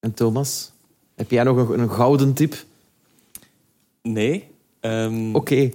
En 0.00 0.14
Thomas, 0.14 0.70
heb 1.14 1.30
jij 1.30 1.42
nog 1.42 1.68
een, 1.68 1.78
een 1.80 1.90
gouden 1.90 2.32
tip? 2.34 2.54
Nee. 4.02 4.44
Ehm, 4.80 5.34
Oké. 5.40 5.70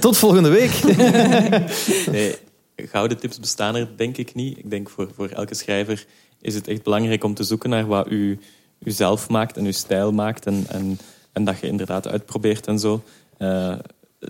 Tot 0.00 0.16
volgende 0.16 0.48
week. 0.48 0.82
nee. 2.12 2.34
Gouden 2.76 3.18
tips 3.18 3.40
bestaan 3.40 3.74
er 3.76 3.88
denk 3.96 4.16
ik 4.16 4.34
niet. 4.34 4.58
Ik 4.58 4.70
denk 4.70 4.88
voor, 4.90 5.10
voor 5.14 5.28
elke 5.28 5.54
schrijver 5.54 6.06
is 6.40 6.54
het 6.54 6.68
echt 6.68 6.82
belangrijk 6.82 7.24
om 7.24 7.34
te 7.34 7.42
zoeken 7.44 7.70
naar 7.70 7.86
wat 7.86 8.10
u, 8.10 8.38
u 8.82 8.90
zelf 8.90 9.28
maakt 9.28 9.56
en 9.56 9.64
uw 9.64 9.72
stijl 9.72 10.12
maakt. 10.12 10.46
En, 10.46 10.64
en, 10.68 10.98
en 11.32 11.44
dat 11.44 11.58
je 11.58 11.66
inderdaad 11.66 12.08
uitprobeert 12.08 12.66
en 12.66 12.78
zo. 12.78 13.02
Eh, 13.38 13.78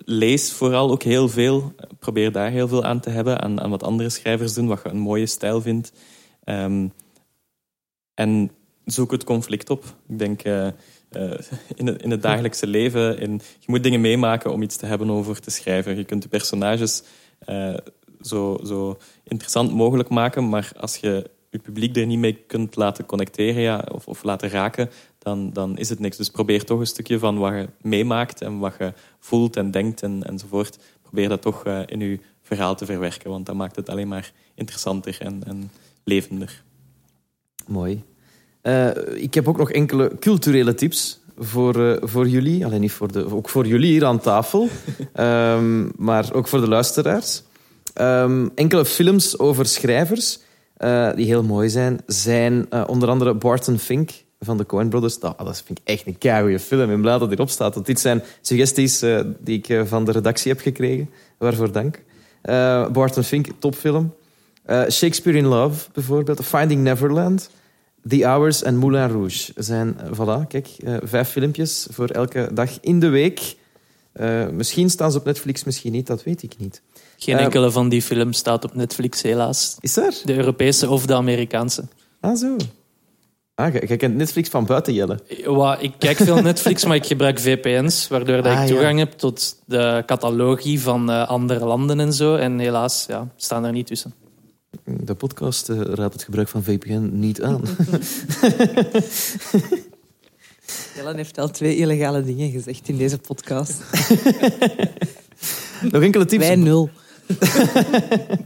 lees 0.04 0.52
vooral 0.52 0.90
ook 0.90 1.02
heel 1.02 1.28
veel. 1.28 1.74
Probeer 1.98 2.32
daar 2.32 2.50
heel 2.50 2.68
veel 2.68 2.84
aan 2.84 3.00
te 3.00 3.10
hebben. 3.10 3.40
Aan, 3.40 3.60
aan 3.60 3.70
wat 3.70 3.82
andere 3.82 4.08
schrijvers 4.08 4.54
doen, 4.54 4.66
wat 4.66 4.80
je 4.82 4.88
een 4.88 4.98
mooie 4.98 5.26
stijl 5.26 5.60
vindt. 5.60 5.92
Ehm, 6.44 6.88
en 8.14 8.50
zoek 8.84 9.10
het 9.10 9.24
conflict 9.24 9.70
op. 9.70 9.84
Ik 10.08 10.18
denk 10.18 10.42
eh, 10.42 10.66
eh, 10.66 10.72
in, 11.74 11.86
het, 11.86 12.02
in 12.02 12.10
het 12.10 12.22
dagelijkse 12.22 12.66
leven. 12.66 13.18
In, 13.18 13.32
je 13.58 13.66
moet 13.66 13.82
dingen 13.82 14.00
meemaken 14.00 14.52
om 14.52 14.62
iets 14.62 14.76
te 14.76 14.86
hebben 14.86 15.10
over 15.10 15.40
te 15.40 15.50
schrijven. 15.50 15.96
Je 15.96 16.04
kunt 16.04 16.22
de 16.22 16.28
personages 16.28 17.02
zo, 18.20 18.60
zo 18.64 18.98
interessant 19.24 19.72
mogelijk 19.72 20.08
maken, 20.08 20.48
maar 20.48 20.72
als 20.76 20.96
je 20.96 21.30
je 21.50 21.58
publiek 21.58 21.96
er 21.96 22.06
niet 22.06 22.18
mee 22.18 22.44
kunt 22.46 22.76
laten 22.76 23.06
connecteren 23.06 23.62
ja, 23.62 23.84
of, 23.92 24.06
of 24.06 24.22
laten 24.22 24.50
raken, 24.50 24.90
dan, 25.18 25.52
dan 25.52 25.78
is 25.78 25.88
het 25.88 25.98
niks. 25.98 26.16
Dus 26.16 26.30
probeer 26.30 26.64
toch 26.64 26.80
een 26.80 26.86
stukje 26.86 27.18
van 27.18 27.38
wat 27.38 27.52
je 27.52 27.68
meemaakt 27.80 28.42
en 28.42 28.58
wat 28.58 28.74
je 28.78 28.92
voelt 29.18 29.56
en 29.56 29.70
denkt 29.70 30.02
en, 30.02 30.22
enzovoort. 30.22 30.78
Probeer 31.02 31.28
dat 31.28 31.42
toch 31.42 31.64
eh, 31.64 31.80
in 31.86 32.00
je 32.00 32.18
verhaal 32.42 32.74
te 32.74 32.86
verwerken, 32.86 33.30
want 33.30 33.46
dat 33.46 33.54
maakt 33.54 33.76
het 33.76 33.88
alleen 33.88 34.08
maar 34.08 34.32
interessanter 34.54 35.16
en, 35.20 35.42
en 35.46 35.70
levender. 36.04 36.62
Mooi. 37.66 38.02
Eh, 38.60 38.90
ik 39.14 39.34
heb 39.34 39.48
ook 39.48 39.58
nog 39.58 39.70
enkele 39.70 40.12
culturele 40.18 40.74
tips 40.74 41.20
voor, 41.38 41.86
eh, 41.86 41.96
voor 42.00 42.28
jullie. 42.28 42.64
Alleen 42.64 42.80
niet 42.80 42.92
voor 42.92 43.12
de, 43.12 43.34
ook 43.34 43.48
voor 43.48 43.66
jullie 43.66 43.90
hier 43.90 44.04
aan 44.04 44.20
tafel, 44.20 44.68
Ehm, 45.12 45.88
maar 45.96 46.32
ook 46.32 46.48
voor 46.48 46.60
de 46.60 46.68
luisteraars. 46.68 47.42
Ehm, 47.94 48.48
enkele 48.54 48.84
films 48.84 49.38
over 49.38 49.66
schrijvers 49.66 50.38
eh, 50.80 51.14
die 51.14 51.26
heel 51.26 51.42
mooi 51.42 51.68
zijn, 51.68 52.00
zijn 52.06 52.66
eh, 52.70 52.84
onder 52.86 53.08
andere 53.08 53.34
Barton 53.34 53.78
Fink 53.78 54.10
van 54.38 54.56
de 54.56 54.66
Coen 54.66 54.88
Brothers. 54.88 55.18
Nou, 55.18 55.34
dat 55.36 55.62
vind 55.62 55.78
ik 55.78 55.88
echt 55.88 56.06
een 56.06 56.18
keigoede 56.18 56.58
film. 56.58 56.82
Ik 56.82 56.88
ben 56.88 57.00
blij 57.00 57.12
dat 57.12 57.20
het 57.20 57.32
erop 57.32 57.50
staat. 57.50 57.74
Want 57.74 57.86
dit 57.86 58.00
zijn 58.00 58.22
suggesties 58.40 59.02
eh, 59.02 59.20
die 59.38 59.62
ik 59.62 59.88
van 59.88 60.04
de 60.04 60.12
redactie 60.12 60.52
heb 60.52 60.60
gekregen. 60.60 61.10
Waarvoor 61.38 61.72
dank. 61.72 62.02
Barton 62.92 63.22
Fink, 63.22 63.46
topfilm. 63.58 64.14
Shakespeare 64.68 65.38
in 65.38 65.46
Love, 65.46 65.90
bijvoorbeeld. 65.92 66.44
Finding 66.44 66.82
Neverland. 66.82 67.50
The 68.08 68.24
Hours 68.24 68.62
en 68.62 68.76
Moulin 68.76 69.08
Rouge 69.08 69.52
zijn, 69.56 69.96
voilà, 69.96 70.46
kijk, 70.48 70.68
vijf 71.02 71.28
filmpjes 71.28 71.86
voor 71.90 72.08
elke 72.08 72.50
dag 72.52 72.80
in 72.80 73.00
de 73.00 73.08
week. 73.08 73.56
Misschien 74.52 74.90
staan 74.90 75.12
ze 75.12 75.18
op 75.18 75.24
Netflix, 75.24 75.64
misschien 75.64 75.92
niet, 75.92 76.06
dat 76.06 76.22
weet 76.22 76.42
ik 76.42 76.54
niet. 76.58 76.82
Geen 77.22 77.36
Eh, 77.36 77.44
enkele 77.44 77.70
van 77.70 77.88
die 77.88 78.02
films 78.02 78.38
staat 78.38 78.64
op 78.64 78.74
Netflix, 78.74 79.22
helaas. 79.22 79.76
Is 79.80 79.96
er? 79.96 80.14
De 80.24 80.36
Europese 80.36 80.90
of 80.90 81.06
de 81.06 81.14
Amerikaanse. 81.14 81.82
Ah, 82.20 82.36
zo. 82.36 82.56
Ah, 83.54 83.72
jij 83.86 83.96
kent 83.96 84.14
Netflix 84.16 84.48
van 84.48 84.66
buiten, 84.66 84.94
Jelle. 84.94 85.18
Ik 85.80 85.92
kijk 85.98 86.16
veel 86.16 86.42
Netflix, 86.50 86.84
maar 86.84 86.96
ik 86.96 87.06
gebruik 87.06 87.40
VPN's, 87.40 88.08
waardoor 88.08 88.36
dat 88.36 88.46
Ah, 88.46 88.52
ik 88.52 88.58
ja. 88.58 88.66
toegang 88.74 88.98
heb 88.98 89.12
tot 89.12 89.56
de 89.66 90.02
catalogie 90.06 90.80
van 90.80 91.10
eh, 91.10 91.28
andere 91.28 91.64
landen 91.64 92.00
en 92.00 92.12
zo. 92.12 92.34
En 92.36 92.58
helaas, 92.58 93.04
ja, 93.08 93.28
staan 93.36 93.64
er 93.64 93.72
niet 93.72 93.86
tussen. 93.86 94.14
De 94.84 95.14
podcast 95.14 95.68
eh, 95.68 95.80
raadt 95.80 96.12
het 96.12 96.22
gebruik 96.22 96.48
van 96.48 96.62
VPN 96.62 97.10
niet 97.12 97.42
aan. 97.42 97.62
Jellen 100.96 101.16
heeft 101.16 101.38
al 101.38 101.50
twee 101.50 101.76
illegale 101.76 102.22
dingen 102.24 102.50
gezegd 102.50 102.88
in 102.88 102.96
deze 102.96 103.18
podcast. 103.18 103.74
Nog 105.92 106.02
enkele 106.02 106.24
tips? 106.24 106.46
Wij 106.46 106.56
nul. 106.56 106.90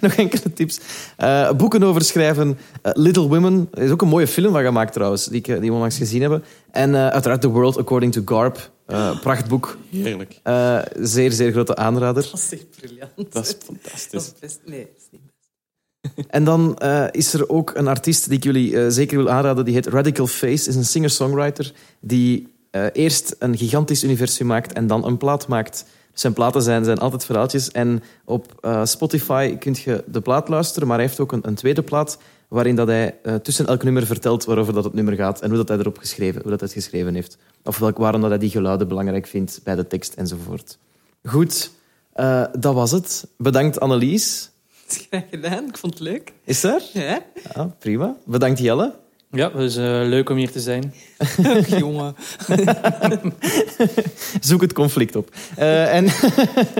Nog 0.00 0.12
enkele 0.12 0.52
tips. 0.52 0.80
Eh, 1.16 1.52
boeken 1.52 1.82
over 1.82 2.02
schrijven. 2.02 2.58
Eh, 2.82 2.92
Little 2.94 3.28
Women. 3.28 3.68
Er 3.72 3.82
is 3.82 3.90
ook 3.90 4.02
een 4.02 4.08
mooie 4.08 4.26
film 4.26 4.52
van 4.52 4.62
gemaakt 4.62 4.92
trouwens, 4.92 5.26
die, 5.26 5.38
ik, 5.38 5.48
eh, 5.48 5.60
die 5.60 5.68
we 5.68 5.74
onlangs 5.74 5.96
gezien 5.96 6.20
hebben. 6.20 6.44
En 6.70 6.94
eh, 6.94 7.08
uiteraard 7.08 7.40
The 7.40 7.48
World 7.48 7.78
According 7.78 8.12
to 8.12 8.22
Garp. 8.24 8.70
Eh, 8.86 9.20
prachtboek. 9.20 9.76
Heerlijk. 9.90 10.40
Eh, 10.42 10.78
zeer, 11.00 11.32
zeer 11.32 11.52
grote 11.52 11.76
aanrader. 11.76 12.22
Dat 12.22 12.32
is 12.40 12.52
echt 12.52 12.66
briljant. 12.80 13.10
Dat 13.32 13.44
is 13.46 13.52
Dat 13.52 13.64
fantastisch. 13.64 14.22
is 14.24 14.32
best... 14.40 14.60
Nee, 14.64 14.80
dat 14.80 14.88
is 14.96 15.04
niet 15.10 15.20
best. 15.24 16.26
En 16.30 16.44
dan 16.44 16.78
eh, 16.78 17.04
is 17.10 17.34
er 17.34 17.48
ook 17.48 17.72
een 17.74 17.88
artiest 17.88 18.28
die 18.28 18.36
ik 18.36 18.44
jullie 18.44 18.90
zeker 18.90 19.16
wil 19.16 19.30
aanraden. 19.30 19.64
Die 19.64 19.74
heet 19.74 19.86
Radical 19.86 20.26
Face. 20.26 20.68
is 20.68 20.74
een 20.74 20.84
singer-songwriter 20.84 21.72
die 22.00 22.48
eh, 22.70 22.86
eerst 22.92 23.36
een 23.38 23.56
gigantisch 23.56 24.04
universum 24.04 24.46
maakt 24.46 24.72
en 24.72 24.86
dan 24.86 25.06
een 25.06 25.16
plaat 25.16 25.48
maakt. 25.48 25.84
Zijn 26.12 26.32
platen 26.32 26.62
zijn, 26.62 26.84
zijn 26.84 26.98
altijd 26.98 27.24
verhaaltjes. 27.24 27.70
En 27.70 28.02
op 28.24 28.54
eh, 28.60 28.84
Spotify 28.84 29.56
kun 29.56 29.76
je 29.84 30.04
de 30.06 30.20
plaat 30.20 30.48
luisteren, 30.48 30.88
maar 30.88 30.96
hij 30.96 31.06
heeft 31.06 31.20
ook 31.20 31.32
een, 31.32 31.46
een 31.46 31.54
tweede 31.54 31.82
plaat 31.82 32.18
waarin 32.48 32.76
dat 32.76 32.86
hij 32.86 33.18
eh, 33.22 33.34
tussen 33.34 33.66
elk 33.66 33.82
nummer 33.82 34.06
vertelt 34.06 34.44
waarover 34.44 34.72
dat 34.72 34.84
het 34.84 34.94
nummer 34.94 35.14
gaat 35.14 35.40
en 35.40 35.48
hoe 35.48 35.56
dat 35.56 35.68
hij 35.68 35.78
erop 35.78 35.98
geschreven, 35.98 36.42
hoe 36.42 36.50
dat 36.50 36.60
hij 36.60 36.68
het 36.68 36.78
geschreven 36.82 37.14
heeft. 37.14 37.38
Of 37.64 37.78
welk, 37.78 37.98
waarom 37.98 38.20
dat 38.20 38.30
hij 38.30 38.38
die 38.38 38.50
geluiden 38.50 38.88
belangrijk 38.88 39.26
vindt 39.26 39.60
bij 39.64 39.74
de 39.74 39.86
tekst 39.86 40.14
enzovoort. 40.14 40.78
Goed, 41.24 41.70
eh, 42.12 42.44
dat 42.58 42.74
was 42.74 42.90
het. 42.90 43.26
Bedankt 43.36 43.80
Annelies. 43.80 44.50
Graag 45.08 45.24
gedaan. 45.30 45.68
Ik 45.68 45.76
vond 45.76 45.92
het 45.92 46.02
leuk. 46.02 46.32
Is 46.44 46.62
er? 46.64 46.82
Ja? 46.92 47.22
Ja, 47.54 47.64
prima. 47.78 48.16
Bedankt 48.24 48.58
Jelle. 48.58 48.94
Ja, 49.32 49.48
dus 49.48 49.76
eh, 49.76 49.84
leuk 49.84 50.30
om 50.30 50.36
hier 50.36 50.50
te 50.50 50.60
zijn. 50.60 50.94
Jongen. 51.78 52.14
Zoek 54.40 54.60
het 54.60 54.72
conflict 54.72 55.16
op. 55.16 55.34
Eh, 55.56 55.94
en, 55.94 56.06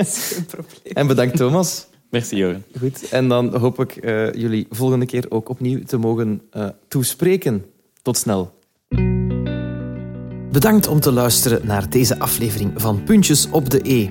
en 1.01 1.07
bedankt 1.07 1.37
Thomas. 1.37 1.87
Merci, 2.13 2.37
Joren. 2.37 2.65
Goed. 2.79 3.09
En 3.09 3.29
dan 3.29 3.57
hoop 3.57 3.81
ik 3.81 3.97
eh, 3.97 4.33
jullie 4.33 4.67
volgende 4.71 5.07
keer 5.07 5.27
ook 5.29 5.49
opnieuw 5.49 5.83
te 5.83 5.97
mogen 5.97 6.43
eh, 6.51 6.69
toespreken. 6.89 7.65
Tot 8.03 8.17
snel. 8.17 8.61
Bedankt 10.51 10.87
om 10.87 11.01
te 11.01 11.13
luisteren 11.13 11.67
naar 11.67 11.91
deze 11.91 12.19
aflevering 12.19 12.73
van 12.77 13.05
Puntjes 13.05 13.49
op 13.51 13.71
de 13.71 13.81
E. 13.83 14.09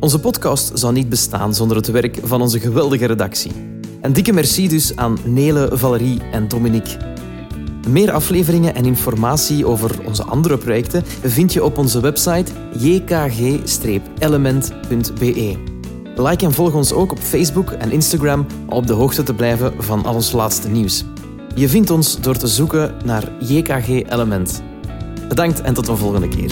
Onze 0.00 0.20
podcast 0.20 0.78
zou 0.78 0.92
niet 0.92 1.08
bestaan 1.08 1.54
zonder 1.54 1.76
het 1.76 1.90
werk 1.90 2.18
van 2.22 2.40
onze 2.40 2.60
geweldige 2.60 3.06
redactie. 3.06 3.52
Een 4.00 4.12
dikke 4.12 4.32
merci 4.32 4.68
dus 4.68 4.96
aan 4.96 5.18
Nele, 5.24 5.68
Valerie 5.72 6.20
en 6.30 6.48
Dominique. 6.48 7.17
Meer 7.88 8.12
afleveringen 8.12 8.74
en 8.74 8.84
informatie 8.84 9.66
over 9.66 9.90
onze 10.04 10.22
andere 10.22 10.58
projecten 10.58 11.02
vind 11.22 11.52
je 11.52 11.64
op 11.64 11.78
onze 11.78 12.00
website 12.00 12.52
jkg-element.be. 12.78 15.56
Like 16.16 16.44
en 16.44 16.52
volg 16.52 16.74
ons 16.74 16.92
ook 16.92 17.10
op 17.10 17.18
Facebook 17.18 17.70
en 17.70 17.90
Instagram 17.90 18.46
om 18.66 18.76
op 18.76 18.86
de 18.86 18.92
hoogte 18.92 19.22
te 19.22 19.34
blijven 19.34 19.82
van 19.82 20.04
al 20.04 20.14
ons 20.14 20.32
laatste 20.32 20.68
nieuws. 20.68 21.04
Je 21.54 21.68
vindt 21.68 21.90
ons 21.90 22.20
door 22.20 22.36
te 22.36 22.46
zoeken 22.46 22.94
naar 23.04 23.32
JKG 23.38 23.88
Element. 23.88 24.62
Bedankt 25.28 25.60
en 25.60 25.74
tot 25.74 25.88
een 25.88 25.96
volgende 25.96 26.28
keer. 26.28 26.50